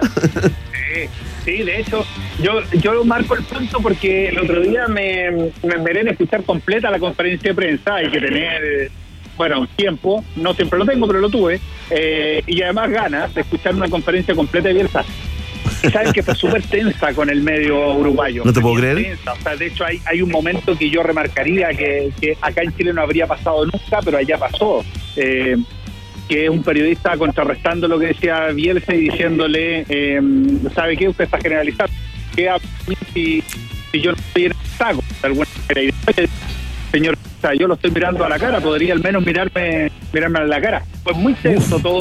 Sí, 0.93 1.07
sí, 1.45 1.63
de 1.63 1.79
hecho, 1.79 2.05
yo, 2.41 2.61
yo 2.73 3.05
marco 3.05 3.35
el 3.35 3.43
punto 3.43 3.79
porque 3.79 4.27
el 4.27 4.39
otro 4.39 4.59
día 4.61 4.87
me, 4.87 5.31
me 5.63 5.99
en 6.01 6.07
escuchar 6.09 6.43
completa 6.43 6.89
la 6.89 6.99
conferencia 6.99 7.51
de 7.51 7.55
prensa. 7.55 7.95
Hay 7.95 8.11
que 8.11 8.19
tener, 8.19 8.91
eh, 9.45 9.49
bueno, 9.49 9.67
tiempo, 9.75 10.23
no 10.35 10.53
siempre 10.53 10.79
lo 10.79 10.85
tengo, 10.85 11.07
pero 11.07 11.19
lo 11.19 11.29
tuve, 11.29 11.59
eh, 11.89 12.43
y 12.45 12.61
además 12.61 12.89
ganas 12.89 13.33
de 13.33 13.41
escuchar 13.41 13.75
una 13.75 13.89
conferencia 13.89 14.35
completa 14.35 14.67
de 14.67 14.75
Bielsa. 14.75 15.03
Y 15.83 15.89
saben 15.89 16.13
que 16.13 16.21
fue 16.21 16.35
súper 16.35 16.61
tensa 16.63 17.13
con 17.13 17.29
el 17.29 17.41
medio 17.41 17.95
uruguayo. 17.95 18.43
¿No 18.45 18.53
te 18.53 18.61
puedo 18.61 18.75
creer? 18.75 18.97
tensa. 18.97 19.33
O 19.33 19.41
sea, 19.41 19.55
de 19.55 19.67
hecho, 19.67 19.83
hay, 19.83 19.99
hay 20.05 20.21
un 20.21 20.29
momento 20.29 20.77
que 20.77 20.89
yo 20.89 21.01
remarcaría 21.01 21.69
que, 21.69 22.11
que 22.19 22.37
acá 22.39 22.61
en 22.61 22.75
Chile 22.75 22.93
no 22.93 23.01
habría 23.01 23.25
pasado 23.25 23.65
nunca, 23.65 23.99
pero 24.03 24.17
allá 24.17 24.37
pasó. 24.37 24.85
Eh, 25.15 25.57
que 26.27 26.45
es 26.45 26.49
un 26.49 26.63
periodista 26.63 27.17
contrarrestando 27.17 27.87
lo 27.87 27.99
que 27.99 28.07
decía 28.07 28.47
Bielsa 28.53 28.95
y 28.95 29.09
diciéndole, 29.09 29.85
eh, 29.89 30.21
¿sabe 30.73 30.95
qué? 30.95 31.09
Usted 31.09 31.25
está 31.25 31.39
generalizando. 31.39 31.93
¿Qué 32.35 32.49
si, 33.13 33.43
si 33.91 34.01
yo 34.01 34.11
no 34.11 34.17
estoy 34.17 34.45
en 34.45 34.51
el 34.51 34.67
saco? 34.77 35.03
De 35.21 35.27
alguna 35.27 35.47
manera. 35.67 35.81
Y 35.81 35.85
después, 35.87 36.29
señor, 36.91 37.17
o 37.41 37.47
sea, 37.47 37.55
yo 37.55 37.67
lo 37.67 37.73
estoy 37.73 37.89
mirando 37.89 38.23
a 38.23 38.29
la 38.29 38.37
cara, 38.37 38.59
podría 38.59 38.93
al 38.93 38.99
menos 39.01 39.25
mirarme 39.25 39.91
mirarme 40.13 40.39
a 40.39 40.43
la 40.43 40.61
cara. 40.61 40.83
Fue 41.03 41.13
muy 41.13 41.33
tenso 41.33 41.79
todo. 41.79 41.99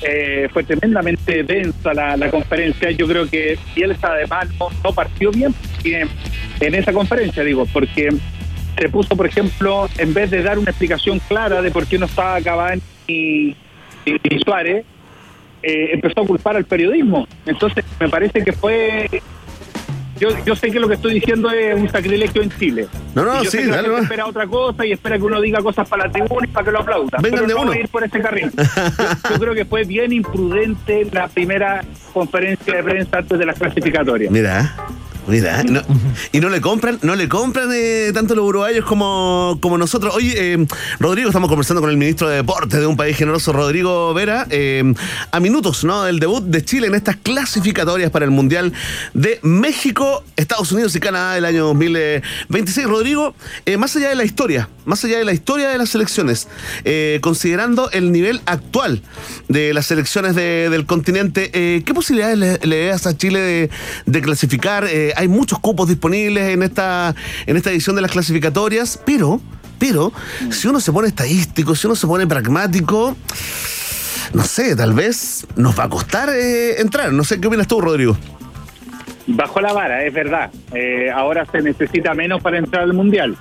Eh, 0.00 0.48
fue 0.50 0.64
tremendamente 0.64 1.44
densa 1.44 1.92
la, 1.92 2.16
la 2.16 2.30
conferencia. 2.30 2.90
Yo 2.90 3.06
creo 3.06 3.28
que 3.28 3.58
Bielsa 3.76 4.08
además 4.12 4.46
no, 4.58 4.68
no 4.82 4.92
partió 4.92 5.30
bien 5.30 5.52
porque- 5.52 6.06
en 6.60 6.74
esa 6.74 6.92
conferencia, 6.92 7.42
digo, 7.44 7.66
porque 7.72 8.08
se 8.78 8.88
puso, 8.88 9.14
por 9.14 9.26
ejemplo, 9.26 9.88
en 9.98 10.14
vez 10.14 10.30
de 10.30 10.42
dar 10.42 10.58
una 10.58 10.70
explicación 10.70 11.20
clara 11.28 11.60
de 11.60 11.70
por 11.70 11.86
qué 11.86 11.98
no 11.98 12.06
estaba 12.06 12.40
Cavani 12.40 12.80
y, 13.06 13.48
y- 14.06 14.16
y 14.24 14.38
Suárez, 14.44 14.84
eh, 15.62 15.90
empezó 15.92 16.22
a 16.22 16.26
culpar 16.26 16.56
al 16.56 16.64
periodismo. 16.64 17.28
Entonces, 17.46 17.84
me 18.00 18.08
parece 18.08 18.42
que 18.42 18.52
fue... 18.52 19.08
Yo, 20.22 20.28
yo 20.46 20.54
sé 20.54 20.70
que 20.70 20.78
lo 20.78 20.86
que 20.86 20.94
estoy 20.94 21.14
diciendo 21.14 21.50
es 21.50 21.74
un 21.74 21.88
sacrilegio 21.90 22.42
en 22.42 22.50
Chile. 22.56 22.86
No, 23.16 23.24
no, 23.24 23.40
Y 23.40 23.44
yo 23.46 23.50
sí, 23.50 23.56
sé 23.58 23.64
que 23.64 23.70
la 23.70 23.76
dale, 23.78 23.88
gente 23.88 24.02
espera 24.04 24.26
otra 24.26 24.46
cosa 24.46 24.86
y 24.86 24.92
espera 24.92 25.16
que 25.18 25.24
uno 25.24 25.40
diga 25.40 25.60
cosas 25.60 25.88
para 25.88 26.06
la 26.06 26.12
tribuna 26.12 26.46
y 26.46 26.50
para 26.52 26.64
que 26.64 26.70
lo 26.70 26.78
aplaudan. 26.78 27.20
Vengan 27.22 27.40
Pero 27.40 27.48
de 27.48 27.54
no 27.54 27.60
uno. 27.62 27.70
voy 27.72 27.78
a 27.78 27.80
ir 27.80 27.88
por 27.88 28.04
ese 28.04 28.20
carril. 28.20 28.52
Yo, 28.56 29.30
yo 29.30 29.38
creo 29.40 29.54
que 29.54 29.64
fue 29.64 29.82
bien 29.82 30.12
imprudente 30.12 31.08
la 31.10 31.26
primera 31.26 31.84
conferencia 32.12 32.72
de 32.76 32.82
prensa 32.84 33.18
antes 33.18 33.36
de 33.36 33.44
las 33.46 33.58
clasificatorias. 33.58 34.30
Mira, 34.30 34.72
mira, 35.26 35.62
no- 35.62 35.82
y 36.32 36.40
no 36.40 36.48
le 36.48 36.60
compran, 36.60 36.98
no 37.02 37.14
le 37.14 37.28
compran 37.28 37.68
eh, 37.72 38.10
tanto 38.12 38.34
los 38.34 38.44
uruguayos 38.44 38.84
como, 38.84 39.58
como 39.60 39.78
nosotros. 39.78 40.14
Oye, 40.14 40.34
eh, 40.54 40.66
Rodrigo, 40.98 41.28
estamos 41.28 41.48
conversando 41.48 41.80
con 41.80 41.90
el 41.90 41.96
ministro 41.96 42.28
de 42.28 42.36
Deportes 42.36 42.80
de 42.80 42.86
un 42.86 42.96
país 42.96 43.16
generoso, 43.16 43.52
Rodrigo 43.52 44.12
Vera, 44.14 44.46
eh, 44.50 44.82
a 45.30 45.40
minutos 45.40 45.84
¿no? 45.84 46.04
del 46.04 46.18
debut 46.20 46.42
de 46.44 46.64
Chile 46.64 46.86
en 46.88 46.94
estas 46.94 47.16
clasificatorias 47.16 48.10
para 48.10 48.24
el 48.24 48.30
Mundial 48.30 48.72
de 49.14 49.38
México, 49.42 50.24
Estados 50.36 50.72
Unidos 50.72 50.94
y 50.96 51.00
Canadá 51.00 51.34
del 51.34 51.44
año 51.44 51.64
2026. 51.66 52.86
Rodrigo, 52.86 53.34
eh, 53.66 53.76
más 53.76 53.94
allá 53.96 54.08
de 54.08 54.14
la 54.16 54.24
historia, 54.24 54.68
más 54.84 55.04
allá 55.04 55.18
de 55.18 55.24
la 55.24 55.32
historia 55.32 55.68
de 55.68 55.78
las 55.78 55.90
selecciones, 55.90 56.48
eh, 56.84 57.18
considerando 57.22 57.90
el 57.92 58.12
nivel 58.12 58.40
actual 58.46 59.02
de 59.48 59.72
las 59.74 59.86
selecciones 59.86 60.34
de- 60.34 60.68
del 60.70 60.86
continente, 60.86 61.50
eh, 61.54 61.82
¿qué 61.84 61.94
posibilidades 61.94 62.38
le, 62.38 62.58
le 62.66 62.86
das 62.86 63.06
a 63.06 63.16
Chile 63.16 63.70
de 64.06 64.22
clasificar? 64.22 64.86
Eh, 65.12 65.14
hay 65.16 65.28
muchos 65.28 65.58
cupos 65.58 65.88
disponibles 65.88 66.50
en 66.50 66.62
esta, 66.62 67.14
en 67.46 67.56
esta 67.56 67.70
edición 67.70 67.96
de 67.96 68.02
las 68.02 68.10
clasificatorias, 68.10 69.00
pero, 69.04 69.40
pero, 69.78 70.12
si 70.50 70.68
uno 70.68 70.80
se 70.80 70.92
pone 70.92 71.08
estadístico, 71.08 71.74
si 71.74 71.86
uno 71.86 71.96
se 71.96 72.06
pone 72.06 72.26
pragmático, 72.26 73.16
no 74.32 74.42
sé, 74.44 74.76
tal 74.76 74.92
vez 74.92 75.46
nos 75.56 75.78
va 75.78 75.84
a 75.84 75.88
costar 75.88 76.30
eh, 76.30 76.80
entrar. 76.80 77.12
No 77.12 77.24
sé, 77.24 77.40
¿qué 77.40 77.48
opinas 77.48 77.66
tú, 77.66 77.80
Rodrigo? 77.80 78.16
Bajó 79.26 79.60
la 79.60 79.72
vara, 79.72 80.04
es 80.04 80.12
verdad. 80.12 80.50
Eh, 80.74 81.10
ahora 81.10 81.46
se 81.46 81.62
necesita 81.62 82.14
menos 82.14 82.42
para 82.42 82.58
entrar 82.58 82.84
al 82.84 82.92
Mundial. 82.92 83.36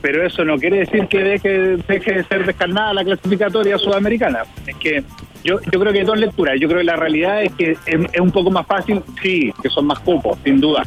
Pero 0.00 0.26
eso 0.26 0.44
no 0.44 0.58
quiere 0.58 0.78
decir 0.78 1.06
que 1.06 1.18
deje, 1.18 1.76
deje 1.88 2.12
de 2.12 2.24
ser 2.24 2.44
descarnada 2.44 2.92
la 2.92 3.04
clasificatoria 3.04 3.78
sudamericana. 3.78 4.42
Es 4.66 4.76
que 4.76 5.04
yo, 5.44 5.60
yo 5.70 5.80
creo 5.80 5.92
que 5.92 6.00
hay 6.00 6.04
dos 6.04 6.18
lecturas. 6.18 6.58
Yo 6.60 6.68
creo 6.68 6.80
que 6.80 6.84
la 6.84 6.96
realidad 6.96 7.42
es 7.42 7.52
que 7.52 7.72
es, 7.72 7.78
es 7.86 8.20
un 8.20 8.30
poco 8.30 8.50
más 8.50 8.66
fácil, 8.66 9.02
sí, 9.22 9.52
que 9.62 9.68
son 9.68 9.86
más 9.86 10.00
cupos, 10.00 10.38
sin 10.44 10.60
duda. 10.60 10.84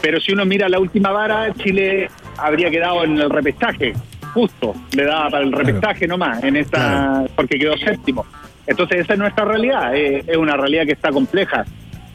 Pero 0.00 0.20
si 0.20 0.32
uno 0.32 0.44
mira 0.44 0.68
la 0.68 0.78
última 0.78 1.10
vara, 1.10 1.52
Chile 1.54 2.10
habría 2.36 2.70
quedado 2.70 3.04
en 3.04 3.18
el 3.18 3.30
repechaje, 3.30 3.94
justo. 4.34 4.74
Le 4.92 5.04
daba 5.04 5.30
para 5.30 5.44
el 5.44 5.52
repechaje 5.52 6.06
nomás, 6.06 6.42
en 6.44 6.56
esta, 6.56 7.24
porque 7.34 7.58
quedó 7.58 7.76
séptimo. 7.76 8.26
Entonces 8.66 9.00
esa 9.00 9.14
es 9.14 9.18
nuestra 9.18 9.44
realidad, 9.44 9.94
eh, 9.94 10.24
es 10.26 10.36
una 10.36 10.56
realidad 10.56 10.86
que 10.86 10.92
está 10.92 11.10
compleja. 11.10 11.64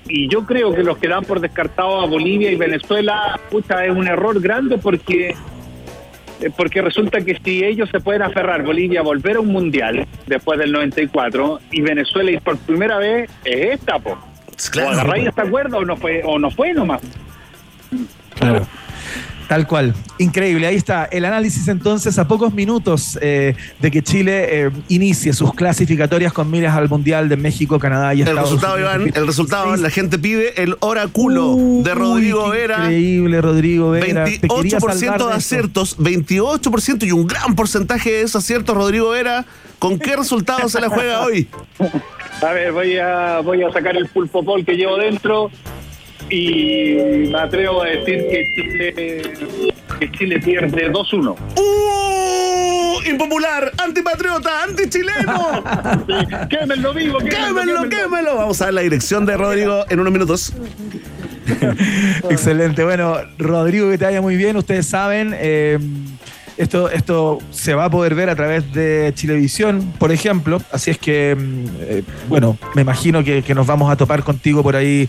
Y 0.07 0.27
yo 0.27 0.45
creo 0.45 0.73
que 0.73 0.83
los 0.83 0.97
que 0.97 1.07
dan 1.07 1.23
por 1.23 1.39
descartado 1.39 2.01
a 2.01 2.07
Bolivia 2.07 2.51
y 2.51 2.55
Venezuela, 2.55 3.39
pucha, 3.51 3.85
es 3.85 3.91
un 3.91 4.07
error 4.07 4.39
grande 4.41 4.77
porque 4.77 5.35
porque 6.55 6.81
resulta 6.81 7.21
que 7.21 7.37
si 7.43 7.63
ellos 7.63 7.89
se 7.89 7.99
pueden 7.99 8.21
aferrar, 8.21 8.63
Bolivia 8.63 9.01
a 9.01 9.03
volver 9.03 9.37
a 9.37 9.39
un 9.41 9.47
mundial 9.47 10.07
después 10.27 10.59
del 10.59 10.71
94 10.71 11.59
y 11.71 11.81
Venezuela 11.81 12.31
ir 12.31 12.41
por 12.41 12.57
primera 12.57 12.97
vez, 12.97 13.29
es 13.45 13.79
esta, 13.79 13.99
po. 13.99 14.17
Claro. 14.71 14.89
O 14.89 14.91
agarráis 14.91 15.27
esta 15.27 15.49
cuerda 15.49 15.77
o 15.77 15.85
no 15.85 15.95
fue, 15.97 16.21
o 16.23 16.37
no 16.37 16.51
fue 16.51 16.73
nomás. 16.73 17.01
Claro. 18.35 18.65
Tal 19.49 19.65
cual. 19.65 19.95
Increíble. 20.19 20.67
Ahí 20.67 20.75
está 20.75 21.05
el 21.05 21.25
análisis 21.25 21.67
entonces 21.69 22.19
a 22.19 22.27
pocos 22.27 22.53
minutos 22.53 23.17
eh, 23.19 23.55
de 23.79 23.89
que 23.89 24.03
Chile 24.03 24.65
eh, 24.67 24.71
inicie 24.89 25.33
sus 25.33 25.55
clasificatorias 25.55 26.31
con 26.31 26.51
miras 26.51 26.77
al 26.77 26.87
Mundial 26.87 27.27
de 27.29 27.35
México, 27.35 27.79
Canadá 27.79 28.13
y 28.13 28.21
El 28.21 28.27
Estados 28.27 28.51
resultado, 28.51 28.75
Unidos. 28.75 28.95
Iván, 28.95 29.11
el 29.15 29.25
resultado, 29.25 29.75
la 29.75 29.89
gente 29.89 30.19
pide 30.19 30.61
el 30.61 30.77
oráculo 30.81 31.55
de 31.83 31.95
Rodrigo 31.95 32.47
Vera. 32.49 32.83
Increíble, 32.83 33.41
Rodrigo 33.41 33.89
Vera. 33.89 34.25
Te 34.25 34.39
quería 34.39 34.77
28% 34.77 34.99
salvar 34.99 35.19
de 35.19 35.33
aciertos, 35.33 35.97
28% 35.97 37.07
y 37.07 37.11
un 37.11 37.25
gran 37.25 37.55
porcentaje 37.55 38.11
de 38.11 38.21
esos 38.21 38.43
aciertos, 38.43 38.77
Rodrigo 38.77 39.09
Vera. 39.09 39.45
¿Con 39.79 39.97
qué 39.97 40.15
resultado 40.15 40.69
se 40.69 40.79
la 40.79 40.89
juega 40.89 41.21
hoy? 41.21 41.47
A 42.41 42.53
ver, 42.53 42.71
voy 42.71 42.97
a, 42.97 43.41
voy 43.41 43.63
a 43.63 43.71
sacar 43.71 43.97
el 43.97 44.07
pulpo 44.07 44.45
pol 44.45 44.63
que 44.63 44.73
llevo 44.73 44.95
dentro 44.95 45.51
y 46.29 47.27
me 47.29 47.39
atrevo 47.39 47.83
a 47.83 47.87
decir 47.87 48.25
que 48.29 48.51
Chile, 48.53 49.23
que 49.99 50.11
Chile 50.11 50.39
pierde 50.39 50.91
2-1. 50.91 51.35
¡Uh! 51.57 51.89
Impopular, 53.09 53.71
antipatriota, 53.77 54.63
antichileno. 54.63 55.63
Sí, 56.07 56.47
quémenlo 56.49 56.93
vivo, 56.93 57.19
Quémelo, 57.19 57.89
quémelo. 57.89 58.35
Vamos 58.35 58.61
a 58.61 58.65
ver 58.65 58.73
la 58.73 58.81
dirección 58.81 59.25
de 59.25 59.37
Rodrigo 59.37 59.85
en 59.89 59.99
unos 59.99 60.13
minutos. 60.13 60.53
Excelente. 62.29 62.83
Bueno, 62.83 63.17
Rodrigo, 63.37 63.89
que 63.89 63.97
te 63.97 64.05
vaya 64.05 64.21
muy 64.21 64.35
bien. 64.35 64.57
Ustedes 64.57 64.85
saben, 64.85 65.33
eh, 65.37 65.79
esto, 66.59 66.89
esto 66.91 67.39
se 67.51 67.73
va 67.73 67.85
a 67.85 67.89
poder 67.89 68.15
ver 68.15 68.29
a 68.29 68.35
través 68.35 68.73
de 68.73 69.13
Chilevisión, 69.15 69.93
por 69.97 70.11
ejemplo. 70.11 70.61
Así 70.73 70.91
es 70.91 70.97
que, 70.97 71.33
mm, 71.33 71.65
eh, 71.79 72.03
bueno, 72.27 72.57
me 72.75 72.81
imagino 72.81 73.23
que, 73.23 73.43
que 73.43 73.55
nos 73.55 73.65
vamos 73.65 73.89
a 73.89 73.95
topar 73.95 74.23
contigo 74.23 74.61
por 74.61 74.75
ahí, 74.75 75.07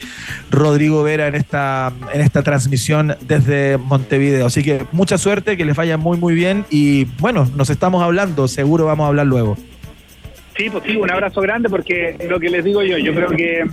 Rodrigo 0.52 1.02
Vera, 1.02 1.26
en 1.26 1.34
esta, 1.34 1.92
en 2.14 2.20
esta 2.20 2.44
transmisión 2.44 3.16
desde 3.22 3.78
Montevideo. 3.78 4.46
Así 4.46 4.62
que 4.62 4.86
mucha 4.92 5.18
suerte, 5.18 5.56
que 5.56 5.64
les 5.64 5.74
vaya 5.74 5.96
muy, 5.96 6.16
muy 6.16 6.34
bien. 6.34 6.64
Y 6.70 7.06
bueno, 7.18 7.50
nos 7.56 7.68
estamos 7.68 8.00
hablando. 8.00 8.46
Seguro 8.46 8.86
vamos 8.86 9.06
a 9.06 9.08
hablar 9.08 9.26
luego. 9.26 9.56
Sí, 10.56 10.70
pues 10.70 10.84
sí, 10.86 10.94
un 10.94 11.10
abrazo 11.10 11.40
grande 11.40 11.68
porque 11.68 12.16
lo 12.28 12.38
que 12.38 12.48
les 12.48 12.64
digo 12.64 12.82
yo, 12.84 12.96
yo 12.96 13.12
creo 13.12 13.30
que 13.30 13.64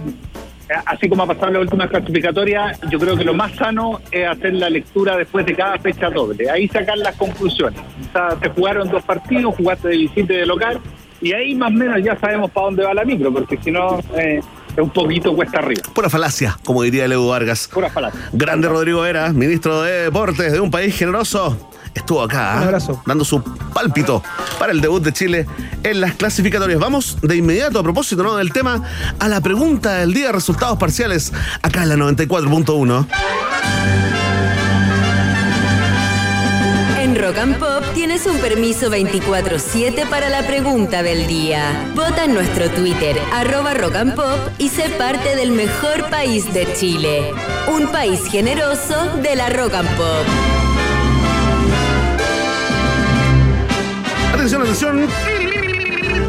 así 0.86 1.10
como 1.10 1.24
ha 1.24 1.28
pasado 1.28 1.48
en 1.48 1.54
las 1.54 1.62
últimas 1.64 1.90
clasificatorias, 1.90 2.80
yo 2.90 3.00
creo 3.00 3.16
que 3.16 3.24
lo 3.24 3.34
más 3.34 3.54
sano 3.56 4.02
es 4.12 4.28
hacer 4.28 4.54
la 4.54 4.70
lectura 4.70 5.18
después 5.18 5.46
de 5.46 5.56
cada 5.56 5.78
fecha 5.80 6.10
doble, 6.10 6.50
ahí 6.50 6.68
sacar 6.68 6.98
las 6.98 7.16
conclusiones. 7.16 7.80
O 7.80 8.12
sea, 8.12 8.38
se 8.42 8.50
jugaron 8.50 8.90
dos 8.90 9.04
partidos, 9.04 9.56
jugaste 9.56 9.90
de 9.90 9.98
visita 9.98 10.34
y 10.34 10.38
de 10.38 10.46
local, 10.46 10.80
y 11.22 11.34
ahí 11.34 11.56
más 11.56 11.70
o 11.70 11.74
menos 11.74 12.04
ya 12.04 12.18
sabemos 12.20 12.52
para 12.52 12.66
dónde 12.66 12.84
va 12.84 12.94
la 12.94 13.06
micro, 13.06 13.34
porque 13.34 13.58
si 13.58 13.72
no 13.72 14.00
eh, 14.16 14.40
es 14.76 14.84
un 14.84 14.90
poquito 14.90 15.36
cuesta 15.36 15.60
arriba. 15.60 15.82
Pura 15.94 16.10
falacia, 16.10 16.58
como 16.64 16.84
diría 16.84 17.08
Leo 17.08 17.28
Vargas. 17.28 17.70
Pura 17.74 17.90
falacia. 17.90 18.30
Grande 18.34 18.68
Rodrigo 18.68 19.02
Vera, 19.02 19.32
ministro 19.34 19.82
de 19.82 20.04
Deportes 20.04 20.52
de 20.52 20.60
un 20.60 20.70
país 20.70 20.96
generoso. 20.96 21.72
Estuvo 21.98 22.22
acá, 22.22 22.54
Un 22.58 22.60
¿ah? 22.60 22.66
abrazo. 22.66 23.02
dando 23.08 23.26
su 23.26 23.42
pálpito 23.42 24.22
para 24.60 24.72
el 24.72 24.82
debut 24.82 25.04
de 25.04 25.12
Chile 25.12 25.48
en 25.84 26.00
las 26.00 26.14
clasificatorias. 26.14 26.80
Vamos 26.80 27.18
de 27.22 27.36
inmediato, 27.36 27.80
a 27.80 27.84
propósito 27.84 28.22
¿no? 28.22 28.36
del 28.36 28.54
tema, 28.54 28.84
a 29.20 29.28
la 29.28 29.42
pregunta 29.42 29.96
del 29.96 30.14
día, 30.14 30.32
resultados 30.32 30.78
parciales, 30.78 31.34
acá 31.64 31.84
en 31.84 31.90
la 31.90 31.96
94.1. 31.96 33.08
En 37.00 37.16
Rock 37.16 37.38
and 37.40 37.58
Pop 37.58 37.84
tienes 37.96 38.28
un 38.28 38.38
permiso 38.38 38.92
24-7 38.92 40.08
para 40.08 40.30
la 40.30 40.46
pregunta 40.46 41.02
del 41.02 41.26
día. 41.26 41.92
Vota 41.96 42.26
en 42.26 42.36
nuestro 42.36 42.70
Twitter, 42.70 43.18
arroba 43.34 43.74
Rock 43.74 43.96
and 43.96 44.14
Pop, 44.16 44.40
y 44.60 44.70
sé 44.70 44.90
parte 45.00 45.36
del 45.36 45.52
mejor 45.52 46.10
país 46.12 46.54
de 46.54 46.72
Chile. 46.74 47.32
Un 47.68 47.88
país 47.88 48.22
generoso 48.30 49.18
de 49.24 49.36
la 49.36 49.50
Rock 49.50 49.74
and 49.74 49.90
Pop. 49.98 50.77
Atención, 54.38 54.62
atención. 54.62 55.08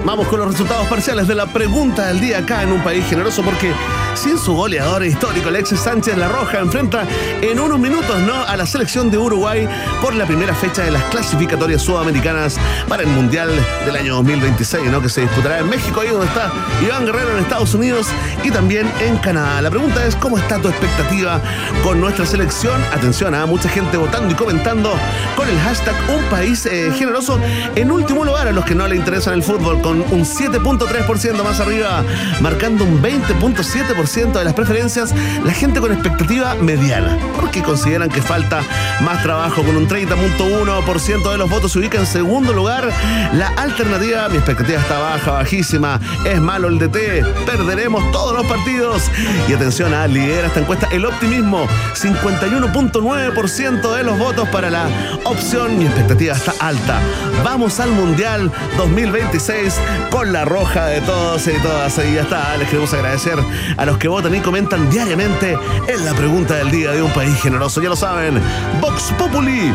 Vamos 0.03 0.29
con 0.29 0.41
los 0.41 0.53
resultados 0.53 0.89
parciales 0.89 1.29
de 1.29 1.35
la 1.35 1.45
pregunta 1.45 2.07
del 2.07 2.21
día 2.21 2.39
acá 2.39 2.63
en 2.63 2.73
un 2.73 2.83
país 2.83 3.05
generoso 3.05 3.43
porque 3.43 3.71
sin 4.19 4.37
su 4.37 4.53
goleador 4.55 5.05
histórico 5.05 5.49
Alexis 5.49 5.79
Sánchez 5.79 6.17
La 6.17 6.29
Roja 6.29 6.59
enfrenta 6.59 7.05
en 7.41 7.61
unos 7.61 7.79
minutos 7.79 8.19
no 8.21 8.43
a 8.43 8.57
la 8.57 8.67
selección 8.67 9.11
de 9.13 9.19
Uruguay 9.19 9.69
por 10.03 10.15
la 10.15 10.27
primera 10.27 10.55
fecha 10.55 10.83
de 10.83 10.91
las 10.91 11.05
clasificatorias 11.05 11.83
sudamericanas 11.83 12.59
para 12.89 13.05
el 13.05 13.09
Mundial 13.09 13.51
del 13.85 13.95
año 13.95 14.17
2026, 14.17 14.91
¿no? 14.91 15.01
que 15.01 15.09
se 15.09 15.21
disputará 15.21 15.61
en 15.61 15.69
México, 15.69 16.01
ahí 16.01 16.09
donde 16.09 16.27
está 16.27 16.51
Iván 16.83 17.07
Guerrero 17.07 17.33
en 17.33 17.45
Estados 17.45 17.75
Unidos 17.75 18.09
y 18.43 18.51
también 18.51 18.91
en 19.01 19.19
Canadá. 19.19 19.63
La 19.63 19.71
pregunta 19.71 20.05
es 20.05 20.17
cómo 20.17 20.37
está 20.37 20.61
tu 20.61 20.69
expectativa 20.69 21.41
con 21.85 22.01
nuestra 22.01 22.27
selección. 22.27 22.83
Atención, 22.93 23.35
a 23.35 23.47
mucha 23.47 23.69
gente 23.69 23.97
votando 23.97 24.33
y 24.33 24.37
comentando 24.37 24.95
con 25.37 25.49
el 25.49 25.59
hashtag 25.61 25.95
un 26.11 26.25
país 26.25 26.67
eh, 26.67 26.91
generoso. 26.97 27.39
En 27.77 27.93
último 27.93 28.25
lugar, 28.25 28.49
a 28.49 28.53
los 28.53 28.65
que 28.65 28.75
no 28.75 28.89
le 28.89 28.97
interesan 28.97 29.35
el 29.35 29.45
fútbol, 29.45 29.81
con 29.81 30.01
un 30.01 30.25
7.3% 30.25 31.45
más 31.45 31.61
arriba, 31.61 32.03
marcando 32.41 32.85
un 32.85 33.01
20.7% 33.01 34.08
de 34.09 34.43
las 34.43 34.55
preferencias, 34.55 35.15
la 35.45 35.53
gente 35.53 35.81
con 35.81 35.93
expectativa 35.93 36.55
mediana, 36.55 37.19
porque 37.37 37.63
consideran 37.63 38.09
que 38.09 38.23
falta 38.23 38.63
más 39.03 39.23
trabajo. 39.23 39.63
Con 39.63 39.77
un 39.77 39.87
30.1% 39.87 41.31
de 41.31 41.37
los 41.37 41.51
votos 41.51 41.73
se 41.73 41.79
ubica 41.79 41.99
en 41.99 42.07
segundo 42.07 42.55
lugar. 42.55 42.89
La 43.35 43.49
alternativa, 43.49 44.31
mi 44.31 44.39
expectativa 44.39 44.81
está 44.81 44.99
baja, 44.99 45.33
bajísima, 45.33 46.01
es 46.25 46.41
malo 46.41 46.69
el 46.69 46.79
DT, 46.79 47.45
perderemos 47.45 48.11
todos 48.11 48.35
los 48.35 48.47
partidos. 48.47 49.11
Y 49.47 49.53
atención, 49.53 49.93
a 49.93 50.07
lidera 50.07 50.47
esta 50.47 50.61
encuesta 50.61 50.89
el 50.91 51.05
optimismo, 51.05 51.69
51.9% 51.93 53.95
de 53.95 54.05
los 54.05 54.19
votos 54.19 54.49
para 54.49 54.71
la 54.71 54.89
opción. 55.25 55.79
Mi 55.79 55.85
expectativa 55.85 56.35
está 56.35 56.55
alta. 56.61 56.99
Vamos 57.45 57.79
al 57.79 57.91
Mundial 57.91 58.51
2026 58.79 59.75
con 60.11 60.33
la 60.33 60.47
roja 60.47 60.87
de 60.87 61.03
todos 61.03 61.47
y 61.47 61.53
todas. 61.63 61.99
Y 61.99 62.15
ya 62.15 62.23
está, 62.23 62.57
les 62.57 62.69
queremos 62.69 62.95
agradecer 62.95 63.39
a 63.77 63.85
los 63.89 63.97
que 63.97 64.09
votan 64.09 64.35
y 64.35 64.41
comentan 64.41 64.91
diariamente 64.91 65.57
en 65.87 66.05
la 66.05 66.13
pregunta 66.13 66.57
del 66.57 66.71
día 66.71 66.93
de 66.93 67.01
un 67.01 67.11
país 67.15 67.35
generoso. 67.41 67.81
Ya 67.81 67.89
lo 67.89 67.97
saben, 67.97 68.39
Vox 68.83 69.11
Populi, 69.17 69.73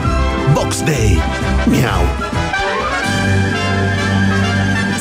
Vox 0.54 0.86
Day. 0.86 1.20
Miau. 1.66 2.04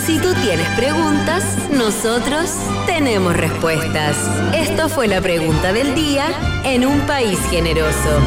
Si 0.07 0.19
tú 0.19 0.33
tienes 0.37 0.67
preguntas, 0.77 1.45
nosotros 1.71 2.51
tenemos 2.87 3.37
respuestas. 3.37 4.17
Esto 4.55 4.89
fue 4.89 5.09
la 5.09 5.21
pregunta 5.21 5.75
del 5.75 5.95
día 5.95 6.25
en 6.65 6.87
un 6.87 6.99
país 7.01 7.39
generoso. 7.51 8.19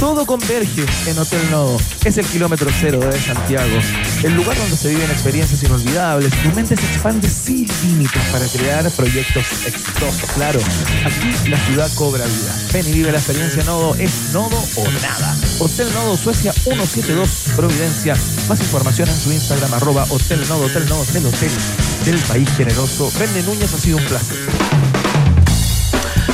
Todo 0.00 0.24
converge 0.24 0.86
en 1.06 1.18
Hotel 1.18 1.50
Nodo. 1.50 1.76
Es 2.06 2.16
el 2.16 2.24
kilómetro 2.24 2.70
cero 2.80 3.00
de 3.00 3.20
Santiago. 3.20 3.78
El 4.22 4.34
lugar 4.34 4.56
donde 4.56 4.74
se 4.74 4.88
viven 4.88 5.10
experiencias 5.10 5.62
inolvidables. 5.62 6.32
Tu 6.42 6.48
mente 6.52 6.74
se 6.74 6.86
expande 6.86 7.28
sin 7.28 7.68
límites 7.82 8.22
para 8.32 8.46
crear 8.46 8.90
proyectos 8.92 9.44
exitosos. 9.66 10.30
Claro, 10.34 10.58
aquí 11.04 11.50
la 11.50 11.58
ciudad 11.66 11.90
cobra 11.96 12.24
vida. 12.24 12.56
Ven 12.72 12.88
y 12.88 12.92
vive 12.92 13.12
la 13.12 13.18
experiencia 13.18 13.62
Nodo. 13.64 13.94
Es 13.96 14.32
Nodo 14.32 14.56
o 14.76 14.90
nada. 15.02 15.36
Hotel 15.58 15.92
Nodo 15.92 16.16
Suecia 16.16 16.54
172 16.54 17.52
Providencia. 17.54 18.16
Más 18.48 18.58
información 18.58 19.06
en 19.06 19.20
su 19.20 19.30
Instagram 19.30 19.74
arroba 19.74 20.06
Hotel 20.08 20.40
Nodo. 20.48 20.64
Hotel 20.64 20.88
Nodo 20.88 21.02
es 21.02 21.14
el 21.14 21.26
hotel 21.26 21.50
del 22.06 22.18
país 22.20 22.48
generoso. 22.56 23.12
Vende 23.18 23.42
Núñez 23.42 23.74
ha 23.74 23.78
sido 23.78 23.98
un 23.98 24.04
placer. 24.06 24.89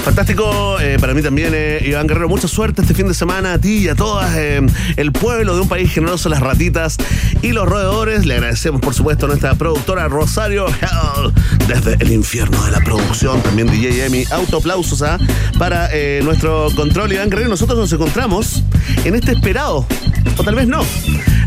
Fantástico, 0.06 0.78
eh, 0.78 0.98
para 1.00 1.14
mí 1.14 1.20
también, 1.20 1.50
eh, 1.52 1.80
Iván 1.84 2.06
Guerrero. 2.06 2.28
Mucha 2.28 2.46
suerte 2.46 2.80
este 2.80 2.94
fin 2.94 3.08
de 3.08 3.12
semana 3.12 3.54
a 3.54 3.58
ti 3.58 3.78
y 3.78 3.88
a 3.88 3.96
todas 3.96 4.36
eh, 4.36 4.64
el 4.96 5.10
pueblo 5.10 5.56
de 5.56 5.62
un 5.62 5.68
país 5.68 5.92
generoso, 5.92 6.28
las 6.28 6.38
ratitas 6.38 6.96
y 7.42 7.50
los 7.50 7.68
roedores. 7.68 8.24
Le 8.24 8.34
agradecemos, 8.34 8.80
por 8.80 8.94
supuesto, 8.94 9.26
a 9.26 9.30
nuestra 9.30 9.56
productora 9.56 10.06
Rosario 10.06 10.68
Hell 10.68 11.32
desde 11.66 11.94
el 11.94 12.12
infierno 12.12 12.64
de 12.66 12.70
la 12.70 12.80
producción. 12.82 13.42
También 13.42 13.66
DJ 13.66 14.06
Emi. 14.06 14.22
Autoaplausos 14.30 15.02
¿ah? 15.02 15.18
para 15.58 15.90
nuestro 16.22 16.68
control, 16.76 17.12
Iván 17.12 17.28
Guerrero. 17.28 17.48
Nosotros 17.48 17.76
nos 17.76 17.92
encontramos 17.92 18.62
en 19.04 19.16
este 19.16 19.32
esperado, 19.32 19.88
o 20.36 20.44
tal 20.44 20.54
vez 20.54 20.68
no, 20.68 20.84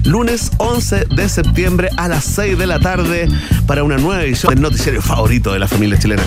lunes 0.04 0.52
11 0.58 1.06
de 1.06 1.30
septiembre 1.30 1.90
a 1.98 2.08
las 2.08 2.24
6 2.26 2.58
de 2.58 2.68
la 2.68 2.80
tarde 2.80 3.28
para 3.68 3.84
una 3.84 3.98
nueva 3.98 4.24
edición 4.24 4.54
del 4.54 4.62
noticiario 4.62 5.02
favorito 5.02 5.54
de 5.54 5.60
la 5.60 5.68
familia 5.68 5.98
chilena. 5.98 6.24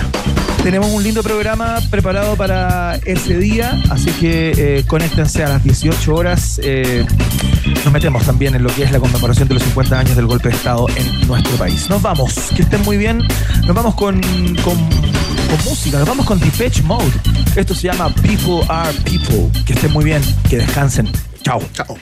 Tenemos 0.63 0.89
un 0.91 1.03
lindo 1.03 1.23
programa 1.23 1.79
preparado 1.91 2.37
para 2.37 2.97
ese 3.05 3.37
día, 3.39 3.81
así 3.91 4.11
que 4.13 4.53
eh, 4.57 4.85
conéctense 4.87 5.43
a 5.43 5.49
las 5.49 5.65
18 5.65 6.15
horas. 6.15 6.61
eh, 6.63 7.05
nos 7.85 7.93
metemos 7.93 8.25
también 8.25 8.55
en 8.55 8.63
lo 8.63 8.71
que 8.75 8.85
es 8.85 8.93
la 8.93 9.01
conmemoración 9.01 9.49
de 9.49 9.55
los 9.55 9.63
50 9.65 9.99
años 9.99 10.17
del 10.17 10.27
golpe 10.27 10.49
de 10.51 10.55
Estado 10.55 10.87
en 10.95 11.27
nuestro 11.27 11.57
país. 11.57 11.89
Nos 11.91 12.01
vamos, 12.01 12.35
que 12.55 12.63
estén 12.63 12.83
muy 12.83 12.97
bien. 12.97 13.19
Nos 13.67 13.75
vamos 13.75 13.95
con, 13.97 14.21
con, 14.63 14.77
con 14.77 15.65
música, 15.65 15.99
nos 15.99 16.07
vamos 16.09 16.27
con 16.27 16.39
Depeche 16.39 16.83
Mode. 16.83 17.11
Esto 17.57 17.75
se 17.75 17.89
llama 17.89 18.09
People 18.17 18.65
Are 18.69 18.93
People. 19.05 19.49
Que 19.65 19.73
estén 19.73 19.93
muy 19.93 20.05
bien, 20.05 20.23
que 20.49 20.59
descansen. 20.59 21.09
Chao. 21.43 21.61
Chao. 21.73 21.97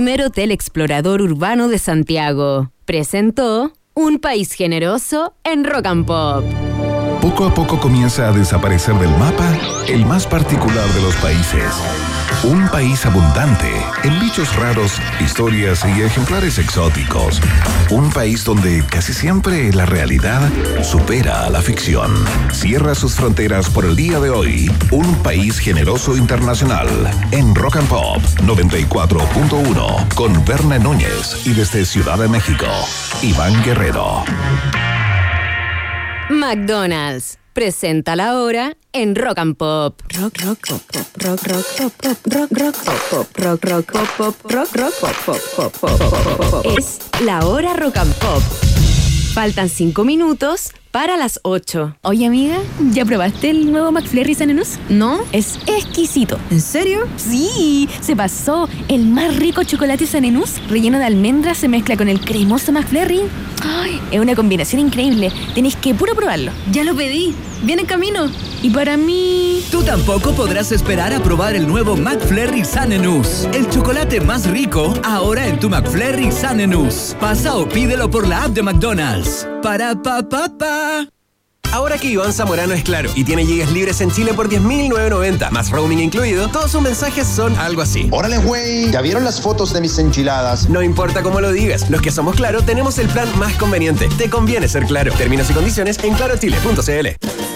Primer 0.00 0.22
hotel 0.22 0.50
explorador 0.50 1.20
urbano 1.20 1.68
de 1.68 1.78
Santiago, 1.78 2.72
presentó 2.86 3.74
Un 3.92 4.18
país 4.18 4.54
generoso 4.54 5.34
en 5.44 5.62
Rock 5.62 5.84
and 5.84 6.06
Pop. 6.06 6.69
Poco 7.20 7.44
a 7.44 7.52
poco 7.52 7.78
comienza 7.78 8.28
a 8.28 8.32
desaparecer 8.32 8.94
del 8.94 9.10
mapa 9.18 9.46
el 9.86 10.06
más 10.06 10.26
particular 10.26 10.88
de 10.88 11.02
los 11.02 11.14
países. 11.16 11.74
Un 12.44 12.66
país 12.68 13.04
abundante 13.04 13.70
en 14.02 14.18
bichos 14.18 14.56
raros, 14.56 14.98
historias 15.20 15.84
y 15.84 16.00
ejemplares 16.00 16.58
exóticos. 16.58 17.38
Un 17.90 18.10
país 18.10 18.44
donde 18.44 18.82
casi 18.88 19.12
siempre 19.12 19.70
la 19.74 19.84
realidad 19.84 20.48
supera 20.82 21.44
a 21.44 21.50
la 21.50 21.60
ficción. 21.60 22.10
Cierra 22.52 22.94
sus 22.94 23.14
fronteras 23.14 23.68
por 23.68 23.84
el 23.84 23.96
día 23.96 24.18
de 24.18 24.30
hoy. 24.30 24.70
Un 24.90 25.14
país 25.16 25.58
generoso 25.58 26.16
internacional 26.16 26.88
en 27.32 27.54
Rock 27.54 27.76
and 27.76 27.88
Pop 27.88 28.22
94.1 28.42 30.14
con 30.14 30.44
Berna 30.46 30.78
Núñez 30.78 31.46
y 31.46 31.52
desde 31.52 31.84
Ciudad 31.84 32.18
de 32.18 32.28
México, 32.28 32.66
Iván 33.22 33.62
Guerrero. 33.62 34.24
McDonald's 36.30 37.38
presenta 37.52 38.14
la 38.14 38.40
hora 38.40 38.76
en 38.92 39.16
Rock 39.16 39.38
and 39.38 39.56
Pop. 39.56 40.00
Rock, 40.16 40.38
rock, 40.44 40.58
pop, 40.68 40.80
pop, 40.92 41.06
rock, 41.24 41.42
rock, 41.48 41.66
pop, 41.76 41.92
pop, 42.00 42.18
rock, 42.32 42.50
rock, 42.52 42.76
pop, 42.84 43.00
pop, 43.10 43.38
rock, 43.38 43.64
rock, 43.64 43.92
pop, 43.92 44.08
pop, 44.16 44.52
rock, 44.52 44.76
rock, 44.76 44.94
pop, 45.00 45.16
pop, 45.26 45.40
pop, 45.56 45.72
pop, 45.80 45.98
pop, 45.98 46.36
pop, 46.36 46.50
pop. 46.50 46.66
Es 46.78 47.00
la 47.24 47.40
hora 47.44 47.74
Rock 47.74 47.96
and 47.96 48.14
Pop. 48.14 48.42
Faltan 49.34 49.68
cinco 49.68 50.04
minutos 50.04 50.72
para 50.90 51.16
las 51.16 51.40
8. 51.42 51.96
Oye, 52.02 52.26
amiga, 52.26 52.58
¿ya 52.92 53.04
probaste 53.04 53.50
el 53.50 53.70
nuevo 53.70 53.92
McFlurry 53.92 54.34
Sanenus? 54.34 54.78
¿No? 54.88 55.20
Es 55.32 55.58
exquisito. 55.66 56.38
¿En 56.50 56.60
serio? 56.60 57.06
Sí, 57.16 57.88
se 58.00 58.16
pasó. 58.16 58.68
El 58.88 59.06
más 59.06 59.36
rico 59.36 59.62
chocolate 59.62 60.06
Sanenus, 60.06 60.60
relleno 60.68 60.98
de 60.98 61.04
almendras, 61.04 61.58
se 61.58 61.68
mezcla 61.68 61.96
con 61.96 62.08
el 62.08 62.20
cremoso 62.20 62.72
McFlurry. 62.72 63.22
Ay, 63.62 64.00
es 64.10 64.20
una 64.20 64.34
combinación 64.34 64.80
increíble. 64.80 65.32
Tenéis 65.54 65.76
que 65.76 65.94
puro 65.94 66.14
probarlo. 66.14 66.52
Ya 66.72 66.84
lo 66.84 66.94
pedí. 66.94 67.34
Viene 67.62 67.82
en 67.82 67.88
camino. 67.88 68.30
Y 68.62 68.70
para 68.70 68.96
mí... 68.96 69.64
Tú 69.70 69.82
tampoco 69.82 70.32
podrás 70.32 70.72
esperar 70.72 71.12
a 71.12 71.20
probar 71.20 71.54
el 71.54 71.66
nuevo 71.66 71.96
McFlurry 71.96 72.64
Sanenus. 72.64 73.48
El 73.52 73.68
chocolate 73.68 74.20
más 74.20 74.48
rico 74.50 74.92
ahora 75.02 75.46
en 75.46 75.58
tu 75.58 75.68
McFlurry 75.68 76.30
Sanenus. 76.30 77.16
Pasa 77.20 77.56
o 77.56 77.68
pídelo 77.68 78.10
por 78.10 78.26
la 78.26 78.44
app 78.44 78.50
de 78.50 78.62
McDonald's. 78.62 79.46
Para 79.62 79.94
pa 79.94 80.22
pa 80.28 80.48
pa. 80.58 81.19
Ahora 81.72 81.98
que 81.98 82.08
Iván 82.08 82.32
Zamorano 82.32 82.74
es 82.74 82.82
claro 82.82 83.10
y 83.14 83.22
tiene 83.22 83.46
gigas 83.46 83.70
libres 83.70 84.00
en 84.00 84.10
Chile 84.10 84.34
por 84.34 84.48
10.990, 84.48 85.50
más 85.50 85.70
roaming 85.70 86.00
incluido, 86.00 86.48
todos 86.48 86.72
sus 86.72 86.82
mensajes 86.82 87.28
son 87.28 87.56
algo 87.56 87.82
así. 87.82 88.08
Órale, 88.10 88.38
güey. 88.38 88.90
¿Ya 88.90 89.00
vieron 89.00 89.22
las 89.24 89.40
fotos 89.40 89.72
de 89.72 89.80
mis 89.80 89.96
enchiladas? 89.98 90.68
No 90.68 90.82
importa 90.82 91.22
cómo 91.22 91.40
lo 91.40 91.52
digas, 91.52 91.88
los 91.88 92.02
que 92.02 92.10
somos 92.10 92.34
claro 92.34 92.62
tenemos 92.62 92.98
el 92.98 93.08
plan 93.08 93.28
más 93.38 93.54
conveniente. 93.54 94.08
Te 94.18 94.28
conviene 94.28 94.66
ser 94.66 94.84
claro. 94.86 95.12
Términos 95.12 95.48
y 95.50 95.54
condiciones 95.54 96.02
en 96.02 96.14
clarochile.cl. 96.14 97.06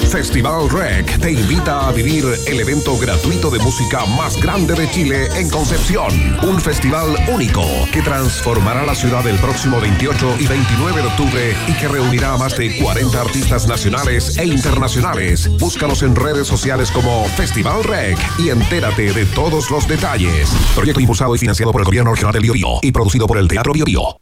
Festival 0.09 0.71
Rec 0.71 1.19
te 1.19 1.33
invita 1.33 1.89
a 1.89 1.93
vivir 1.93 2.25
el 2.47 2.61
evento 2.61 2.97
gratuito 2.97 3.51
de 3.51 3.59
música 3.59 4.07
más 4.07 4.41
grande 4.41 4.75
de 4.75 4.89
Chile 4.91 5.27
en 5.35 5.51
Concepción. 5.51 6.09
Un 6.49 6.61
festival 6.61 7.17
único 7.27 7.65
que 7.93 8.01
transformará 8.01 8.85
la 8.87 8.95
ciudad 8.95 9.27
el 9.27 9.37
próximo 9.39 9.81
28 9.81 10.37
y 10.39 10.47
29 10.47 11.03
de 11.03 11.09
octubre 11.09 11.57
y 11.67 11.73
que 11.73 11.89
reunirá 11.89 12.35
a 12.35 12.39
más 12.39 12.57
de 12.57 12.79
40 12.81 13.21
artistas 13.21 13.67
nacionales 13.67 14.04
e 14.07 14.45
internacionales. 14.45 15.49
Búscanos 15.59 16.03
en 16.03 16.15
redes 16.15 16.47
sociales 16.47 16.91
como 16.91 17.25
Festival 17.37 17.83
Rec 17.85 18.19
y 18.39 18.51
entérate 18.51 19.13
de 19.13 19.25
todos 19.25 19.71
los 19.71 19.89
detalles. 19.89 20.51
Proyecto 20.75 21.01
impulsado 21.01 21.35
y 21.35 21.39
financiado 21.39 21.73
por 21.73 21.81
el 21.81 21.87
Gobierno 21.87 22.11
Regional 22.11 22.35
del 22.35 22.43
Biobío 22.43 22.81
y 22.83 22.93
producido 22.93 23.27
por 23.27 23.39
el 23.39 23.49
Teatro 23.49 23.73
Biobío. 23.73 24.19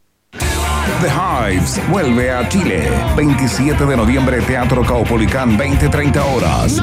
The 1.01 1.09
Hives 1.09 1.81
vuelve 1.89 2.31
a 2.31 2.47
Chile. 2.47 2.89
27 3.17 3.85
de 3.85 3.97
noviembre, 3.97 4.41
Teatro 4.41 4.83
Caupolicán, 4.83 5.57
20-30 5.57 6.33
horas. 6.33 6.79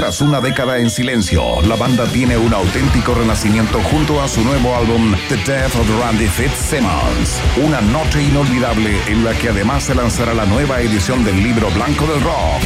Tras 0.00 0.22
una 0.22 0.40
década 0.40 0.78
en 0.78 0.88
silencio, 0.88 1.60
la 1.60 1.76
banda 1.76 2.06
tiene 2.06 2.38
un 2.38 2.54
auténtico 2.54 3.12
renacimiento 3.12 3.82
junto 3.82 4.22
a 4.22 4.28
su 4.28 4.42
nuevo 4.42 4.74
álbum 4.74 5.14
The 5.28 5.36
Death 5.36 5.76
of 5.76 5.86
Randy 6.00 6.26
Fitzsimmons. 6.26 7.38
Una 7.62 7.82
noche 7.82 8.22
inolvidable 8.22 8.98
en 9.08 9.22
la 9.22 9.34
que 9.34 9.50
además 9.50 9.84
se 9.84 9.94
lanzará 9.94 10.32
la 10.32 10.46
nueva 10.46 10.80
edición 10.80 11.22
del 11.22 11.42
libro 11.42 11.70
blanco 11.72 12.06
del 12.06 12.22
rock. 12.22 12.62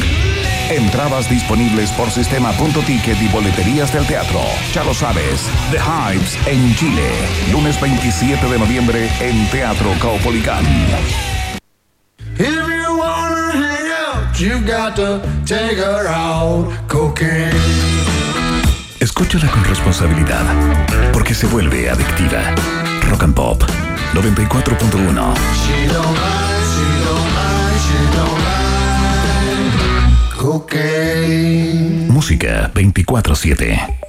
Entradas 0.69 1.29
disponibles 1.29 1.91
por 1.91 2.09
sistema.ticket 2.09 3.21
y 3.21 3.27
boleterías 3.27 3.91
del 3.91 4.07
teatro. 4.07 4.39
Ya 4.71 4.85
lo 4.85 4.93
sabes, 4.93 5.49
The 5.71 5.77
Hives 5.79 6.37
en 6.47 6.73
Chile. 6.75 7.11
Lunes 7.51 7.81
27 7.81 8.47
de 8.47 8.59
noviembre 8.59 9.09
en 9.19 9.45
Teatro 9.49 9.91
Caupolicán. 9.99 10.63
You 14.39 14.59
got 14.61 14.95
to 14.95 15.21
take 15.45 15.77
her 15.77 16.07
out. 16.07 16.67
Cocaine. 16.87 17.51
Escúchala 18.99 19.49
con 19.51 19.63
responsabilidad, 19.65 20.43
porque 21.13 21.33
se 21.33 21.47
vuelve 21.47 21.89
adictiva. 21.89 22.41
Rock 23.09 23.23
and 23.23 23.35
Pop 23.35 23.63
94.1. 24.13 25.35
She 25.63 25.87
don't 25.87 26.15
lie, 26.15 26.63
she 26.71 26.85
don't 27.05 27.29
lie, 27.35 27.77
she 27.85 27.99
don't 28.15 28.39
lie. 28.39 28.75
Cocaine. 30.37 32.07
Música 32.09 32.71
24-7. 32.73 34.04